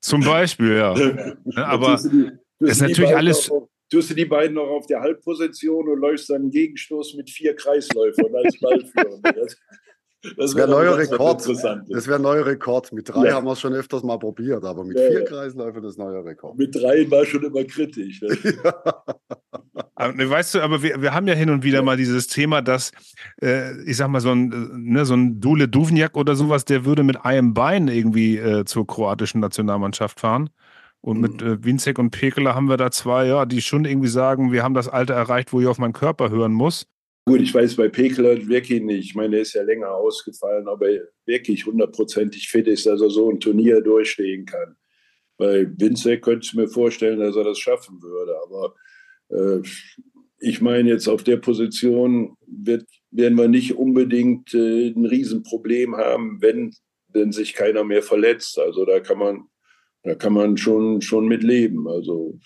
zum 0.00 0.20
Beispiel, 0.22 0.76
ja. 0.76 0.94
aber 1.64 1.94
es 1.94 2.04
ist 2.58 2.80
natürlich 2.82 3.16
alles. 3.16 3.50
Tust 3.88 4.10
du 4.10 4.14
die 4.14 4.24
beiden 4.24 4.54
noch 4.54 4.66
auf 4.66 4.86
der 4.86 5.00
Halbposition 5.00 5.88
und 5.88 6.00
läufst 6.00 6.28
dann 6.28 6.42
einen 6.42 6.50
Gegenstoß 6.50 7.14
mit 7.14 7.30
vier 7.30 7.54
Kreisläufern 7.54 8.34
als 8.34 8.58
Ballführer. 8.58 9.20
Das, 10.36 10.54
wäre 10.54 10.68
neuer 10.68 10.96
Rekord. 10.96 11.46
Das 11.46 12.08
wäre 12.08 12.20
neuer 12.20 12.46
Rekord. 12.46 12.92
Mit 12.92 13.08
drei 13.08 13.26
ja. 13.26 13.34
haben 13.34 13.46
wir 13.46 13.52
es 13.52 13.60
schon 13.60 13.72
öfters 13.74 14.02
mal 14.02 14.18
probiert, 14.18 14.64
aber 14.64 14.84
mit 14.84 14.98
ja, 14.98 15.06
vier 15.08 15.20
ja. 15.20 15.24
Kreisläufern 15.24 15.82
das 15.82 15.96
neuer 15.96 16.24
Rekord. 16.24 16.58
Mit 16.58 16.74
drei 16.74 17.10
war 17.10 17.24
schon 17.24 17.44
immer 17.44 17.64
kritisch. 17.64 18.22
Ne? 18.22 18.28
aber, 19.94 20.12
ne, 20.12 20.28
weißt 20.28 20.54
du, 20.54 20.60
aber 20.60 20.82
wir, 20.82 21.00
wir 21.00 21.14
haben 21.14 21.26
ja 21.28 21.34
hin 21.34 21.50
und 21.50 21.62
wieder 21.62 21.82
mal 21.82 21.96
dieses 21.96 22.26
Thema, 22.26 22.62
dass, 22.62 22.92
äh, 23.42 23.80
ich 23.82 23.96
sag 23.96 24.08
mal, 24.08 24.20
so 24.20 24.30
ein, 24.30 24.48
ne, 24.74 25.04
so 25.04 25.14
ein 25.14 25.40
Dule 25.40 25.68
Duvnjak 25.68 26.16
oder 26.16 26.34
sowas, 26.34 26.64
der 26.64 26.84
würde 26.84 27.02
mit 27.02 27.24
einem 27.24 27.54
Bein 27.54 27.88
irgendwie 27.88 28.38
äh, 28.38 28.64
zur 28.64 28.86
kroatischen 28.86 29.40
Nationalmannschaft 29.40 30.20
fahren. 30.20 30.50
Und 31.00 31.20
mit 31.20 31.40
mhm. 31.40 31.46
äh, 31.46 31.64
Winzek 31.64 31.98
und 31.98 32.10
Pekela 32.10 32.54
haben 32.54 32.68
wir 32.68 32.76
da 32.76 32.90
zwei, 32.90 33.26
ja, 33.26 33.46
die 33.46 33.62
schon 33.62 33.84
irgendwie 33.84 34.08
sagen, 34.08 34.50
wir 34.50 34.62
haben 34.62 34.74
das 34.74 34.88
Alter 34.88 35.14
erreicht, 35.14 35.52
wo 35.52 35.60
ich 35.60 35.66
auf 35.66 35.78
meinen 35.78 35.92
Körper 35.92 36.30
hören 36.30 36.52
muss. 36.52 36.86
Gut, 37.28 37.40
ich 37.40 37.52
weiß 37.52 37.74
bei 37.74 37.88
Pekela 37.88 38.46
wirklich 38.46 38.80
nicht. 38.82 39.06
Ich 39.06 39.14
meine, 39.16 39.36
er 39.36 39.42
ist 39.42 39.54
ja 39.54 39.62
länger 39.62 39.90
ausgefallen, 39.90 40.68
aber 40.68 40.86
wirklich 41.24 41.66
hundertprozentig 41.66 42.48
fit 42.48 42.68
ist, 42.68 42.86
dass 42.86 43.00
er 43.00 43.10
so 43.10 43.30
ein 43.30 43.40
Turnier 43.40 43.80
durchstehen 43.80 44.46
kann. 44.46 44.76
Bei 45.36 45.66
Winzek 45.76 46.22
könnte 46.22 46.46
ich 46.46 46.54
mir 46.54 46.68
vorstellen, 46.68 47.18
dass 47.18 47.34
er 47.34 47.42
das 47.42 47.58
schaffen 47.58 48.00
würde. 48.00 48.36
Aber 48.44 48.74
äh, 49.30 49.68
ich 50.38 50.60
meine, 50.60 50.88
jetzt 50.88 51.08
auf 51.08 51.24
der 51.24 51.38
Position 51.38 52.36
wird, 52.46 52.86
werden 53.10 53.36
wir 53.36 53.48
nicht 53.48 53.74
unbedingt 53.74 54.54
äh, 54.54 54.90
ein 54.90 55.04
Riesenproblem 55.04 55.96
haben, 55.96 56.40
wenn, 56.40 56.72
wenn 57.08 57.32
sich 57.32 57.54
keiner 57.54 57.82
mehr 57.82 58.02
verletzt. 58.02 58.56
Also 58.58 58.84
da 58.84 59.00
kann 59.00 59.18
man 59.18 59.48
da 60.06 60.14
kann 60.14 60.34
man 60.34 60.56
schon, 60.56 61.02
schon 61.02 61.26
mit 61.26 61.42
leben. 61.42 61.88
Also 61.88 62.38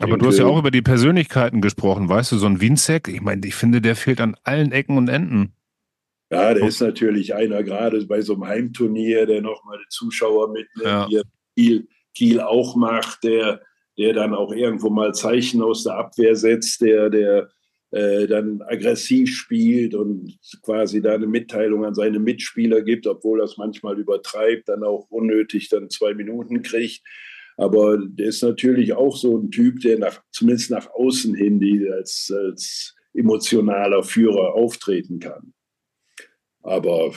aber 0.00 0.10
denke, 0.10 0.18
du 0.18 0.26
hast 0.26 0.38
ja 0.38 0.46
auch 0.46 0.58
über 0.58 0.70
die 0.70 0.82
Persönlichkeiten 0.82 1.60
gesprochen, 1.60 2.08
weißt 2.08 2.32
du, 2.32 2.38
so 2.38 2.46
ein 2.46 2.60
Winzek, 2.60 3.08
ich 3.08 3.20
meine, 3.20 3.46
ich 3.46 3.54
finde, 3.54 3.80
der 3.80 3.96
fehlt 3.96 4.20
an 4.20 4.36
allen 4.44 4.72
Ecken 4.72 4.96
und 4.96 5.08
Enden. 5.08 5.52
Ja, 6.30 6.54
der 6.54 6.68
ist 6.68 6.80
natürlich 6.80 7.34
einer, 7.34 7.64
gerade 7.64 8.04
bei 8.06 8.20
so 8.20 8.34
einem 8.34 8.46
Heimturnier, 8.46 9.26
der 9.26 9.42
nochmal 9.42 9.78
die 9.78 9.88
Zuschauer 9.88 10.52
mitnimmt, 10.52 10.86
ja. 10.86 11.08
wie 11.08 11.22
Kiel, 11.56 11.88
Kiel 12.14 12.40
auch 12.40 12.76
macht, 12.76 13.24
der, 13.24 13.60
der 13.98 14.12
dann 14.12 14.34
auch 14.34 14.52
irgendwo 14.52 14.90
mal 14.90 15.12
Zeichen 15.12 15.60
aus 15.60 15.84
der 15.84 15.96
Abwehr 15.96 16.36
setzt, 16.36 16.82
der, 16.82 17.10
der 17.10 17.48
äh, 17.90 18.28
dann 18.28 18.62
aggressiv 18.62 19.36
spielt 19.36 19.96
und 19.96 20.38
quasi 20.62 21.02
da 21.02 21.14
eine 21.14 21.26
Mitteilung 21.26 21.84
an 21.84 21.94
seine 21.94 22.20
Mitspieler 22.20 22.82
gibt, 22.82 23.08
obwohl 23.08 23.40
es 23.40 23.56
manchmal 23.56 23.98
übertreibt, 23.98 24.68
dann 24.68 24.84
auch 24.84 25.10
unnötig 25.10 25.68
dann 25.68 25.90
zwei 25.90 26.14
Minuten 26.14 26.62
kriegt. 26.62 27.02
Aber 27.60 27.98
der 27.98 28.28
ist 28.28 28.42
natürlich 28.42 28.94
auch 28.94 29.14
so 29.14 29.36
ein 29.36 29.50
Typ, 29.50 29.80
der 29.80 29.98
nach, 29.98 30.22
zumindest 30.30 30.70
nach 30.70 30.88
außen 30.94 31.34
hin 31.34 31.60
die 31.60 31.90
als, 31.90 32.32
als 32.34 32.96
emotionaler 33.12 34.02
Führer 34.02 34.54
auftreten 34.54 35.18
kann. 35.18 35.52
Aber 36.62 37.12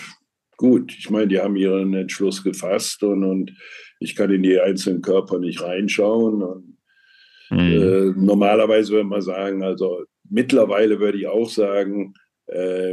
gut, 0.57 0.93
ich 0.97 1.09
meine, 1.09 1.29
die 1.29 1.39
haben 1.39 1.55
ihren 1.55 1.93
Entschluss 1.93 2.43
gefasst 2.43 3.03
und, 3.03 3.23
und 3.23 3.53
ich 4.01 4.17
kann 4.17 4.31
in 4.31 4.43
die 4.43 4.59
einzelnen 4.59 5.01
Körper 5.01 5.39
nicht 5.39 5.61
reinschauen. 5.61 6.43
Und, 6.43 6.77
mhm. 7.49 7.59
äh, 7.59 8.13
normalerweise 8.17 8.91
würde 8.91 9.07
man 9.07 9.21
sagen, 9.21 9.63
also 9.63 10.03
mittlerweile 10.29 10.99
würde 10.99 11.19
ich 11.19 11.27
auch 11.27 11.49
sagen, 11.49 12.15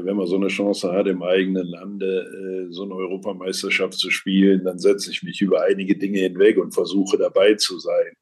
wenn 0.05 0.17
man 0.17 0.27
so 0.27 0.37
eine 0.37 0.49
Chance 0.49 0.91
hat, 0.93 1.07
im 1.07 1.23
eigenen 1.23 1.67
Lande 1.67 2.67
äh, 2.69 2.73
so 2.73 2.85
eine 2.85 2.95
Europameisterschaft 2.95 3.95
zu 3.95 4.11
spielen, 4.11 4.65
dann 4.65 4.79
setze 4.79 5.11
ich 5.11 5.23
mich 5.23 5.41
über 5.41 5.63
einige 5.63 5.97
Dinge 5.97 6.21
hinweg 6.21 6.59
und 6.59 6.73
versuche 6.73 7.19
dabei 7.19 7.55
zu 7.55 7.79
sein. 7.79 8.15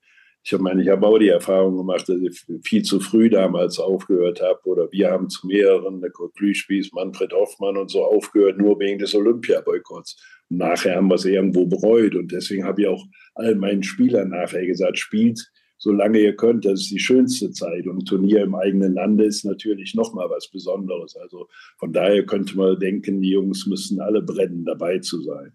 Ich 0.44 0.59
meine, 0.59 0.83
ich 0.83 0.88
habe 0.88 1.07
auch 1.07 1.18
die 1.18 1.29
Erfahrung 1.29 1.77
gemacht, 1.77 2.09
dass 2.09 2.20
ich 2.20 2.44
viel 2.64 2.83
zu 2.83 3.01
früh 3.01 3.29
damals 3.29 3.79
aufgehört 3.79 4.40
habe 4.40 4.61
oder 4.64 4.90
wir 4.90 5.11
haben 5.11 5.29
zu 5.29 5.46
mehreren, 5.46 6.01
der 6.01 6.11
Kurt 6.11 6.33
Plüschspieß, 6.35 6.92
Manfred 6.92 7.33
Hoffmann 7.33 7.77
und 7.77 7.90
so 7.90 8.05
aufgehört, 8.05 8.57
nur 8.57 8.79
wegen 8.79 8.98
des 8.98 9.14
Olympiaboykotts. 9.14 10.16
Nachher 10.48 10.96
haben 10.96 11.09
wir 11.09 11.16
es 11.16 11.24
irgendwo 11.27 11.66
bereut 11.66 12.14
und 12.14 12.33
deswegen 12.33 12.64
habe 12.64 12.83
ich 12.83 12.88
auch 12.88 13.05
all 13.35 13.55
meinen 13.57 13.83
Spielern 13.83 14.31
nachher 14.31 14.64
gesagt, 14.64 14.98
spielt 14.98 15.51
solange 15.79 16.19
ihr 16.19 16.37
könnt. 16.37 16.64
Das 16.64 16.81
ist 16.81 16.91
die 16.91 16.99
schönste 16.99 17.51
Zeit. 17.51 17.87
Und 17.87 17.99
ein 17.99 18.05
Turnier 18.05 18.43
im 18.43 18.55
eigenen 18.55 18.95
Lande 18.95 19.25
ist 19.25 19.45
natürlich 19.45 19.95
nochmal 19.95 20.29
was 20.29 20.49
Besonderes. 20.49 21.17
Also 21.17 21.49
von 21.79 21.93
daher 21.93 22.27
könnte 22.27 22.57
man 22.57 22.79
denken, 22.79 23.23
die 23.23 23.31
Jungs 23.31 23.67
müssen 23.67 24.01
alle 24.01 24.23
brennen, 24.23 24.64
dabei 24.64 24.99
zu 24.99 25.23
sein. 25.23 25.53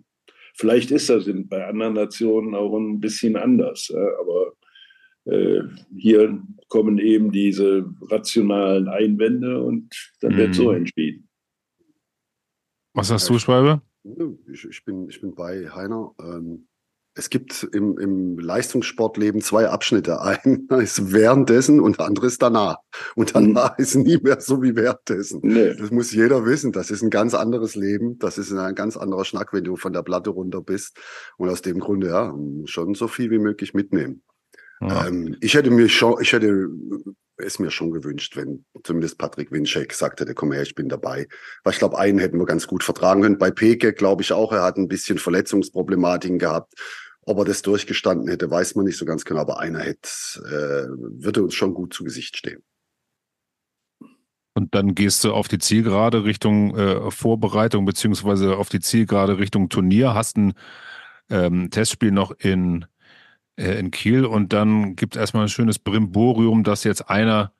Vielleicht 0.56 0.92
ist 0.92 1.10
das 1.10 1.26
bei 1.50 1.66
anderen 1.66 1.94
Nationen 1.94 2.56
auch 2.56 2.76
ein 2.78 3.00
bisschen 3.00 3.36
anders. 3.36 3.92
Aber 4.20 4.54
äh, 5.26 5.62
hier 5.96 6.42
kommen 6.68 7.00
eben 7.00 7.32
diese 7.32 7.86
rationalen 8.10 8.88
Einwände 8.88 9.62
und 9.62 10.14
dann 10.22 10.38
wird 10.38 10.56
so 10.56 10.72
mhm. 10.72 10.78
entschieden. 10.78 11.30
Was 12.94 13.12
hast 13.12 13.30
du, 13.30 13.40
Schwalbe? 13.40 13.82
Ich, 14.52 14.66
ich, 14.66 14.84
bin, 14.86 15.10
ich 15.10 15.20
bin 15.20 15.34
bei 15.34 15.70
Heiner. 15.70 16.14
Ähm, 16.20 16.68
es 17.15 17.30
gibt 17.30 17.67
im, 17.71 17.97
im 17.99 18.39
Leistungssportleben 18.39 19.41
zwei 19.41 19.69
Abschnitte. 19.69 20.21
Einer 20.21 20.80
ist 20.80 21.12
währenddessen 21.12 21.80
und 21.80 21.99
der 21.99 22.08
andere 22.08 22.28
ist 22.28 22.41
danach. 22.41 22.78
Und 23.15 23.36
danach 23.36 23.78
mhm. 23.78 23.84
ist 23.84 23.95
nie 23.95 24.17
mehr 24.17 24.41
so 24.41 24.62
wie 24.62 24.76
währenddessen. 24.76 25.41
Nee. 25.43 25.76
Das 25.76 25.91
muss 25.91 26.12
jeder 26.12 26.45
wissen. 26.45 26.71
Das 26.71 26.89
ist 26.91 27.04
ein 27.04 27.10
ganz 27.10 27.34
anderes 27.34 27.76
Leben. 27.76 28.17
Das 28.19 28.38
ist 28.38 28.52
ein 28.52 28.76
ganz 28.76 28.97
anderer 28.97 29.26
Schnack, 29.26 29.54
wenn 29.54 29.63
du 29.63 29.76
von 29.76 29.93
der 29.93 30.02
Platte 30.02 30.32
runter 30.32 30.62
bist. 30.62 30.97
Und 31.38 31.49
aus 31.49 31.62
dem 31.62 31.80
Grunde, 31.80 32.08
ja, 32.08 32.34
schon 32.65 32.95
so 32.95 33.08
viel 33.08 33.30
wie 33.30 33.39
möglich 33.39 33.73
mitnehmen. 33.73 34.23
Ja. 34.82 35.08
Ähm, 35.08 35.38
ich 35.39 35.54
hätte 35.54 35.71
mir 35.71 35.89
schon, 35.89 36.21
ich 36.21 36.34
hätte 36.34 36.69
es 37.38 37.60
mir 37.60 37.72
schon 37.72 37.91
gewünscht, 37.91 38.36
wenn 38.36 38.65
zumindest 38.84 39.17
Patrick 39.17 39.52
Winczek 39.52 39.89
gesagt 39.89 40.19
hätte, 40.19 40.34
komm 40.34 40.52
her, 40.52 40.62
ich 40.62 40.76
bin 40.76 40.89
dabei. 40.89 41.28
Weil 41.63 41.74
ich 41.74 41.80
glaube, 41.80 41.98
einen 41.98 42.19
hätten 42.19 42.38
wir 42.38 42.46
ganz 42.46 42.67
gut 42.67 42.84
vertragen 42.84 43.22
können. 43.22 43.38
Bei 43.38 43.52
Peke 43.52 43.93
glaube 43.93 44.22
ich 44.22 44.32
auch, 44.34 44.52
er 44.52 44.63
hat 44.63 44.78
ein 44.78 44.88
bisschen 44.88 45.17
Verletzungsproblematiken 45.17 46.39
gehabt. 46.39 46.74
Ob 47.26 47.38
er 47.39 47.46
das 47.46 47.62
durchgestanden 47.62 48.28
hätte, 48.28 48.52
weiß 48.52 48.76
man 48.76 48.86
nicht 48.86 48.98
so 48.98 49.06
ganz 49.06 49.24
genau, 49.24 49.41
aber 49.41 49.60
einer 49.60 49.80
hätte, 49.80 50.10
äh, 50.46 51.24
würde 51.24 51.43
uns 51.43 51.56
schon 51.56 51.74
gut 51.74 51.93
zu 51.93 52.04
Gesicht 52.04 52.38
stehen. 52.38 52.62
Und 54.56 54.76
dann 54.76 54.93
gehst 54.93 55.24
du 55.24 55.34
auf 55.34 55.48
die 55.48 55.58
Zielgerade 55.58 56.26
Richtung 56.26 56.78
äh, 56.78 57.10
Vorbereitung, 57.10 57.86
beziehungsweise 57.86 58.58
auf 58.58 58.69
die 58.69 58.82
Zielgerade 58.82 59.39
Richtung 59.39 59.69
Turnier, 59.69 60.13
hast 60.13 60.38
ein 60.38 60.54
ähm, 61.30 61.72
Testspiel 61.72 62.12
noch 62.12 62.32
in, 62.39 62.86
äh, 63.56 63.80
in 63.80 63.92
Kiel 63.92 64.26
und 64.26 64.54
dann 64.54 64.96
gibt 64.96 65.16
es 65.16 65.20
erstmal 65.20 65.44
ein 65.44 65.50
schönes 65.50 65.80
Brimborium, 65.80 66.63
dass 66.63 66.84
jetzt 66.84 67.10
einer 67.10 67.54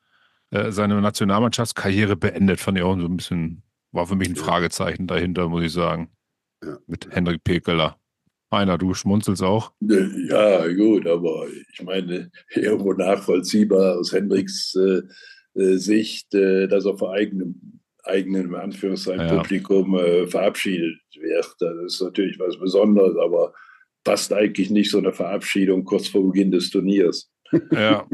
äh, 0.52 0.72
seine 0.72 1.02
Nationalmannschaftskarriere 1.02 2.16
beendet. 2.16 2.60
Fand 2.60 2.78
ich 2.78 2.84
auch 2.84 2.98
so 3.00 3.06
ein 3.06 3.18
bisschen, 3.18 3.64
war 3.92 4.06
für 4.06 4.16
mich 4.16 4.30
ein 4.30 4.36
Fragezeichen 4.36 5.08
dahinter, 5.08 5.50
muss 5.50 5.64
ich 5.64 5.72
sagen. 5.72 6.10
Ja. 6.64 6.78
Mit 6.88 7.08
Henrik 7.10 7.44
Pekeler. 7.44 7.98
Einer, 8.52 8.78
du 8.78 8.94
schmunzelst 8.94 9.42
auch. 9.42 9.72
Ja, 9.80 10.68
gut, 10.68 11.08
aber 11.08 11.48
ich 11.74 11.82
meine, 11.82 12.30
irgendwo 12.50 12.94
nachvollziehbar 12.94 13.98
aus 13.98 14.14
Hendriks 14.14 14.76
äh, 14.76 15.02
äh, 15.60 15.78
Sicht, 15.78 16.34
äh, 16.36 16.68
dass 16.68 16.86
er 16.86 16.98
vor 16.98 17.14
eigenem, 17.14 17.80
eigenem 18.04 18.54
Anführungszeichen, 18.54 19.28
ja. 19.28 19.38
Publikum 19.38 19.96
äh, 19.98 20.28
verabschiedet 20.28 21.00
wird. 21.20 21.56
Das 21.60 21.76
ist 21.86 22.02
natürlich 22.02 22.38
was 22.40 22.60
Besonderes, 22.60 23.18
aber 23.18 23.54
passt 24.04 24.34
eigentlich 24.34 24.70
nicht 24.70 24.92
so 24.92 24.98
eine 24.98 25.14
Verabschiedung 25.14 25.86
kurz 25.86 26.08
vor 26.08 26.24
Beginn 26.26 26.52
des 26.52 26.70
Turniers. 26.70 27.30
Ja. 27.72 28.08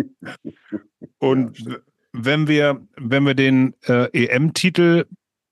Und 1.20 1.80
wenn 2.12 2.50
wir, 2.50 2.86
wenn 2.98 3.26
wir 3.26 3.36
den 3.36 3.74
äh, 3.88 4.10
EM-Titel 4.12 5.06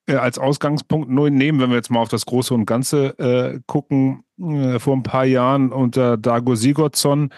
äh, 0.07 0.15
als 0.15 0.37
Ausgangspunkt 0.37 1.09
nehmen, 1.09 1.61
wenn 1.61 1.69
wir 1.69 1.77
jetzt 1.77 1.89
mal 1.89 2.01
auf 2.01 2.09
das 2.09 2.25
Große 2.25 2.53
und 2.53 2.65
Ganze 2.65 3.17
äh, 3.17 3.59
gucken, 3.65 4.23
äh, 4.41 4.79
vor 4.79 4.93
ein 4.93 5.03
paar 5.03 5.25
Jahren 5.25 5.71
unter 5.71 6.17
Dago 6.17 6.55
Sigurdsson, 6.55 7.29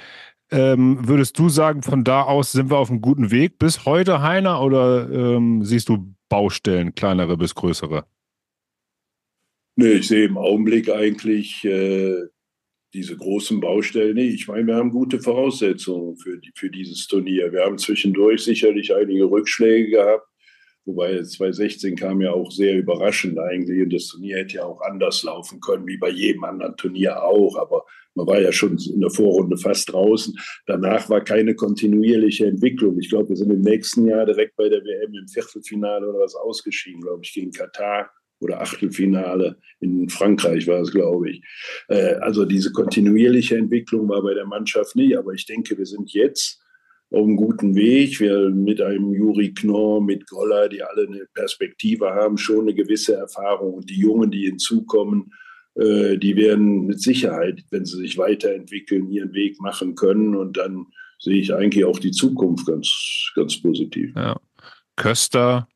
ähm, 0.52 1.08
würdest 1.08 1.38
du 1.38 1.50
sagen, 1.50 1.84
von 1.84 2.04
da 2.04 2.24
aus 2.24 2.52
sind 2.52 2.72
wir 2.72 2.78
auf 2.78 2.90
einem 2.90 3.02
guten 3.02 3.30
Weg 3.32 3.60
bis 3.60 3.86
heute, 3.86 4.22
Heiner, 4.22 4.62
oder 4.62 5.10
ähm, 5.10 5.64
siehst 5.64 5.90
du 5.90 6.16
Baustellen, 6.30 6.96
kleinere 6.96 7.38
bis 7.38 7.54
größere? 7.54 8.06
Nee, 9.76 9.94
ich 9.94 10.08
sehe 10.08 10.26
im 10.26 10.38
Augenblick 10.38 10.90
eigentlich 10.90 11.64
äh, 11.66 12.24
diese 12.94 13.16
großen 13.16 13.60
Baustellen 13.60 14.16
nicht. 14.16 14.34
Ich 14.34 14.48
meine, 14.48 14.68
wir 14.68 14.76
haben 14.76 14.92
gute 14.92 15.20
Voraussetzungen 15.20 16.18
für, 16.18 16.38
die, 16.38 16.52
für 16.56 16.70
dieses 16.70 17.08
Turnier. 17.08 17.52
Wir 17.52 17.66
haben 17.66 17.78
zwischendurch 17.78 18.44
sicherlich 18.44 18.94
einige 18.94 19.26
Rückschläge 19.26 19.92
gehabt 19.92 20.30
Wobei 20.90 21.22
2016 21.22 21.96
kam 21.96 22.20
ja 22.20 22.32
auch 22.32 22.52
sehr 22.52 22.76
überraschend 22.76 23.38
eigentlich 23.38 23.84
und 23.84 23.94
das 23.94 24.08
Turnier 24.08 24.38
hätte 24.38 24.56
ja 24.56 24.66
auch 24.66 24.82
anders 24.82 25.22
laufen 25.22 25.60
können, 25.60 25.86
wie 25.86 25.98
bei 25.98 26.10
jedem 26.10 26.44
anderen 26.44 26.76
Turnier 26.78 27.22
auch. 27.24 27.58
Aber 27.58 27.86
man 28.16 28.26
war 28.26 28.42
ja 28.42 28.52
schon 28.52 28.76
in 28.78 29.00
der 29.00 29.12
Vorrunde 29.12 29.56
fast 29.58 29.94
draußen. 29.94 30.36
Danach 30.66 31.08
war 31.08 31.24
keine 31.24 31.54
kontinuierliche 31.54 32.48
Entwicklung. 32.48 32.98
Ich 33.00 33.10
glaube, 33.10 33.30
wir 33.30 33.36
sind 33.36 33.52
im 33.52 33.62
nächsten 33.62 34.08
Jahr 34.08 34.26
direkt 34.26 34.56
bei 34.56 34.68
der 34.68 34.84
WM 34.84 35.14
im 35.14 35.28
Viertelfinale 35.28 36.10
oder 36.10 36.22
was 36.22 36.34
ausgeschieden, 36.34 37.02
glaube 37.02 37.22
ich, 37.24 37.34
gegen 37.34 37.52
Katar 37.52 38.10
oder 38.40 38.62
Achtelfinale 38.62 39.58
in 39.80 40.10
Frankreich 40.10 40.68
war 40.68 40.82
es, 40.82 40.92
glaube 40.92 41.32
ich. 41.32 41.44
Äh, 41.88 42.16
also 42.16 42.46
diese 42.46 42.72
kontinuierliche 42.72 43.58
Entwicklung 43.58 44.10
war 44.10 44.22
bei 44.22 44.34
der 44.34 44.46
Mannschaft 44.46 44.96
nie. 44.96 45.16
Aber 45.16 45.34
ich 45.34 45.46
denke, 45.46 45.78
wir 45.78 45.86
sind 45.86 46.12
jetzt 46.14 46.62
auf 47.12 47.24
einem 47.24 47.38
guten 47.38 47.76
Weg. 47.76 48.20
Wir 48.20 48.50
mit 48.50 48.82
einem 48.82 49.14
Juri 49.14 49.54
Knorr, 49.54 50.02
mit 50.02 50.28
Goller, 50.28 50.70
die 50.70 50.84
alle 50.84 51.08
eine 51.08 51.26
Perspektive 51.34 52.10
haben, 52.10 52.38
schon 52.38 52.62
eine 52.62 52.74
gewisse 52.74 53.16
Erfahrung. 53.16 53.76
Und 53.76 53.90
die 53.90 54.00
Jungen, 54.00 54.32
die 54.32 54.46
hinzukommen, 54.46 55.34
äh, 55.76 56.18
die 56.18 56.36
werden 56.36 56.86
mit 56.86 57.02
Sicherheit, 57.02 57.64
wenn 57.72 57.86
sie 57.86 57.98
sich 57.98 58.18
weiterentwickeln, 58.18 59.10
ihren 59.10 59.34
Weg 59.34 59.60
machen 59.62 59.96
können. 59.96 60.36
Und 60.36 60.58
dann 60.58 60.88
sehe 61.20 61.40
ich 61.40 61.54
eigentlich 61.54 61.86
auch 61.86 62.00
die 62.00 62.12
Zukunft 62.12 62.66
ganz, 62.68 63.32
ganz 63.36 63.62
positiv. 63.62 64.14
Ja. 64.16 64.40
Köster, 64.96 65.68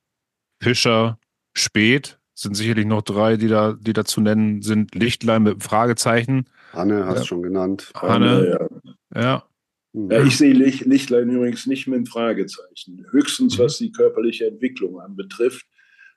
Fischer, 0.62 1.18
Spät 1.54 2.20
sind 2.44 2.56
sicherlich 2.56 2.86
noch 2.86 3.02
drei, 3.02 3.38
die 3.38 3.48
da, 3.48 3.78
die 3.80 3.94
da 3.94 4.06
zu 4.06 4.22
nennen 4.22 4.62
sind. 4.62 4.94
Lichtlein 4.96 5.44
mit 5.44 5.64
Fragezeichen. 5.64 6.46
Hanne 6.74 7.06
hast 7.06 7.16
du 7.16 7.22
ja. 7.22 7.26
schon 7.26 7.44
genannt. 7.44 7.92
Hanne, 7.96 8.70
ja. 9.14 9.22
ja. 9.22 9.44
Ja, 9.96 10.24
ich 10.24 10.38
sehe 10.38 10.54
Licht, 10.54 10.86
Lichtlein 10.86 11.30
übrigens 11.30 11.68
nicht 11.68 11.88
mit 11.88 12.10
Fragezeichen. 12.10 13.06
Höchstens, 13.12 13.60
was 13.60 13.78
die 13.78 13.92
körperliche 13.92 14.48
Entwicklung 14.48 15.00
anbetrifft. 15.00 15.68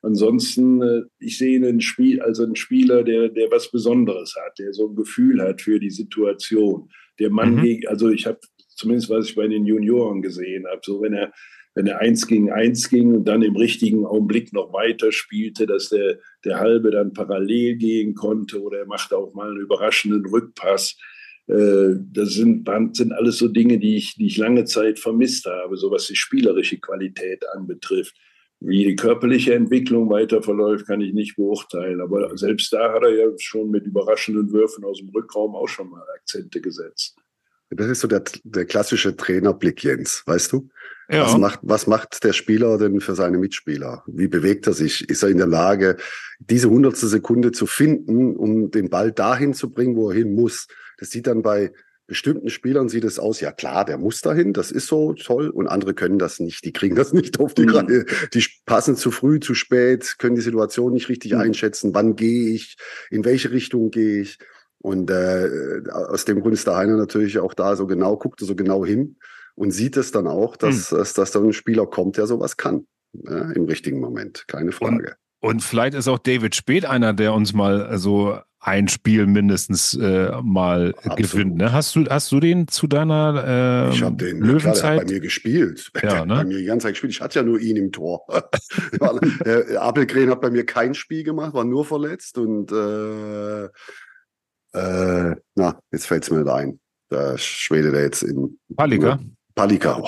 Ansonsten, 0.01 0.83
äh, 0.83 1.03
ich 1.19 1.37
sehe 1.37 1.57
einen 1.57 1.83
Spiel, 1.83 2.23
also 2.23 2.45
einen 2.45 2.57
Spieler, 2.57 3.03
der, 3.03 3.29
der 3.29 3.51
was 3.51 3.71
Besonderes 3.71 4.35
hat, 4.35 4.59
der 4.59 4.73
so 4.73 4.89
ein 4.89 4.97
Gefühl 4.97 5.43
hat 5.43 5.61
für 5.61 5.79
die 5.79 5.91
Situation. 5.91 6.89
Der 7.19 7.31
Mann, 7.31 7.57
mhm. 7.57 7.81
also 7.87 8.09
ich 8.09 8.27
habe 8.27 8.39
zumindest, 8.77 9.11
was 9.11 9.29
ich 9.29 9.35
bei 9.35 9.47
den 9.47 9.67
Junioren 9.67 10.23
gesehen 10.23 10.65
habe, 10.71 10.81
so 10.83 11.03
wenn 11.03 11.13
er, 11.13 11.33
wenn 11.77 11.87
er 11.87 12.01
eins 12.01 12.27
gegen 12.27 12.51
eins 12.51 12.89
ging 12.89 13.15
und 13.15 13.29
dann 13.29 13.43
im 13.43 13.55
richtigen 13.55 14.05
Augenblick 14.05 14.53
noch 14.53 14.73
weiter 14.73 15.13
spielte, 15.13 15.67
dass 15.67 15.91
der, 15.91 16.19
der 16.45 16.59
Halbe 16.59 16.91
dann 16.91 17.13
parallel 17.13 17.77
gehen 17.77 18.15
konnte 18.15 18.61
oder 18.61 18.79
er 18.79 18.87
machte 18.87 19.17
auch 19.17 19.35
mal 19.35 19.51
einen 19.51 19.61
überraschenden 19.61 20.27
Rückpass 20.27 20.97
äh, 21.49 21.95
das 22.13 22.31
sind, 22.31 22.69
sind 22.93 23.13
alles 23.13 23.39
so 23.39 23.49
Dinge, 23.49 23.79
die 23.79 23.97
ich, 23.97 24.15
die 24.15 24.27
ich 24.27 24.37
lange 24.37 24.65
Zeit 24.65 24.99
vermisst 24.99 25.47
habe, 25.47 25.77
so 25.77 25.91
was 25.91 26.07
die 26.07 26.17
spielerische 26.17 26.79
Qualität 26.79 27.45
anbetrifft. 27.55 28.17
Wie 28.59 28.85
die 28.85 28.97
körperliche 28.97 29.55
Entwicklung 29.55 30.09
weiter 30.09 30.43
verläuft, 30.43 30.87
kann 30.87 31.03
ich 31.03 31.13
nicht 31.13 31.37
beurteilen. 31.37 32.01
Aber 32.01 32.37
selbst 32.39 32.73
da 32.73 32.93
hat 32.93 33.03
er 33.03 33.15
ja 33.15 33.27
schon 33.39 33.71
mit 33.71 33.85
überraschenden 33.85 34.51
Würfen 34.51 34.85
aus 34.85 34.99
dem 34.99 35.11
Rückraum 35.11 35.55
auch 35.55 35.69
schon 35.69 35.91
mal 35.91 36.03
Akzente 36.17 36.61
gesetzt. 36.61 37.17
Das 37.71 37.89
ist 37.89 38.01
so 38.01 38.09
der, 38.09 38.23
der 38.45 38.65
klassische 38.65 39.17
Trainerblick, 39.17 39.83
Jens, 39.83 40.23
weißt 40.27 40.53
du? 40.53 40.69
Ja. 41.09 41.25
Was, 41.25 41.37
macht, 41.37 41.61
was 41.63 41.87
macht 41.87 42.25
der 42.25 42.33
Spieler 42.33 42.79
denn 42.79 43.01
für 43.01 43.15
seine 43.15 43.39
Mitspieler? 43.39 44.03
Wie 44.07 44.29
bewegt 44.29 44.67
er 44.67 44.73
sich? 44.73 45.09
Ist 45.09 45.23
er 45.23 45.29
in 45.29 45.39
der 45.39 45.47
Lage, 45.47 45.97
diese 46.39 46.69
hundertste 46.69 47.07
Sekunde 47.07 47.53
zu 47.53 47.67
finden, 47.67 48.37
um 48.37 48.71
den 48.71 48.91
Ball 48.91 49.13
dahin 49.13 49.55
zu 49.55 49.71
bringen, 49.71 49.97
wo 49.97 50.11
er 50.11 50.17
hin 50.17 50.35
muss? 50.35 50.67
Das 50.99 51.11
sieht 51.11 51.27
dann 51.27 51.43
bei 51.43 51.73
bestimmten 52.07 52.51
Spielern 52.51 52.89
sieht 52.89 53.05
es 53.05 53.19
aus, 53.19 53.41
ja 53.41 53.51
klar, 53.51 53.85
der 53.85 53.99
muss 53.99 54.21
dahin, 54.21 54.53
das 54.53 54.71
ist 54.71 54.87
so 54.87 55.13
toll, 55.15 55.49
und 55.49 55.67
andere 55.67 55.93
können 55.93 56.19
das 56.19 56.39
nicht, 56.39 56.65
die 56.65 56.73
kriegen 56.73 56.95
das 56.95 57.13
nicht 57.13 57.41
auf 57.41 57.55
die 57.55 57.63
mhm. 57.63 57.71
Reihe, 57.71 58.05
die 58.33 58.45
passen 58.65 58.97
zu 58.97 59.11
früh, 59.11 59.41
zu 59.41 59.55
spät, 59.55 60.17
können 60.19 60.37
die 60.37 60.43
Situation 60.43 60.93
nicht 60.93 61.09
richtig 61.09 61.33
mhm. 61.33 61.41
einschätzen, 61.41 61.95
wann 61.95 62.17
gehe 62.17 62.51
ich, 62.51 62.77
in 63.11 63.25
welche 63.25 63.51
Richtung 63.51 63.91
gehe 63.91 64.23
ich. 64.23 64.39
Und 64.87 65.11
äh, 65.11 65.83
aus 65.91 66.27
dem 66.27 66.41
Grund 66.41 66.55
ist 66.55 66.69
der 66.69 66.77
Heiner 66.77 66.97
natürlich 66.97 67.41
auch 67.41 67.55
da 67.55 67.75
so 67.75 67.89
genau, 67.89 68.17
guckt 68.17 68.39
so 68.39 68.55
genau 68.55 68.87
hin 68.87 69.17
und 69.57 69.73
sieht 69.73 69.97
es 69.97 70.13
dann 70.13 70.29
auch, 70.29 70.55
dass, 70.57 70.93
mhm. 70.93 70.99
dass, 70.99 71.13
dass 71.13 71.33
da 71.33 71.41
ein 71.41 71.53
Spieler 71.53 71.87
kommt, 71.87 72.19
der 72.19 72.29
sowas 72.29 72.57
kann. 72.57 72.87
Ja, 73.13 73.51
Im 73.51 73.65
richtigen 73.65 73.99
Moment, 73.99 74.45
keine 74.47 74.71
Frage. 74.71 75.17
Und, 75.41 75.55
und 75.55 75.63
vielleicht 75.65 75.97
ist 75.97 76.07
auch 76.07 76.21
David 76.21 76.55
Speth 76.55 76.85
einer, 76.85 77.15
der 77.15 77.35
uns 77.35 77.53
mal 77.53 77.99
so 77.99 78.39
ein 78.61 78.87
Spiel 78.87 79.27
mindestens 79.27 79.95
äh, 79.95 80.31
mal 80.43 80.95
Absolut. 80.99 81.17
gewinnt. 81.17 81.57
Ne? 81.57 81.73
Hast, 81.73 81.97
du, 81.97 82.05
hast 82.09 82.31
du 82.31 82.39
den 82.39 82.69
zu 82.69 82.87
deiner 82.87 83.89
äh, 83.91 83.95
Ich 83.95 84.03
habe 84.03 84.17
den, 84.17 84.39
Löwenzeit? 84.39 84.73
Klar, 84.73 84.83
der 84.83 85.01
hat 85.01 85.07
bei 85.07 85.13
mir 85.15 85.21
gespielt. 85.21 85.91
Ja, 86.01 86.25
ne? 86.25 86.35
Bei 86.37 86.45
mir 86.45 86.59
die 86.59 86.65
ganze 86.65 86.87
Zeit 86.87 86.95
gespielt. 86.95 87.13
Ich 87.13 87.21
hatte 87.21 87.41
ja 87.41 87.45
nur 87.45 87.59
ihn 87.59 87.77
im 87.77 87.91
Tor. 87.91 88.25
der 89.45 89.83
Apelgren 89.83 90.31
hat 90.31 90.41
bei 90.41 90.51
mir 90.51 90.65
kein 90.65 90.95
Spiel 90.95 91.25
gemacht, 91.25 91.55
war 91.55 91.65
nur 91.65 91.85
verletzt 91.85 92.39
und 92.39 92.71
äh, 92.71 93.69
äh, 94.77 95.37
na, 95.55 95.79
jetzt 95.91 96.07
fällt 96.07 96.25
es 96.25 96.31
mir 96.31 96.39
nicht 96.39 96.51
ein. 96.51 96.79
Da 97.09 97.39
schwede 97.39 97.93
der 97.93 98.03
jetzt 98.03 98.23
in 98.23 98.59
Palika. 98.77 99.19
Palika. 99.55 100.03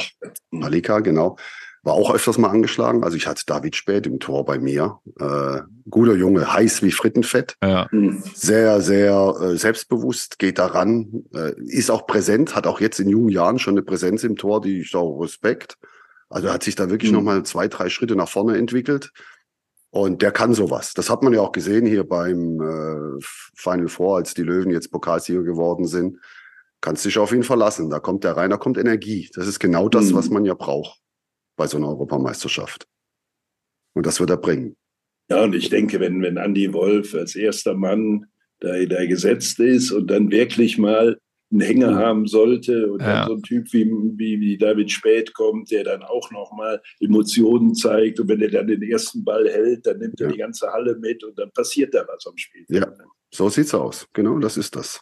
Palika, 0.51 1.01
genau. 1.01 1.37
War 1.85 1.95
auch 1.95 2.13
öfters 2.13 2.39
mal 2.39 2.51
angeschlagen. 2.51 3.05
Also 3.05 3.17
ich 3.17 3.27
hatte 3.27 3.45
David 3.47 3.77
Spät 3.77 4.07
im 4.07 4.19
Tor 4.19 4.45
bei 4.45 4.59
mir. 4.59 4.99
Äh, 5.19 5.61
guter 5.89 6.15
Junge, 6.15 6.53
heiß 6.53 6.83
wie 6.83 6.91
Frittenfett. 6.91 7.57
Ja. 7.63 7.89
Sehr, 8.35 8.81
sehr 8.81 9.35
äh, 9.41 9.57
selbstbewusst, 9.57 10.39
geht 10.39 10.59
daran, 10.59 11.25
äh, 11.33 11.53
ist 11.67 11.91
auch 11.91 12.07
präsent, 12.07 12.55
hat 12.57 12.67
auch 12.67 12.81
jetzt 12.81 12.99
in 12.99 13.09
jungen 13.09 13.31
Jahren 13.31 13.59
schon 13.59 13.75
eine 13.75 13.83
Präsenz 13.83 14.25
im 14.25 14.37
Tor, 14.37 14.61
die 14.61 14.81
ich 14.81 14.95
auch 14.95 15.19
Respekt. 15.21 15.79
Also 16.29 16.53
hat 16.53 16.63
sich 16.63 16.75
da 16.75 16.91
wirklich 16.91 17.11
mhm. 17.11 17.19
nochmal 17.19 17.43
zwei, 17.45 17.69
drei 17.69 17.89
Schritte 17.89 18.17
nach 18.17 18.29
vorne 18.29 18.59
entwickelt. 18.59 19.13
Und 19.91 20.21
der 20.21 20.33
kann 20.33 20.53
sowas. 20.53 20.93
Das 20.93 21.09
hat 21.09 21.23
man 21.23 21.33
ja 21.33 21.41
auch 21.41 21.53
gesehen 21.53 21.87
hier 21.87 22.05
beim 22.05 22.61
äh, 22.61 23.25
Final 23.55 23.89
Four, 23.89 24.17
als 24.17 24.35
die 24.35 24.43
Löwen 24.43 24.71
jetzt 24.71 24.91
Pokalsieger 24.91 25.43
geworden 25.43 25.87
sind. 25.87 26.19
Kannst 26.81 27.05
dich 27.05 27.19
auf 27.19 27.33
ihn 27.33 27.43
verlassen. 27.43 27.89
Da 27.91 27.99
kommt 27.99 28.25
der 28.25 28.37
rein, 28.37 28.51
da 28.51 28.59
kommt 28.59 28.77
Energie. 28.77 29.31
Das 29.35 29.49
ist 29.49 29.59
genau 29.59 29.89
das, 29.89 30.11
mhm. 30.11 30.15
was 30.15 30.29
man 30.29 30.45
ja 30.45 30.55
braucht 30.55 31.01
bei 31.57 31.67
so 31.67 31.79
einer 31.79 31.89
Europameisterschaft. 31.89 32.87
Und 33.95 34.07
das 34.07 34.21
wird 34.21 34.31
er 34.31 34.37
bringen. 34.37 34.77
Ja, 35.31 35.43
und 35.43 35.55
ich 35.55 35.71
denke, 35.71 36.01
wenn, 36.01 36.23
wenn 36.23 36.37
Andy 36.37 36.73
Wolf 36.73 37.15
als 37.15 37.35
erster 37.35 37.75
Mann 37.75 38.27
da, 38.61 38.85
da 38.85 39.07
gesetzt 39.07 39.59
ist 39.59 39.91
und 39.91 40.09
dann 40.11 40.31
wirklich 40.31 40.79
mal 40.79 41.19
einen 41.51 41.61
Hänger 41.61 41.95
haben 41.95 42.27
sollte 42.27 42.93
und 42.93 43.01
ja. 43.01 43.21
dann 43.21 43.29
so 43.29 43.35
ein 43.35 43.43
Typ 43.43 43.73
wie, 43.73 43.87
wie, 44.17 44.41
wie 44.41 44.59
David 44.59 44.91
Spät 44.91 45.35
kommt, 45.35 45.71
der 45.71 45.85
dann 45.85 46.03
auch 46.03 46.31
nochmal 46.31 46.83
Emotionen 47.01 47.75
zeigt 47.75 48.21
und 48.21 48.29
wenn 48.29 48.41
er 48.41 48.51
dann 48.51 48.67
den 48.67 48.83
ersten 48.83 49.25
Ball 49.25 49.49
hält, 49.49 49.87
dann 49.87 49.99
nimmt 49.99 50.21
ja. 50.21 50.27
er 50.27 50.33
die 50.33 50.39
ganze 50.39 50.69
Halle 50.69 50.97
mit 50.97 51.25
und 51.25 51.39
dann 51.39 51.51
passiert 51.53 51.95
da 51.95 52.05
was 52.07 52.27
am 52.27 52.37
Spiel. 52.37 52.65
Ja, 52.69 52.87
so 53.33 53.49
sieht's 53.49 53.75
aus. 53.75 54.07
Genau, 54.13 54.39
das 54.39 54.57
ist 54.57 54.77
das. 54.77 55.01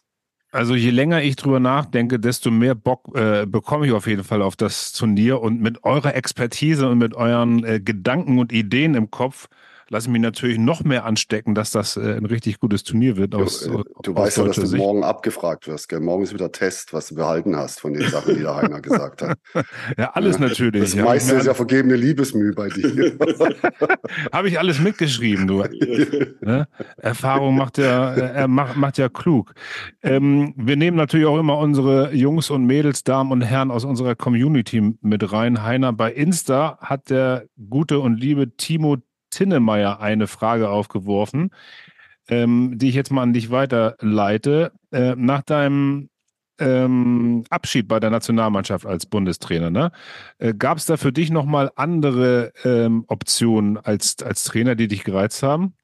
Also 0.52 0.74
je 0.74 0.90
länger 0.90 1.22
ich 1.22 1.36
drüber 1.36 1.60
nachdenke, 1.60 2.18
desto 2.18 2.50
mehr 2.50 2.74
Bock 2.74 3.14
äh, 3.14 3.44
bekomme 3.46 3.86
ich 3.86 3.92
auf 3.92 4.06
jeden 4.06 4.24
Fall 4.24 4.40
auf 4.40 4.56
das 4.56 4.92
Turnier 4.92 5.40
und 5.42 5.60
mit 5.60 5.84
eurer 5.84 6.14
Expertise 6.14 6.88
und 6.88 6.98
mit 6.98 7.14
euren 7.14 7.64
äh, 7.64 7.80
Gedanken 7.80 8.38
und 8.38 8.52
Ideen 8.52 8.94
im 8.94 9.10
Kopf 9.10 9.48
lasse 9.88 10.10
mich 10.10 10.20
natürlich 10.20 10.58
noch 10.58 10.82
mehr 10.82 11.04
anstecken, 11.04 11.54
dass 11.54 11.70
das 11.70 11.96
äh, 11.96 12.16
ein 12.16 12.26
richtig 12.26 12.58
gutes 12.58 12.82
Turnier 12.82 13.16
wird. 13.16 13.34
Aus, 13.34 13.60
du, 13.60 13.80
äh, 13.80 13.84
du 14.02 14.12
aus 14.12 14.18
weißt 14.18 14.38
ja, 14.38 14.44
dass 14.44 14.56
du 14.56 14.66
Sicht. 14.66 14.82
morgen 14.82 15.04
abgefragt 15.04 15.68
wirst. 15.68 15.88
Gell? 15.88 16.00
Morgen 16.00 16.24
ist 16.24 16.34
wieder 16.34 16.50
Test, 16.50 16.92
was 16.92 17.08
du 17.08 17.14
behalten 17.14 17.56
hast 17.56 17.80
von 17.80 17.92
den 17.92 18.08
Sachen, 18.08 18.34
die 18.34 18.42
der 18.42 18.56
Heiner 18.56 18.80
gesagt 18.80 19.22
hat. 19.22 19.38
Ja, 19.96 20.10
alles 20.12 20.38
natürlich. 20.38 20.82
Das 20.82 20.96
meiste 20.96 21.32
ja, 21.32 21.38
ist 21.38 21.46
ja 21.46 21.54
vergebene 21.54 21.96
Liebesmühe 21.96 22.52
bei 22.52 22.68
dir. 22.68 23.16
Habe 24.32 24.48
ich 24.48 24.58
alles 24.58 24.80
mitgeschrieben, 24.80 25.46
du. 25.46 25.62
ne? 26.40 26.68
Erfahrung 26.96 27.56
macht 27.56 27.78
ja, 27.78 28.14
äh, 28.14 28.48
macht, 28.48 28.76
macht 28.76 28.98
ja 28.98 29.08
klug. 29.08 29.54
Ähm, 30.02 30.54
wir 30.56 30.76
nehmen 30.76 30.96
natürlich 30.96 31.26
auch 31.26 31.38
immer 31.38 31.58
unsere 31.58 32.12
Jungs 32.14 32.50
und 32.50 32.64
Mädels, 32.64 33.04
Damen 33.04 33.32
und 33.32 33.42
Herren 33.42 33.70
aus 33.70 33.84
unserer 33.84 34.14
Community 34.14 34.94
mit 35.00 35.32
rein. 35.32 35.62
Heiner, 35.62 35.92
bei 35.92 36.12
Insta 36.12 36.78
hat 36.80 37.10
der 37.10 37.46
gute 37.68 38.00
und 38.00 38.18
liebe 38.18 38.56
Timo 38.56 38.96
Tinnemeyer 39.36 40.00
eine 40.00 40.26
Frage 40.26 40.70
aufgeworfen, 40.70 41.50
ähm, 42.28 42.78
die 42.78 42.88
ich 42.88 42.94
jetzt 42.94 43.12
mal 43.12 43.22
an 43.22 43.34
dich 43.34 43.50
weiterleite. 43.50 44.72
Äh, 44.90 45.14
nach 45.16 45.42
deinem 45.42 46.08
ähm, 46.58 47.44
Abschied 47.50 47.86
bei 47.86 48.00
der 48.00 48.10
Nationalmannschaft 48.10 48.86
als 48.86 49.04
Bundestrainer, 49.04 49.70
ne? 49.70 49.92
Äh, 50.38 50.54
Gab 50.54 50.78
es 50.78 50.86
da 50.86 50.96
für 50.96 51.12
dich 51.12 51.30
nochmal 51.30 51.70
andere 51.76 52.52
ähm, 52.64 53.04
Optionen 53.08 53.76
als, 53.76 54.16
als 54.22 54.44
Trainer, 54.44 54.74
die 54.74 54.88
dich 54.88 55.04
gereizt 55.04 55.42
haben? 55.42 55.74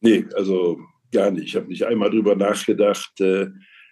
Nee, 0.00 0.24
also 0.34 0.78
gar 1.12 1.30
nicht. 1.30 1.48
Ich 1.48 1.56
habe 1.56 1.66
nicht 1.66 1.84
einmal 1.84 2.10
drüber 2.10 2.34
nachgedacht, 2.34 3.20
äh, 3.20 3.48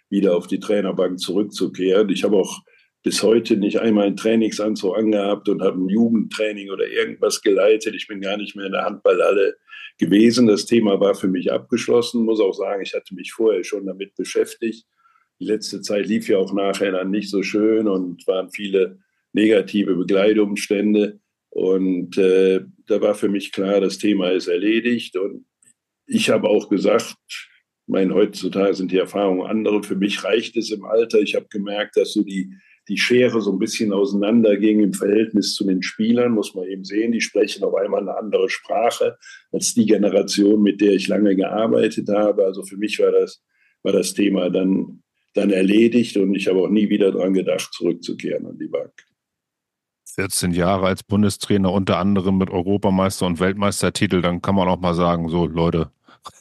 wieder 0.08 0.34
auf 0.34 0.46
die 0.46 0.60
Trainerbank 0.60 1.18
zurückzukehren. 1.18 2.08
Ich 2.08 2.24
habe 2.24 2.36
auch 2.36 2.62
bis 3.04 3.22
heute 3.22 3.58
nicht 3.58 3.78
einmal 3.78 4.06
einen 4.06 4.16
Trainingsanzug 4.16 4.96
angehabt 4.96 5.48
und 5.50 5.62
habe 5.62 5.78
ein 5.78 5.90
Jugendtraining 5.90 6.70
oder 6.70 6.88
irgendwas 6.88 7.42
geleitet. 7.42 7.94
Ich 7.94 8.08
bin 8.08 8.22
gar 8.22 8.38
nicht 8.38 8.56
mehr 8.56 8.66
in 8.66 8.72
der 8.72 8.86
Handballhalle 8.86 9.56
gewesen. 9.98 10.46
Das 10.46 10.64
Thema 10.64 10.98
war 11.00 11.14
für 11.14 11.28
mich 11.28 11.52
abgeschlossen. 11.52 12.24
Muss 12.24 12.40
auch 12.40 12.54
sagen, 12.54 12.82
ich 12.82 12.94
hatte 12.94 13.14
mich 13.14 13.32
vorher 13.32 13.62
schon 13.62 13.86
damit 13.86 14.14
beschäftigt. 14.16 14.86
Die 15.38 15.44
letzte 15.44 15.82
Zeit 15.82 16.06
lief 16.06 16.28
ja 16.28 16.38
auch 16.38 16.54
nachher 16.54 16.92
dann 16.92 17.10
nicht 17.10 17.28
so 17.28 17.42
schön 17.42 17.88
und 17.88 18.26
waren 18.26 18.50
viele 18.50 18.98
negative 19.34 19.94
Begleitumstände. 19.96 21.20
Und 21.50 22.16
äh, 22.16 22.62
da 22.86 23.02
war 23.02 23.14
für 23.14 23.28
mich 23.28 23.52
klar, 23.52 23.82
das 23.82 23.98
Thema 23.98 24.30
ist 24.30 24.48
erledigt. 24.48 25.18
Und 25.18 25.44
ich 26.06 26.30
habe 26.30 26.48
auch 26.48 26.70
gesagt, 26.70 27.16
mein, 27.86 28.14
heutzutage 28.14 28.72
sind 28.72 28.92
die 28.92 28.98
Erfahrungen 28.98 29.46
andere. 29.46 29.82
Für 29.82 29.96
mich 29.96 30.24
reicht 30.24 30.56
es 30.56 30.70
im 30.70 30.86
Alter. 30.86 31.20
Ich 31.20 31.34
habe 31.34 31.46
gemerkt, 31.50 31.98
dass 31.98 32.14
so 32.14 32.22
die, 32.22 32.50
die 32.88 32.98
Schere 32.98 33.40
so 33.40 33.52
ein 33.52 33.58
bisschen 33.58 33.92
auseinanderging 33.92 34.80
im 34.80 34.92
Verhältnis 34.92 35.54
zu 35.54 35.64
den 35.64 35.82
Spielern, 35.82 36.32
muss 36.32 36.54
man 36.54 36.66
eben 36.66 36.84
sehen. 36.84 37.12
Die 37.12 37.20
sprechen 37.20 37.64
auf 37.64 37.74
einmal 37.74 38.00
eine 38.00 38.16
andere 38.16 38.50
Sprache 38.50 39.16
als 39.52 39.74
die 39.74 39.86
Generation, 39.86 40.62
mit 40.62 40.80
der 40.80 40.92
ich 40.92 41.08
lange 41.08 41.34
gearbeitet 41.34 42.08
habe. 42.08 42.44
Also 42.44 42.62
für 42.62 42.76
mich 42.76 42.98
war 42.98 43.12
das, 43.12 43.42
war 43.82 43.92
das 43.92 44.12
Thema 44.12 44.50
dann, 44.50 45.02
dann 45.34 45.50
erledigt 45.50 46.16
und 46.16 46.34
ich 46.34 46.46
habe 46.46 46.60
auch 46.60 46.68
nie 46.68 46.90
wieder 46.90 47.12
daran 47.12 47.32
gedacht, 47.32 47.72
zurückzukehren 47.72 48.46
an 48.46 48.58
die 48.58 48.68
Bank. 48.68 48.92
14 50.14 50.52
Jahre 50.52 50.86
als 50.86 51.02
Bundestrainer, 51.02 51.72
unter 51.72 51.98
anderem 51.98 52.38
mit 52.38 52.50
Europameister 52.50 53.26
und 53.26 53.40
Weltmeistertitel, 53.40 54.20
dann 54.20 54.42
kann 54.42 54.54
man 54.54 54.68
auch 54.68 54.78
mal 54.78 54.94
sagen, 54.94 55.28
so 55.28 55.46
Leute, 55.46 55.90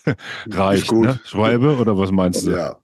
reicht, 0.49 0.91
ne? 0.91 1.19
Schwalbe, 1.25 1.77
oder 1.77 1.97
was 1.97 2.11
meinst 2.11 2.45
du? 2.45 2.51
Ja, 2.51 2.82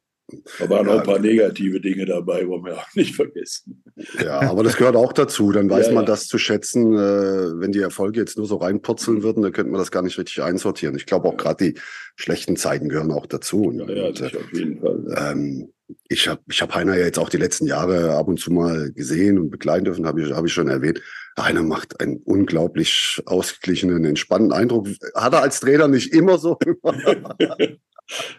da 0.59 0.69
waren 0.69 0.87
ja. 0.87 0.93
auch 0.93 0.99
ein 0.99 1.03
paar 1.03 1.19
negative 1.19 1.79
Dinge 1.79 2.05
dabei, 2.05 2.47
wollen 2.47 2.65
wir 2.65 2.77
auch 2.77 2.95
nicht 2.95 3.15
vergessen. 3.15 3.83
Ja, 4.23 4.41
aber 4.41 4.63
das 4.63 4.77
gehört 4.77 4.95
auch 4.95 5.13
dazu. 5.13 5.51
Dann 5.51 5.69
weiß 5.69 5.87
ja, 5.87 5.93
man 5.93 6.03
ja. 6.03 6.07
das 6.07 6.27
zu 6.27 6.37
schätzen. 6.37 6.93
Äh, 6.93 7.59
wenn 7.59 7.71
die 7.71 7.81
Erfolge 7.81 8.19
jetzt 8.19 8.37
nur 8.37 8.47
so 8.47 8.57
reinpurzeln 8.57 9.23
würden, 9.23 9.43
dann 9.43 9.51
könnte 9.51 9.71
man 9.71 9.79
das 9.79 9.91
gar 9.91 10.01
nicht 10.01 10.17
richtig 10.17 10.41
einsortieren. 10.41 10.95
Ich 10.95 11.05
glaube 11.05 11.27
auch 11.27 11.37
gerade 11.37 11.71
die 11.71 11.79
schlechten 12.15 12.55
Zeiten 12.55 12.89
gehören 12.89 13.11
auch 13.11 13.25
dazu. 13.25 13.71
Ja, 13.71 13.89
ja, 13.89 14.07
und, 14.07 14.21
auf 14.23 14.53
jeden 14.53 14.79
Fall. 14.79 15.05
Ähm, 15.17 15.73
ich 16.07 16.27
habe 16.27 16.41
ich 16.49 16.61
hab 16.61 16.75
Heiner 16.75 16.95
ja 16.95 17.05
jetzt 17.05 17.19
auch 17.19 17.29
die 17.29 17.37
letzten 17.37 17.65
Jahre 17.65 18.15
ab 18.15 18.27
und 18.27 18.39
zu 18.39 18.51
mal 18.51 18.91
gesehen 18.91 19.39
und 19.39 19.49
begleiten 19.49 19.85
dürfen, 19.85 20.05
habe 20.05 20.21
ich, 20.21 20.31
hab 20.31 20.45
ich 20.45 20.53
schon 20.53 20.67
erwähnt. 20.67 21.01
Heiner 21.39 21.63
macht 21.63 21.99
einen 22.01 22.17
unglaublich 22.17 23.21
ausgeglichenen, 23.25 24.05
entspannten 24.05 24.51
Eindruck. 24.51 24.87
Hat 25.15 25.33
er 25.33 25.41
als 25.41 25.59
Trainer 25.59 25.87
nicht 25.87 26.13
immer 26.13 26.37
so. 26.37 26.57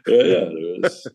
ja, 0.07 0.27
ja. 0.27 0.51
Das 0.81 1.11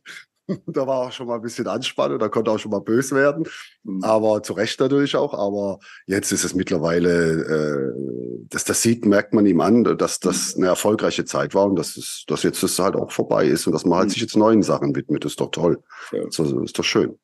da 0.68 0.88
war 0.88 1.08
auch 1.08 1.12
schon 1.12 1.28
mal 1.28 1.36
ein 1.36 1.42
bisschen 1.42 1.68
Anspannung, 1.68 2.20
da 2.20 2.30
konnte 2.30 2.52
auch 2.52 2.60
schon 2.60 2.72
mal 2.72 2.82
böse 2.82 3.16
werden, 3.16 3.46
mhm. 3.84 4.04
aber 4.04 4.44
zu 4.44 4.54
Recht 4.54 4.80
natürlich 4.80 5.16
auch. 5.16 5.34
Aber 5.34 5.80
jetzt 6.06 6.32
ist 6.32 6.44
es 6.44 6.54
mittlerweile, 6.54 7.32
äh, 7.42 8.46
dass 8.50 8.64
das 8.64 8.82
sieht, 8.82 9.06
merkt 9.06 9.34
man 9.34 9.46
ihm 9.46 9.62
an, 9.62 9.84
dass 9.84 10.20
das 10.20 10.56
mhm. 10.56 10.64
eine 10.64 10.70
erfolgreiche 10.70 11.26
Zeit 11.26 11.56
war 11.56 11.66
und 11.66 11.76
dass 11.76 11.98
es, 11.98 12.26
dass 12.28 12.44
jetzt 12.44 12.62
das 12.64 12.78
halt 12.80 12.96
auch 12.96 13.12
vorbei 13.12 13.46
ist 13.48 13.68
und 13.68 13.74
dass 13.74 13.86
man 13.86 14.00
halt 14.00 14.08
mhm. 14.08 14.12
sich 14.12 14.22
jetzt 14.22 14.38
neuen 14.38 14.64
Sachen 14.64 14.96
widmet. 14.96 15.26
Das 15.26 15.34
ist 15.34 15.40
doch 15.40 15.52
toll. 15.52 15.82
Ja. 16.12 16.24
Das 16.24 16.40
ist 16.40 16.78
doch 16.78 16.84
schön. 16.84 17.18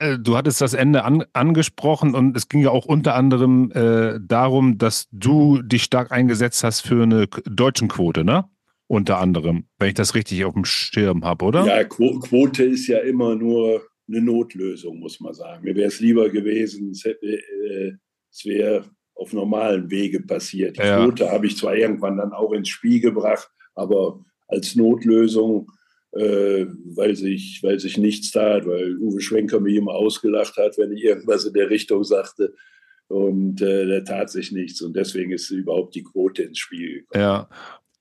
Äh, 0.00 0.18
du 0.18 0.36
hattest 0.36 0.60
das 0.60 0.74
Ende 0.74 1.04
an, 1.04 1.24
angesprochen 1.32 2.14
und 2.14 2.36
es 2.36 2.48
ging 2.48 2.60
ja 2.60 2.70
auch 2.70 2.86
unter 2.86 3.14
anderem 3.14 3.70
äh, 3.72 4.18
darum, 4.20 4.78
dass 4.78 5.06
du 5.12 5.62
dich 5.62 5.84
stark 5.84 6.10
eingesetzt 6.10 6.64
hast 6.64 6.80
für 6.80 7.02
eine 7.02 7.26
deutschen 7.26 7.88
Quote, 7.88 8.24
ne? 8.24 8.46
Unter 8.90 9.18
anderem, 9.18 9.66
wenn 9.78 9.90
ich 9.90 9.94
das 9.94 10.16
richtig 10.16 10.44
auf 10.44 10.54
dem 10.54 10.64
Schirm 10.64 11.24
habe, 11.24 11.44
oder? 11.44 11.64
Ja, 11.64 11.84
Quote 11.84 12.64
ist 12.64 12.88
ja 12.88 12.98
immer 12.98 13.36
nur 13.36 13.86
eine 14.08 14.20
Notlösung, 14.20 14.98
muss 14.98 15.20
man 15.20 15.32
sagen. 15.32 15.62
Mir 15.62 15.76
wäre 15.76 15.86
es 15.86 16.00
lieber 16.00 16.28
gewesen, 16.28 16.90
es, 16.90 17.04
äh, 17.04 17.92
es 18.32 18.44
wäre 18.44 18.90
auf 19.14 19.32
normalen 19.32 19.88
Wege 19.92 20.20
passiert. 20.22 20.76
Die 20.76 20.82
ja. 20.82 21.04
Quote 21.04 21.30
habe 21.30 21.46
ich 21.46 21.56
zwar 21.56 21.76
irgendwann 21.76 22.16
dann 22.16 22.32
auch 22.32 22.50
ins 22.50 22.68
Spiel 22.68 23.00
gebracht, 23.00 23.48
aber 23.76 24.24
als 24.48 24.74
Notlösung, 24.74 25.70
äh, 26.10 26.66
weil, 26.86 27.14
sich, 27.14 27.60
weil 27.62 27.78
sich 27.78 27.96
nichts 27.96 28.32
tat, 28.32 28.66
weil 28.66 28.98
Uwe 28.98 29.20
Schwenker 29.20 29.60
mich 29.60 29.76
immer 29.76 29.94
ausgelacht 29.94 30.56
hat, 30.56 30.78
wenn 30.78 30.90
ich 30.90 31.04
irgendwas 31.04 31.44
in 31.44 31.52
der 31.52 31.70
Richtung 31.70 32.02
sagte. 32.02 32.54
Und 33.06 33.62
äh, 33.62 33.86
da 33.86 34.00
tat 34.00 34.30
sich 34.30 34.50
nichts. 34.50 34.82
Und 34.82 34.96
deswegen 34.96 35.30
ist 35.30 35.48
überhaupt 35.50 35.94
die 35.94 36.02
Quote 36.02 36.42
ins 36.42 36.58
Spiel 36.58 37.02
gekommen. 37.02 37.22
Ja, 37.22 37.48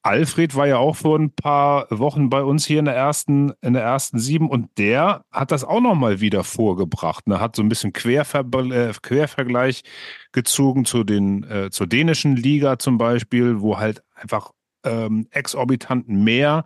Alfred 0.01 0.55
war 0.55 0.67
ja 0.67 0.77
auch 0.77 0.95
vor 0.95 1.19
ein 1.19 1.31
paar 1.31 1.87
Wochen 1.89 2.29
bei 2.29 2.41
uns 2.41 2.65
hier 2.65 2.79
in 2.79 2.85
der 2.85 2.95
ersten, 2.95 3.51
in 3.61 3.73
der 3.73 3.83
ersten 3.83 4.17
sieben 4.17 4.49
und 4.49 4.69
der 4.77 5.25
hat 5.31 5.51
das 5.51 5.65
auch 5.65 5.81
nochmal 5.81 6.21
wieder 6.21 6.43
vorgebracht. 6.45 7.27
Ne? 7.27 7.39
hat 7.39 7.55
so 7.55 7.61
ein 7.61 7.69
bisschen 7.69 7.91
Querver 7.91 8.45
äh, 8.71 8.93
Quervergleich 9.01 9.83
gezogen 10.31 10.85
zu 10.85 11.03
den, 11.03 11.43
äh, 11.43 11.69
zur 11.69 11.87
dänischen 11.87 12.37
Liga 12.37 12.79
zum 12.79 12.97
Beispiel, 12.97 13.59
wo 13.59 13.77
halt 13.77 14.01
einfach 14.15 14.51
ähm, 14.85 15.27
exorbitant 15.31 16.07
mehr 16.07 16.65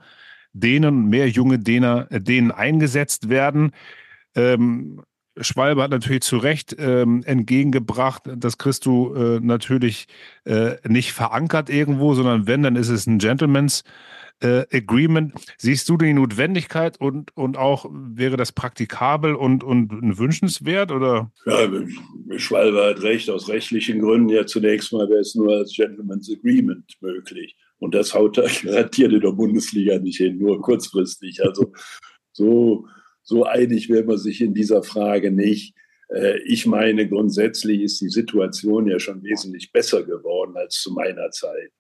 Dänen, 0.54 1.10
mehr 1.10 1.28
junge 1.28 1.58
Däner, 1.58 2.08
äh, 2.12 2.22
Dänen 2.22 2.52
eingesetzt 2.52 3.30
werden. 3.30 3.72
Ähm, 4.36 5.02
Schwalbe 5.40 5.82
hat 5.82 5.92
natürlich 5.92 6.22
zu 6.22 6.38
Recht 6.38 6.76
ähm, 6.78 7.24
entgegengebracht, 7.26 8.24
das 8.36 8.58
kriegst 8.58 8.86
du 8.86 9.14
äh, 9.14 9.40
natürlich 9.40 10.08
äh, 10.46 10.76
nicht 10.88 11.14
verankert 11.14 11.70
irgendwo, 11.70 12.14
sondern 12.14 12.48
wenn, 12.48 12.64
dann 12.64 12.76
ist 12.76 12.90
es 12.90 13.08
ein 13.08 13.18
Gentleman's 13.18 13.84
äh, 14.42 14.66
Agreement. 14.72 15.34
Siehst 15.58 15.90
du 15.90 15.98
die 15.98 16.14
Notwendigkeit 16.14 17.00
und, 17.00 17.36
und 17.36 17.58
auch 17.58 17.86
wäre 17.92 18.38
das 18.38 18.52
praktikabel 18.52 19.36
und, 19.36 19.64
und 19.64 20.18
wünschenswert? 20.18 20.92
Oder? 20.92 21.32
Ja, 21.46 21.70
Schwalbe 22.38 22.84
hat 22.86 23.02
recht, 23.02 23.30
aus 23.30 23.50
rechtlichen 23.50 24.00
Gründen 24.00 24.30
ja 24.30 24.46
zunächst 24.46 24.94
mal 24.94 25.10
wäre 25.10 25.22
es 25.22 25.36
nur 25.36 25.54
als 25.54 25.74
Gentleman's 25.74 26.32
Agreement 26.32 26.94
möglich. 27.02 27.56
Und 27.80 27.96
das 27.96 28.14
haut 28.14 28.36
garantiert 28.64 29.14
in 29.14 29.22
der 29.22 29.32
Bundesliga 29.32 29.98
nicht 29.98 30.18
hin, 30.18 30.38
nur 30.38 30.62
kurzfristig. 30.62 31.44
Also 31.44 31.72
so 32.32 32.88
so 33.24 33.45
einig 33.45 33.89
will 33.89 34.03
man 34.03 34.17
sich 34.17 34.41
in 34.41 34.53
dieser 34.53 34.84
Frage 34.84 35.32
nicht. 35.32 35.76
Äh, 36.09 36.39
ich 36.45 36.65
meine, 36.65 37.07
grundsätzlich 37.07 37.82
ist 37.82 38.01
die 38.01 38.09
Situation 38.09 38.88
ja 38.88 38.99
schon 38.99 39.24
wesentlich 39.24 39.71
besser 39.71 40.03
geworden 40.03 40.55
als 40.55 40.82
zu 40.82 40.91
meiner 40.93 41.32
Zeit. 41.32 41.71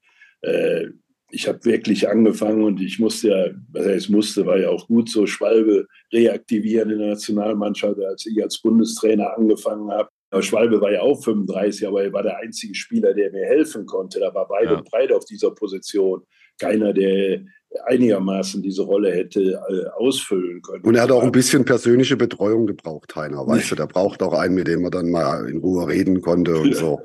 Äh, 0.41 0.87
ich 1.29 1.47
habe 1.47 1.65
wirklich 1.65 2.07
angefangen 2.07 2.63
und 2.63 2.79
ich 2.79 2.99
musste 2.99 3.29
ja, 3.29 3.47
was 3.71 3.87
heißt 3.87 4.09
musste, 4.11 4.45
war 4.45 4.59
ja 4.59 4.69
auch 4.69 4.87
gut 4.87 5.09
so, 5.09 5.25
Schwalbe 5.25 5.87
reaktivieren 6.13 6.91
in 6.91 6.99
der 6.99 7.09
Nationalmannschaft, 7.09 7.99
als 7.99 8.25
ich 8.27 8.41
als 8.41 8.61
Bundestrainer 8.61 9.35
angefangen 9.35 9.89
habe. 9.91 10.09
Schwalbe 10.41 10.81
war 10.81 10.91
ja 10.91 11.01
auch 11.01 11.23
35, 11.23 11.87
aber 11.87 12.03
er 12.03 12.13
war 12.13 12.23
der 12.23 12.37
einzige 12.37 12.73
Spieler, 12.73 13.13
der 13.13 13.31
mir 13.31 13.45
helfen 13.45 13.85
konnte. 13.85 14.19
Da 14.19 14.33
war 14.33 14.47
beide 14.47 14.71
ja. 14.71 14.77
und 14.77 14.89
breit 14.89 15.11
auf 15.11 15.25
dieser 15.25 15.51
Position. 15.51 16.21
Keiner, 16.59 16.93
der 16.93 17.43
einigermaßen 17.85 18.61
diese 18.61 18.83
Rolle 18.83 19.11
hätte 19.11 19.41
äh, 19.41 19.85
ausfüllen 19.97 20.61
können. 20.61 20.83
Und 20.83 20.95
er 20.95 21.03
hat 21.03 21.11
auch 21.11 21.23
ein 21.23 21.31
bisschen 21.31 21.65
persönliche 21.65 22.17
Betreuung 22.17 22.67
gebraucht, 22.67 23.15
Heiner. 23.15 23.45
Weißt 23.47 23.71
du, 23.71 23.75
der 23.75 23.87
braucht 23.87 24.21
auch 24.21 24.33
einen, 24.33 24.55
mit 24.55 24.67
dem 24.67 24.83
man 24.83 24.91
dann 24.91 25.09
mal 25.11 25.47
in 25.49 25.57
Ruhe 25.57 25.87
reden 25.87 26.21
konnte 26.21 26.57
und 26.57 26.75
so. 26.75 26.99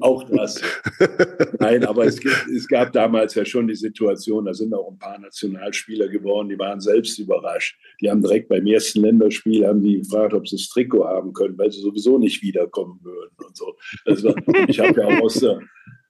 Auch 0.00 0.22
das. 0.30 0.62
Nein, 1.58 1.84
aber 1.84 2.04
es, 2.04 2.20
gibt, 2.20 2.46
es, 2.54 2.68
gab 2.68 2.92
damals 2.92 3.34
ja 3.34 3.44
schon 3.44 3.66
die 3.66 3.74
Situation, 3.74 4.44
da 4.44 4.54
sind 4.54 4.72
auch 4.72 4.88
ein 4.88 4.98
paar 4.98 5.18
Nationalspieler 5.18 6.08
geworden, 6.08 6.48
die 6.48 6.58
waren 6.58 6.80
selbst 6.80 7.18
überrascht. 7.18 7.76
Die 8.00 8.08
haben 8.08 8.22
direkt 8.22 8.48
beim 8.48 8.64
ersten 8.66 9.00
Länderspiel 9.00 9.66
haben 9.66 9.82
die 9.82 9.98
gefragt, 9.98 10.34
ob 10.34 10.46
sie 10.46 10.56
das 10.56 10.68
Trikot 10.68 11.04
haben 11.04 11.32
können, 11.32 11.58
weil 11.58 11.72
sie 11.72 11.80
sowieso 11.80 12.16
nicht 12.16 12.42
wiederkommen 12.42 13.00
würden 13.02 13.34
und 13.44 13.56
so. 13.56 13.76
Also, 14.04 14.34
ich 14.68 14.78
habe 14.78 15.00
ja 15.00 15.08
auch 15.08 15.22
aus 15.22 15.40
der, 15.40 15.58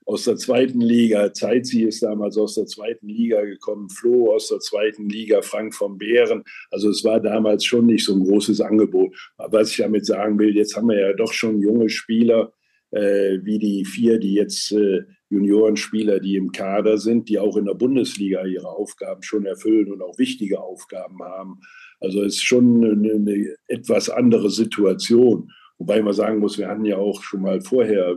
aus 0.06 0.24
der 0.24 0.36
zweiten 0.36 0.80
Liga. 0.80 1.32
Zeitzi 1.32 1.82
ist 1.82 2.02
damals 2.02 2.38
aus 2.38 2.54
der 2.54 2.66
zweiten 2.66 3.08
Liga 3.08 3.42
gekommen, 3.42 3.90
Flo 3.90 4.32
aus 4.32 4.48
der 4.48 4.60
zweiten 4.60 5.08
Liga, 5.08 5.42
Frank 5.42 5.74
von 5.74 5.98
Beeren. 5.98 6.44
Also 6.70 6.88
es 6.88 7.04
war 7.04 7.20
damals 7.20 7.64
schon 7.64 7.86
nicht 7.86 8.04
so 8.04 8.14
ein 8.14 8.24
großes 8.24 8.60
Angebot. 8.60 9.14
Aber 9.36 9.60
was 9.60 9.72
ich 9.72 9.78
damit 9.78 10.06
sagen 10.06 10.38
will, 10.38 10.56
jetzt 10.56 10.76
haben 10.76 10.88
wir 10.88 11.00
ja 11.00 11.12
doch 11.12 11.32
schon 11.32 11.60
junge 11.60 11.90
Spieler, 11.90 12.52
äh, 12.92 13.38
wie 13.42 13.58
die 13.58 13.84
vier, 13.84 14.18
die 14.18 14.34
jetzt 14.34 14.70
äh, 14.70 15.02
Juniorenspieler, 15.28 16.20
die 16.20 16.36
im 16.36 16.52
Kader 16.52 16.98
sind, 16.98 17.28
die 17.28 17.40
auch 17.40 17.56
in 17.56 17.64
der 17.64 17.74
Bundesliga 17.74 18.44
ihre 18.44 18.68
Aufgaben 18.68 19.24
schon 19.24 19.44
erfüllen 19.44 19.92
und 19.92 20.02
auch 20.02 20.18
wichtige 20.18 20.60
Aufgaben 20.60 21.20
haben. 21.20 21.60
Also 21.98 22.22
es 22.22 22.36
ist 22.36 22.44
schon 22.44 22.84
eine, 22.84 23.12
eine 23.12 23.56
etwas 23.66 24.08
andere 24.08 24.50
Situation. 24.50 25.50
Wobei 25.78 26.00
man 26.00 26.14
sagen 26.14 26.38
muss, 26.38 26.58
wir 26.58 26.68
hatten 26.68 26.84
ja 26.84 26.96
auch 26.96 27.22
schon 27.22 27.42
mal 27.42 27.60
vorher 27.60 28.16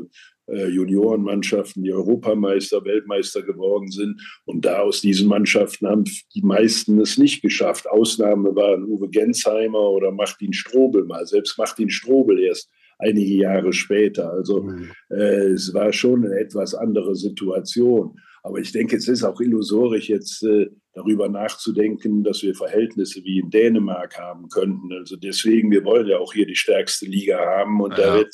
äh, 0.52 0.68
Juniorenmannschaften, 0.68 1.84
die 1.84 1.94
Europameister, 1.94 2.84
Weltmeister 2.84 3.42
geworden 3.44 3.90
sind. 3.92 4.22
Und 4.46 4.66
da 4.66 4.80
aus 4.80 5.02
diesen 5.02 5.28
Mannschaften 5.28 5.88
haben 5.88 6.04
die 6.36 6.42
meisten 6.42 7.00
es 7.00 7.18
nicht 7.18 7.42
geschafft. 7.42 7.90
Ausnahme 7.90 8.56
waren 8.56 8.84
Uwe 8.86 9.10
Gensheimer 9.10 9.90
oder 9.90 10.12
Martin 10.12 10.54
Strobel 10.54 11.06
mal. 11.06 11.26
Selbst 11.26 11.58
Martin 11.58 11.90
Strobel 11.90 12.40
erst 12.40 12.70
einige 12.98 13.34
Jahre 13.34 13.74
später. 13.74 14.32
Also 14.32 14.64
mhm. 14.64 14.92
äh, 15.10 15.48
es 15.48 15.74
war 15.74 15.92
schon 15.94 16.26
eine 16.26 16.40
etwas 16.40 16.76
andere 16.76 17.16
Situation. 17.16 18.20
Aber 18.44 18.60
ich 18.60 18.72
denke, 18.72 18.96
es 18.96 19.08
ist 19.08 19.24
auch 19.24 19.40
illusorisch, 19.42 20.10
jetzt 20.10 20.44
äh, 20.44 20.68
darüber 20.94 21.30
nachzudenken, 21.30 22.24
dass 22.24 22.42
wir 22.42 22.56
Verhältnisse 22.56 23.24
wie 23.24 23.40
in 23.40 23.50
Dänemark 23.50 24.18
haben 24.18 24.48
könnten. 24.50 24.92
Also 24.94 25.18
deswegen, 25.18 25.72
wir 25.72 25.84
wollen 25.84 26.08
ja 26.08 26.20
auch 26.20 26.34
hier 26.34 26.46
die 26.46 26.56
stärkste 26.56 27.06
Liga 27.06 27.38
haben 27.38 27.82
und 27.82 27.92
ja. 27.92 27.98
da 27.98 28.16
wird 28.18 28.34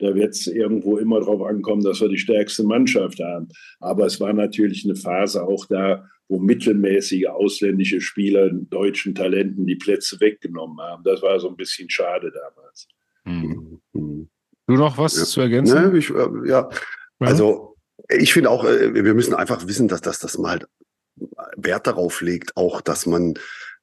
da 0.00 0.14
wird 0.14 0.30
es 0.30 0.46
irgendwo 0.46 0.96
immer 0.96 1.20
darauf 1.20 1.42
ankommen, 1.42 1.82
dass 1.82 2.00
wir 2.00 2.08
die 2.08 2.18
stärkste 2.18 2.64
Mannschaft 2.64 3.20
haben. 3.20 3.48
Aber 3.78 4.06
es 4.06 4.20
war 4.20 4.32
natürlich 4.32 4.84
eine 4.84 4.96
Phase 4.96 5.42
auch 5.42 5.66
da, 5.66 6.08
wo 6.28 6.38
mittelmäßige 6.38 7.26
ausländische 7.26 8.00
Spieler 8.00 8.50
deutschen 8.50 9.14
Talenten 9.14 9.66
die 9.66 9.76
Plätze 9.76 10.20
weggenommen 10.20 10.80
haben. 10.80 11.02
Das 11.04 11.22
war 11.22 11.38
so 11.40 11.48
ein 11.48 11.56
bisschen 11.56 11.90
schade 11.90 12.32
damals. 12.32 12.88
Hm. 13.24 13.80
Du 14.66 14.74
noch 14.74 14.96
was 14.96 15.18
ja. 15.18 15.24
zu 15.24 15.40
ergänzen? 15.40 15.92
Nee, 15.92 15.98
ich, 15.98 16.10
äh, 16.10 16.48
ja. 16.48 16.68
Also 17.18 17.76
ich 18.08 18.32
finde 18.32 18.50
auch, 18.50 18.64
äh, 18.64 18.94
wir 18.94 19.14
müssen 19.14 19.34
einfach 19.34 19.66
wissen, 19.66 19.88
dass, 19.88 20.00
dass, 20.00 20.20
dass 20.20 20.38
man 20.38 20.52
halt 20.52 20.68
Wert 21.56 21.86
darauf 21.86 22.20
legt, 22.20 22.56
auch 22.56 22.80
dass 22.80 23.06
man 23.06 23.34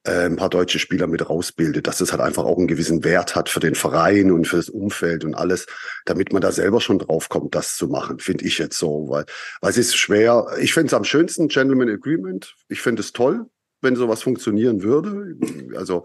äh, 0.03 0.25
ein 0.25 0.35
paar 0.35 0.49
deutsche 0.49 0.79
Spieler 0.79 1.07
mit 1.07 1.29
rausbildet, 1.29 1.87
dass 1.87 2.01
es 2.01 2.11
halt 2.11 2.21
einfach 2.21 2.45
auch 2.45 2.57
einen 2.57 2.67
gewissen 2.67 3.03
Wert 3.03 3.35
hat 3.35 3.49
für 3.49 3.59
den 3.59 3.75
Verein 3.75 4.31
und 4.31 4.47
für 4.47 4.57
das 4.57 4.69
Umfeld 4.69 5.25
und 5.25 5.35
alles, 5.35 5.65
damit 6.05 6.33
man 6.33 6.41
da 6.41 6.51
selber 6.51 6.81
schon 6.81 6.99
drauf 6.99 7.29
kommt, 7.29 7.55
das 7.55 7.75
zu 7.75 7.87
machen, 7.87 8.19
finde 8.19 8.45
ich 8.45 8.57
jetzt 8.57 8.77
so, 8.77 9.09
weil, 9.09 9.25
weil 9.61 9.71
es 9.71 9.77
ist 9.77 9.95
schwer. 9.95 10.47
Ich 10.59 10.73
finde 10.73 10.87
es 10.87 10.93
am 10.93 11.03
schönsten, 11.03 11.47
Gentleman 11.47 11.89
Agreement. 11.89 12.55
Ich 12.69 12.81
finde 12.81 13.01
es 13.01 13.13
toll, 13.13 13.45
wenn 13.81 13.95
sowas 13.95 14.23
funktionieren 14.23 14.81
würde. 14.83 15.35
Also 15.75 16.03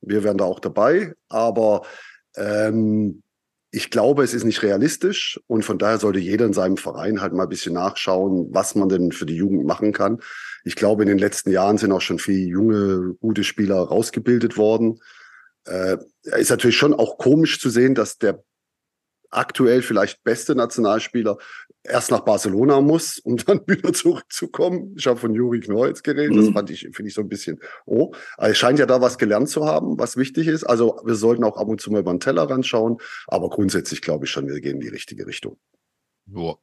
wir 0.00 0.24
wären 0.24 0.38
da 0.38 0.44
auch 0.44 0.60
dabei, 0.60 1.14
aber 1.28 1.82
ähm, 2.36 3.21
ich 3.74 3.90
glaube, 3.90 4.22
es 4.22 4.34
ist 4.34 4.44
nicht 4.44 4.62
realistisch 4.62 5.40
und 5.46 5.64
von 5.64 5.78
daher 5.78 5.98
sollte 5.98 6.18
jeder 6.18 6.44
in 6.44 6.52
seinem 6.52 6.76
Verein 6.76 7.22
halt 7.22 7.32
mal 7.32 7.44
ein 7.44 7.48
bisschen 7.48 7.72
nachschauen, 7.72 8.48
was 8.50 8.74
man 8.74 8.90
denn 8.90 9.12
für 9.12 9.24
die 9.24 9.34
Jugend 9.34 9.64
machen 9.64 9.92
kann. 9.92 10.20
Ich 10.62 10.76
glaube, 10.76 11.02
in 11.02 11.08
den 11.08 11.18
letzten 11.18 11.50
Jahren 11.50 11.78
sind 11.78 11.90
auch 11.90 12.02
schon 12.02 12.18
viele 12.18 12.46
junge, 12.46 13.14
gute 13.20 13.44
Spieler 13.44 13.76
rausgebildet 13.76 14.58
worden. 14.58 15.00
Äh, 15.64 15.96
ist 16.22 16.50
natürlich 16.50 16.76
schon 16.76 16.92
auch 16.92 17.16
komisch 17.16 17.60
zu 17.60 17.70
sehen, 17.70 17.94
dass 17.94 18.18
der 18.18 18.44
aktuell 19.32 19.82
vielleicht 19.82 20.22
beste 20.22 20.54
Nationalspieler 20.54 21.38
erst 21.84 22.10
nach 22.10 22.20
Barcelona 22.20 22.80
muss, 22.80 23.18
um 23.18 23.36
dann 23.36 23.60
wieder 23.66 23.92
zurückzukommen. 23.92 24.94
Ich 24.96 25.06
habe 25.06 25.18
von 25.18 25.34
Juri 25.34 25.60
Knorr 25.60 25.92
geredet. 25.92 26.36
Das 26.36 26.46
mhm. 26.46 26.52
fand 26.52 26.70
ich, 26.70 26.88
finde 26.92 27.08
ich 27.08 27.14
so 27.14 27.22
ein 27.22 27.28
bisschen, 27.28 27.58
oh, 27.86 28.12
also 28.36 28.54
scheint 28.54 28.78
ja 28.78 28.86
da 28.86 29.00
was 29.00 29.18
gelernt 29.18 29.48
zu 29.48 29.66
haben, 29.66 29.98
was 29.98 30.16
wichtig 30.16 30.46
ist. 30.46 30.64
Also 30.64 31.00
wir 31.04 31.14
sollten 31.14 31.44
auch 31.44 31.56
ab 31.56 31.68
und 31.68 31.80
zu 31.80 31.90
mal 31.90 32.00
über 32.00 32.12
den 32.12 32.20
Teller 32.20 32.62
schauen. 32.62 32.98
Aber 33.26 33.48
grundsätzlich 33.50 34.02
glaube 34.02 34.26
ich 34.26 34.30
schon, 34.30 34.46
wir 34.46 34.60
gehen 34.60 34.74
in 34.74 34.80
die 34.80 34.88
richtige 34.88 35.26
Richtung. 35.26 35.56
Boah. 36.26 36.58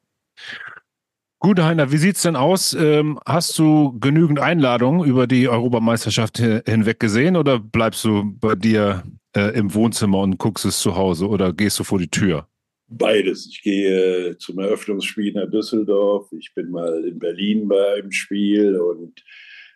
Gut, 1.42 1.60
Heiner, 1.60 1.92
wie 1.92 1.98
sieht's 1.98 2.22
denn 2.24 2.36
aus? 2.36 2.74
Ähm, 2.74 3.18
hast 3.26 3.58
du 3.58 3.98
genügend 4.00 4.40
Einladungen 4.40 5.08
über 5.08 5.26
die 5.26 5.48
Europameisterschaft 5.48 6.38
hinweg 6.38 7.00
gesehen 7.00 7.38
oder 7.38 7.60
bleibst 7.60 8.04
du 8.04 8.36
bei 8.40 8.56
dir 8.56 9.04
äh, 9.34 9.58
im 9.58 9.74
Wohnzimmer 9.74 10.20
und 10.20 10.38
guckst 10.38 10.66
es 10.66 10.80
zu 10.80 10.98
Hause 10.98 11.30
oder 11.30 11.54
gehst 11.54 11.80
du 11.80 11.86
vor 11.86 11.98
die 11.98 12.10
Tür? 12.10 12.48
Beides. 12.92 13.48
Ich 13.52 13.62
gehe 13.62 14.36
zum 14.40 14.58
Eröffnungsspiel 14.58 15.34
nach 15.34 15.50
Düsseldorf. 15.50 16.28
Ich 16.32 16.54
bin 16.56 16.72
mal 16.72 17.06
in 17.06 17.20
Berlin 17.20 17.68
beim 17.68 18.12
Spiel 18.12 18.78
und 18.78 19.24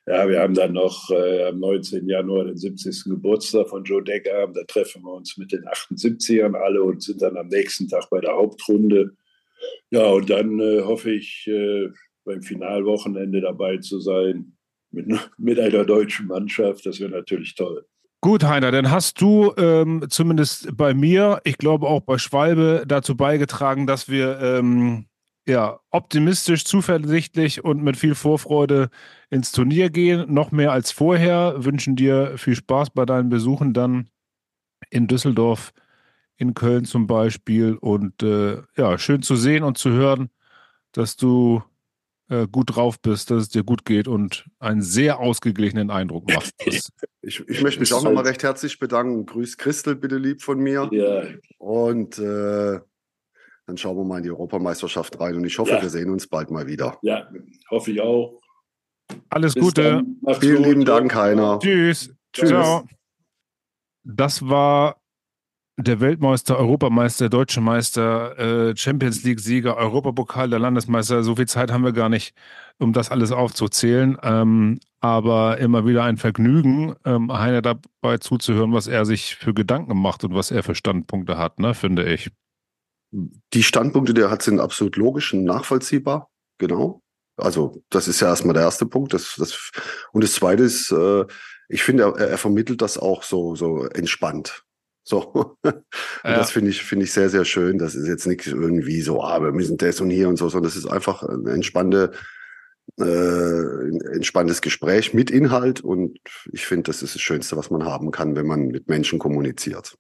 ja, 0.08 0.28
wir 0.28 0.42
haben 0.42 0.56
dann 0.56 0.74
noch 0.74 1.12
äh, 1.12 1.46
am 1.46 1.60
19. 1.60 2.10
Januar 2.10 2.46
den 2.46 2.58
70. 2.58 3.06
Geburtstag 3.06 3.70
von 3.70 3.84
Joe 3.84 4.04
Decker. 4.04 4.48
Da 4.48 4.64
treffen 4.64 5.04
wir 5.04 5.14
uns 5.14 5.38
mit 5.38 5.52
den 5.52 5.64
78ern 5.64 6.56
alle 6.56 6.84
und 6.84 7.04
sind 7.04 7.22
dann 7.22 7.38
am 7.38 7.48
nächsten 7.48 7.88
Tag 7.88 8.10
bei 8.10 8.20
der 8.20 8.34
Hauptrunde. 8.34 9.16
Ja, 9.92 10.08
und 10.08 10.30
dann 10.30 10.60
äh, 10.60 10.82
hoffe 10.82 11.12
ich, 11.12 11.48
äh, 11.48 11.90
beim 12.26 12.42
Finalwochenende 12.42 13.42
dabei 13.42 13.78
zu 13.78 14.00
sein 14.00 14.58
mit, 14.92 15.08
mit 15.38 15.60
einer 15.60 15.86
deutschen 15.86 16.28
Mannschaft. 16.28 16.86
Das 16.86 17.00
wäre 17.00 17.12
natürlich 17.12 17.56
toll. 17.56 17.86
Gut, 18.24 18.46
Heiner, 18.46 18.72
dann 18.72 18.90
hast 18.90 19.20
du 19.20 19.54
ähm, 19.58 20.06
zumindest 20.08 20.78
bei 20.78 20.94
mir, 20.94 21.42
ich 21.44 21.58
glaube 21.58 21.88
auch 21.88 22.00
bei 22.00 22.18
Schwalbe, 22.18 22.86
dazu 22.88 23.18
beigetragen, 23.18 23.86
dass 23.86 24.08
wir 24.08 24.40
ähm, 24.40 25.08
ja, 25.46 25.82
optimistisch, 25.90 26.64
zuversichtlich 26.64 27.66
und 27.66 27.84
mit 27.84 27.98
viel 27.98 28.16
Vorfreude 28.16 28.90
ins 29.30 29.52
Turnier 29.52 29.90
gehen. 29.90 30.34
Noch 30.34 30.52
mehr 30.52 30.72
als 30.72 30.90
vorher. 30.94 31.66
Wünschen 31.66 31.98
dir 31.98 32.38
viel 32.38 32.56
Spaß 32.56 32.92
bei 32.92 33.06
deinen 33.06 33.28
Besuchen 33.28 33.74
dann 33.74 34.08
in 34.90 35.08
Düsseldorf, 35.08 35.74
in 36.38 36.54
Köln 36.54 36.86
zum 36.86 37.08
Beispiel. 37.08 37.74
Und 37.74 38.24
äh, 38.24 38.62
ja, 38.78 38.98
schön 39.00 39.22
zu 39.22 39.36
sehen 39.36 39.64
und 39.66 39.78
zu 39.78 39.90
hören, 39.90 40.30
dass 40.94 41.18
du 41.18 41.62
äh, 42.30 42.48
gut 42.48 42.76
drauf 42.76 43.00
bist, 43.02 43.32
dass 43.32 43.44
es 43.44 43.50
dir 43.50 43.64
gut 43.64 43.86
geht 43.86 44.08
und 44.08 44.46
einen 44.60 44.82
sehr 44.82 45.20
ausgeglichenen 45.20 45.90
Eindruck 45.90 46.30
machst. 46.34 46.54
ich, 46.66 46.90
ich 47.48 47.62
möchte 47.62 47.80
mich 47.80 47.94
auch 47.94 48.04
nochmal 48.04 48.26
recht 48.26 48.44
herzlich 48.44 48.80
bedanken. 48.80 49.26
Grüß 49.26 49.58
Christel 49.58 49.96
bitte 49.96 50.18
lieb 50.18 50.42
von 50.42 50.60
mir. 50.60 50.90
Ja. 50.92 51.24
Und 51.58 52.18
äh, 52.20 52.80
dann 53.66 53.78
schauen 53.78 53.98
wir 53.98 54.04
mal 54.04 54.18
in 54.18 54.24
die 54.24 54.32
Europameisterschaft 54.32 55.20
rein 55.20 55.36
und 55.36 55.46
ich 55.46 55.58
hoffe, 55.58 55.72
ja. 55.72 55.82
wir 55.82 55.90
sehen 55.90 56.10
uns 56.10 56.28
bald 56.28 56.52
mal 56.52 56.68
wieder. 56.68 56.98
Ja, 57.02 57.30
hoffe 57.70 57.92
ich 57.92 58.02
auch. 58.02 58.42
Alles 59.30 59.54
Bis 59.54 59.64
Gute. 59.64 60.04
Vielen 60.40 60.58
gut. 60.58 60.66
lieben 60.66 60.86
Dank, 60.86 61.14
Heiner. 61.16 61.60
Tschüss. 61.60 62.14
Tschüss. 62.34 62.50
Ciao. 62.50 62.86
Das 64.04 64.48
war 64.48 65.03
der 65.78 66.00
Weltmeister, 66.00 66.58
Europameister, 66.58 67.30
Deutsche 67.30 67.60
Meister, 67.60 68.38
äh, 68.70 68.78
Champions 68.78 69.24
League-Sieger, 69.24 69.76
Europapokal, 69.76 70.50
der 70.50 70.60
Landesmeister. 70.60 71.24
So 71.24 71.36
viel 71.36 71.48
Zeit 71.48 71.72
haben 71.72 71.84
wir 71.84 71.94
gar 71.94 72.10
nicht, 72.10 72.36
um 72.78 72.94
das 72.94 73.10
alles 73.10 73.32
aufzuzählen. 73.32 74.18
Ähm, 74.22 74.80
aber 75.00 75.58
immer 75.58 75.86
wieder 75.86 76.04
ein 76.04 76.18
Vergnügen, 76.18 76.96
ähm, 77.06 77.32
Heiner 77.34 77.62
dabei 77.62 78.20
zuzuhören, 78.20 78.74
was 78.74 78.88
er 78.88 79.06
sich 79.06 79.36
für 79.36 79.54
Gedanken 79.54 79.98
macht 79.98 80.24
und 80.24 80.36
was 80.36 80.52
er 80.52 80.64
für 80.64 80.76
Standpunkte 80.76 81.38
hat, 81.38 81.60
ne, 81.60 81.74
finde 81.74 82.14
ich. 82.14 82.30
Die 83.12 83.64
Standpunkte, 83.64 84.14
die 84.14 84.22
er 84.22 84.32
hat, 84.32 84.44
sind 84.44 84.60
absolut 84.60 84.96
logisch 84.96 85.34
und 85.34 85.44
nachvollziehbar. 85.44 86.30
Genau. 86.60 87.02
Also, 87.36 87.84
das 87.90 88.08
ist 88.08 88.20
ja 88.20 88.28
erstmal 88.28 88.54
der 88.54 88.64
erste 88.64 88.86
Punkt. 88.86 89.14
Das, 89.14 89.36
das, 89.38 89.72
und 90.12 90.24
das 90.24 90.34
zweite 90.34 90.64
ist, 90.64 90.92
äh, 90.92 91.26
ich 91.68 91.84
finde, 91.84 92.04
er, 92.04 92.16
er 92.18 92.38
vermittelt 92.38 92.82
das 92.82 92.98
auch 92.98 93.24
so, 93.24 93.56
so 93.56 93.86
entspannt. 93.86 94.64
So. 95.04 95.58
Ja. 96.26 96.38
Das 96.38 96.52
finde 96.52 96.72
ich, 96.72 96.82
finde 96.84 97.04
ich 97.04 97.12
sehr, 97.12 97.30
sehr 97.30 97.44
schön. 97.44 97.78
Das 97.78 97.96
ist 97.96 98.08
jetzt 98.08 98.26
nicht 98.26 98.48
irgendwie 98.48 99.02
so, 99.02 99.22
ah, 99.22 99.42
wir 99.42 99.52
müssen 99.52 99.76
das 99.76 100.00
und 100.00 100.10
hier 100.10 100.30
und 100.30 100.38
so, 100.38 100.48
sondern 100.48 100.70
das 100.70 100.78
ist 100.78 100.86
einfach 100.86 101.22
ein 101.22 101.46
entspannte, 101.48 102.14
äh, 102.98 104.14
entspanntes 104.16 104.62
Gespräch 104.62 105.14
mit 105.14 105.30
Inhalt. 105.30 105.82
Und 105.82 106.18
ich 106.54 106.66
finde, 106.66 106.84
das 106.84 107.04
ist 107.04 107.16
das 107.16 107.22
Schönste, 107.22 107.58
was 107.58 107.70
man 107.70 107.84
haben 107.84 108.12
kann, 108.12 108.38
wenn 108.38 108.48
man 108.48 108.68
mit 108.68 108.88
Menschen 108.88 109.20
kommuniziert. 109.20 109.98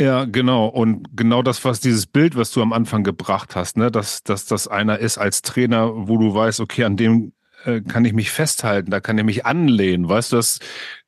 Ja, 0.00 0.26
genau. 0.26 0.68
Und 0.68 1.08
genau 1.16 1.42
das, 1.42 1.64
was 1.64 1.80
dieses 1.80 2.06
Bild, 2.06 2.36
was 2.36 2.52
du 2.52 2.62
am 2.62 2.72
Anfang 2.72 3.02
gebracht 3.02 3.56
hast, 3.56 3.76
ne, 3.76 3.90
dass, 3.90 4.22
dass 4.22 4.46
das 4.46 4.68
einer 4.68 5.00
ist 5.00 5.18
als 5.18 5.42
Trainer, 5.42 5.90
wo 6.08 6.18
du 6.18 6.32
weißt, 6.32 6.60
okay, 6.60 6.84
an 6.84 6.96
dem 6.96 7.32
äh, 7.64 7.80
kann 7.80 8.04
ich 8.04 8.12
mich 8.12 8.30
festhalten, 8.30 8.90
da 8.90 9.00
kann 9.00 9.18
ich 9.18 9.24
mich 9.24 9.46
anlehnen. 9.46 10.08
Weißt 10.08 10.32
du, 10.32 10.36
das 10.36 10.60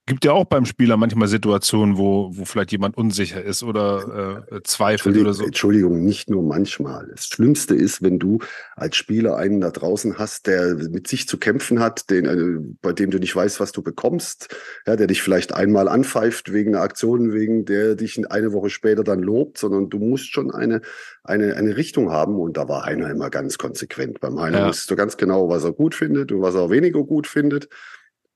Gibt 0.09 0.25
ja 0.25 0.31
auch 0.31 0.45
beim 0.45 0.67
Spieler 0.67 0.97
manchmal 0.97 1.27
Situationen, 1.27 1.99
wo, 1.99 2.31
wo 2.33 2.45
vielleicht 2.45 2.71
jemand 2.71 2.97
unsicher 2.97 3.43
ist 3.43 3.65
oder 3.65 4.45
äh, 4.53 4.63
zweifelt 4.63 5.17
oder 5.17 5.35
so. 5.35 5.45
Entschuldigung, 5.45 6.05
nicht 6.05 6.31
nur 6.31 6.45
manchmal. 6.45 7.09
Das 7.11 7.27
Schlimmste 7.27 7.75
ist, 7.75 8.03
wenn 8.03 8.21
du 8.21 8.39
als 8.77 8.95
Spieler 8.95 9.37
einen 9.37 9.61
da 9.61 9.73
draußen 9.73 10.17
hast, 10.17 10.47
der 10.47 10.77
mit 10.77 11.09
sich 11.09 11.27
zu 11.27 11.39
kämpfen 11.39 11.81
hat, 11.81 12.09
den, 12.09 12.25
äh, 12.25 12.77
bei 12.83 12.93
dem 12.93 13.11
du 13.11 13.19
nicht 13.19 13.35
weißt, 13.35 13.59
was 13.59 13.73
du 13.73 13.83
bekommst, 13.83 14.55
ja, 14.87 14.95
der 14.95 15.09
dich 15.09 15.23
vielleicht 15.23 15.53
einmal 15.53 15.89
anpfeift 15.89 16.53
wegen 16.53 16.77
einer 16.77 16.85
Aktion, 16.85 17.33
wegen 17.33 17.65
der 17.65 17.97
dich 17.97 18.17
eine 18.31 18.53
Woche 18.53 18.71
später 18.71 19.03
dann 19.03 19.23
lobt, 19.23 19.59
sondern 19.59 19.91
du 19.91 19.99
musst 19.99 20.33
schon 20.33 20.53
eine, 20.53 20.83
eine, 21.25 21.57
eine 21.57 21.77
Richtung 21.77 22.13
haben. 22.13 22.37
Und 22.37 22.57
da 22.57 22.69
war 22.69 22.85
Heiner 22.85 23.11
immer 23.11 23.29
ganz 23.29 23.59
konsequent. 23.59 24.21
Beim 24.21 24.39
Heiner 24.39 24.61
ja. 24.61 24.69
wusstest 24.69 24.89
du 24.89 24.95
ganz 24.95 25.17
genau, 25.17 25.49
was 25.49 25.65
er 25.65 25.73
gut 25.73 25.97
findet 25.97 26.31
und 26.31 26.43
was 26.43 26.55
er 26.55 26.71
weniger 26.71 27.03
gut 27.03 27.27
findet. 27.27 27.69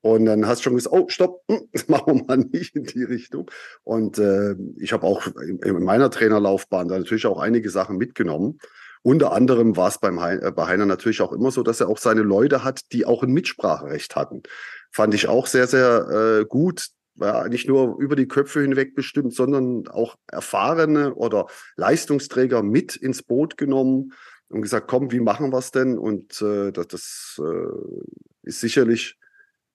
Und 0.03 0.25
dann 0.25 0.47
hast 0.47 0.61
du 0.61 0.65
schon 0.65 0.77
gesagt, 0.77 0.95
oh, 0.95 1.09
stopp, 1.09 1.43
hm, 1.49 1.69
das 1.73 1.89
machen 1.89 2.15
wir 2.15 2.25
mal 2.25 2.37
nicht 2.39 2.75
in 2.75 2.85
die 2.85 3.05
Richtung. 3.05 3.51
Und 3.85 4.19
äh, 4.19 4.55
ich 4.77 4.93
habe 4.93 5.07
auch 5.07 5.27
in 5.27 5.83
meiner 5.83 6.11
Trainerlaufbahn 6.11 6.89
da 6.89 6.99
natürlich 6.99 7.27
auch 7.27 7.39
einige 7.39 7.71
Sachen 7.71 7.97
mitgenommen. 7.97 8.59
Unter 9.03 9.33
anderem 9.33 9.77
war 9.77 9.89
es 9.89 9.99
beim 9.99 10.23
He 10.23 10.37
äh, 10.37 10.53
bei 10.53 10.67
Heiner 10.67 10.87
natürlich 10.87 11.21
auch 11.23 11.33
immer 11.33 11.51
so, 11.51 11.63
dass 11.63 11.81
er 11.81 11.89
auch 11.89 11.99
seine 11.99 12.23
Leute 12.23 12.65
hat, 12.65 12.93
die 12.93 13.07
auch 13.07 13.23
ein 13.23 13.33
Mitspracherecht 13.33 14.17
hatten. 14.17 14.43
Fand 14.91 15.15
ich 15.15 15.29
auch 15.29 15.47
sehr, 15.47 15.67
sehr 15.67 16.41
äh, 16.41 16.45
gut. 16.47 16.89
Ja, 17.17 17.49
nicht 17.49 17.69
nur 17.69 17.99
über 17.99 18.17
die 18.17 18.29
Köpfe 18.29 18.61
hinweg 18.61 18.95
bestimmt, 18.95 19.35
sondern 19.35 19.89
auch 19.89 20.17
erfahrene 20.31 21.15
oder 21.15 21.49
Leistungsträger 21.77 22.63
mit 22.63 22.97
ins 22.97 23.23
Boot 23.23 23.59
genommen 23.59 24.15
und 24.49 24.63
gesagt, 24.63 24.89
komm, 24.89 25.13
wie 25.13 25.21
machen 25.21 25.53
wir 25.53 25.59
es 25.59 25.71
denn? 25.71 25.99
Und 25.99 26.41
äh, 26.41 26.73
das, 26.73 26.89
das 26.89 27.43
äh, 27.45 28.49
ist 28.49 28.61
sicherlich 28.61 29.19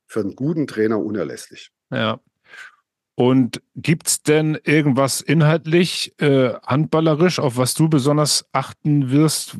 für 0.07 0.21
einen 0.21 0.35
guten 0.35 0.67
Trainer 0.67 0.99
unerlässlich. 0.99 1.71
Ja. 1.91 2.19
Und 3.15 3.61
gibt 3.75 4.07
es 4.07 4.23
denn 4.23 4.57
irgendwas 4.63 5.21
inhaltlich, 5.21 6.13
äh, 6.19 6.53
handballerisch, 6.63 7.39
auf 7.39 7.55
was 7.55 7.73
du 7.73 7.87
besonders 7.87 8.45
achten 8.51 9.09
wirst, 9.09 9.57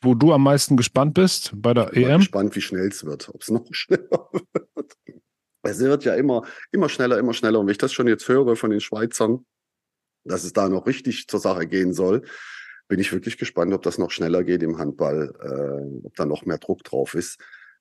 wo 0.00 0.14
du 0.14 0.32
am 0.32 0.44
meisten 0.44 0.76
gespannt 0.76 1.14
bist 1.14 1.52
bei 1.56 1.74
der 1.74 1.88
ich 1.88 1.94
bin 1.94 2.04
EM? 2.04 2.18
gespannt, 2.18 2.54
wie 2.54 2.60
schnell 2.60 2.86
es 2.86 3.04
wird, 3.04 3.28
ob 3.30 3.42
es 3.42 3.50
noch 3.50 3.66
schneller 3.72 4.30
wird. 4.32 4.96
Es 5.62 5.80
wird 5.80 6.04
ja 6.04 6.14
immer, 6.14 6.44
immer 6.70 6.88
schneller, 6.88 7.18
immer 7.18 7.34
schneller. 7.34 7.58
Und 7.58 7.66
wenn 7.66 7.72
ich 7.72 7.78
das 7.78 7.92
schon 7.92 8.06
jetzt 8.06 8.28
höre 8.28 8.54
von 8.54 8.70
den 8.70 8.80
Schweizern, 8.80 9.44
dass 10.24 10.44
es 10.44 10.52
da 10.52 10.68
noch 10.68 10.86
richtig 10.86 11.26
zur 11.26 11.40
Sache 11.40 11.66
gehen 11.66 11.92
soll, 11.92 12.22
bin 12.86 13.00
ich 13.00 13.12
wirklich 13.12 13.38
gespannt, 13.38 13.74
ob 13.74 13.82
das 13.82 13.98
noch 13.98 14.10
schneller 14.10 14.44
geht 14.44 14.62
im 14.62 14.78
Handball, 14.78 15.34
äh, 15.42 16.06
ob 16.06 16.14
da 16.14 16.24
noch 16.24 16.46
mehr 16.46 16.58
Druck 16.58 16.84
drauf 16.84 17.14
ist. 17.14 17.38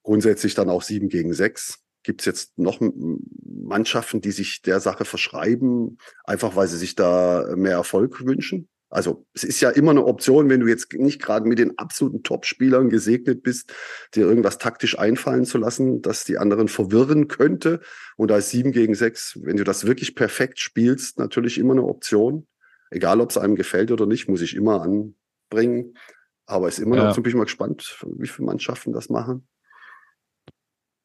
Grundsätzlich 0.08 0.54
dann 0.54 0.70
auch 0.70 0.84
sieben 0.84 1.10
gegen 1.10 1.34
sechs. 1.34 1.80
Gibt 2.02 2.22
es 2.22 2.26
jetzt 2.26 2.58
noch 2.58 2.80
Mannschaften, 2.80 4.22
die 4.22 4.32
sich 4.32 4.62
der 4.62 4.80
Sache 4.80 5.04
verschreiben, 5.04 5.98
einfach 6.24 6.56
weil 6.56 6.70
sie 6.70 6.78
sich 6.78 6.96
da 6.96 7.54
mehr 7.58 7.74
Erfolg 7.74 8.26
wünschen? 8.26 8.70
Also 8.90 9.26
es 9.34 9.44
ist 9.44 9.60
ja 9.60 9.70
immer 9.70 9.92
eine 9.92 10.06
Option, 10.06 10.50
wenn 10.50 10.62
du 10.62 10.68
jetzt 10.68 10.94
nicht 10.94 11.22
gerade 11.22 11.46
mit 11.46 11.60
den 11.60 11.78
absoluten 11.78 12.24
Top-Spielern 12.24 12.90
gesegnet 12.90 13.44
bist, 13.44 13.74
dir 14.16 14.26
irgendwas 14.26 14.60
taktisch 14.60 14.98
einfallen 14.98 15.44
zu 15.44 15.58
lassen, 15.58 16.02
dass 16.02 16.24
die 16.24 16.38
anderen 16.38 16.70
verwirren 16.70 17.28
könnte. 17.28 17.82
Und 18.16 18.32
da 18.32 18.38
ist 18.38 18.52
sieben 18.52 18.72
gegen 18.72 18.96
sechs, 18.96 19.38
wenn 19.44 19.58
du 19.58 19.66
das 19.66 19.86
wirklich 19.86 20.16
perfekt 20.16 20.60
spielst, 20.60 21.20
natürlich 21.20 21.58
immer 21.58 21.74
eine 21.74 21.84
Option. 21.84 22.48
Egal, 22.92 23.20
ob 23.20 23.32
es 23.32 23.38
einem 23.38 23.58
gefällt 23.58 23.92
oder 23.92 24.06
nicht, 24.06 24.30
muss 24.30 24.42
ich 24.42 24.56
immer 24.56 24.82
anbringen. 24.82 25.98
Aber 26.46 26.70
ist 26.70 26.80
immer 26.80 26.96
ja. 26.96 27.08
noch, 27.08 27.14
so 27.14 27.22
bin 27.22 27.32
ich 27.32 27.36
mal 27.36 27.44
gespannt, 27.44 28.02
wie 28.18 28.28
viele 28.30 28.46
Mannschaften 28.46 28.94
das 28.94 29.10
machen. 29.10 29.46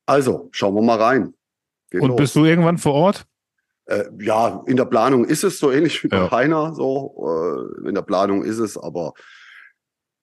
Also, 0.06 0.48
schauen 0.52 0.74
wir 0.74 0.82
mal 0.82 1.00
rein. 1.00 1.34
Geht 1.90 2.02
Und 2.02 2.10
los. 2.10 2.16
bist 2.16 2.36
du 2.36 2.44
irgendwann 2.44 2.78
vor 2.78 2.94
Ort? 2.94 3.26
Äh, 3.86 4.04
ja, 4.20 4.62
in 4.66 4.76
der 4.76 4.84
Planung 4.84 5.24
ist 5.24 5.44
es 5.44 5.58
so 5.58 5.70
ähnlich 5.70 6.02
wie 6.02 6.08
bei 6.08 6.16
ja. 6.16 6.30
Heiner. 6.30 6.74
So, 6.74 7.76
äh, 7.84 7.88
in 7.88 7.94
der 7.94 8.02
Planung 8.02 8.44
ist 8.44 8.58
es, 8.58 8.78
aber 8.78 9.12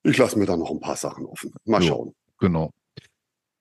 ich 0.04 0.18
lasse 0.18 0.40
mir 0.40 0.46
da 0.46 0.58
noch 0.58 0.72
ein 0.72 0.80
paar 0.80 0.96
Sachen 0.96 1.26
offen. 1.26 1.54
Mal 1.66 1.82
jo, 1.82 1.88
schauen. 1.88 2.16
Genau. 2.40 2.72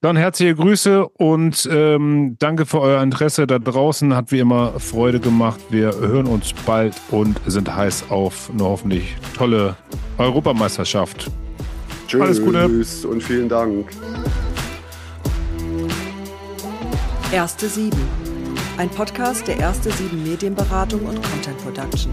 Dann 0.01 0.17
herzliche 0.17 0.55
Grüße 0.55 1.09
und 1.09 1.69
ähm, 1.73 2.37
danke 2.39 2.67
für 2.67 2.81
euer 2.81 3.03
Interesse 3.03 3.49
da 3.49 3.59
draußen. 3.59 4.15
Hat 4.15 4.31
wie 4.31 4.39
immer 4.39 4.79
Freude 4.79 5.19
gemacht. 5.19 5.61
Wir 5.71 5.93
hören 5.93 6.27
uns 6.27 6.53
bald 6.65 6.95
und 7.11 7.41
sind 7.47 7.75
heiß 7.75 8.09
auf 8.09 8.49
eine 8.49 8.63
hoffentlich 8.63 9.17
tolle 9.37 9.77
Europameisterschaft. 10.19 11.29
Tschüss 12.07 12.21
Alles 12.21 12.41
Gute. 12.41 13.09
und 13.09 13.23
vielen 13.23 13.49
Dank. 13.49 13.91
Erste 17.33 17.69
Sieben. 17.69 18.09
Ein 18.79 18.89
Podcast 18.89 19.47
der 19.47 19.59
Erste 19.59 19.91
Sieben 19.93 20.23
Medienberatung 20.23 21.05
und 21.05 21.23
Content 21.23 21.59
Production. 21.59 22.11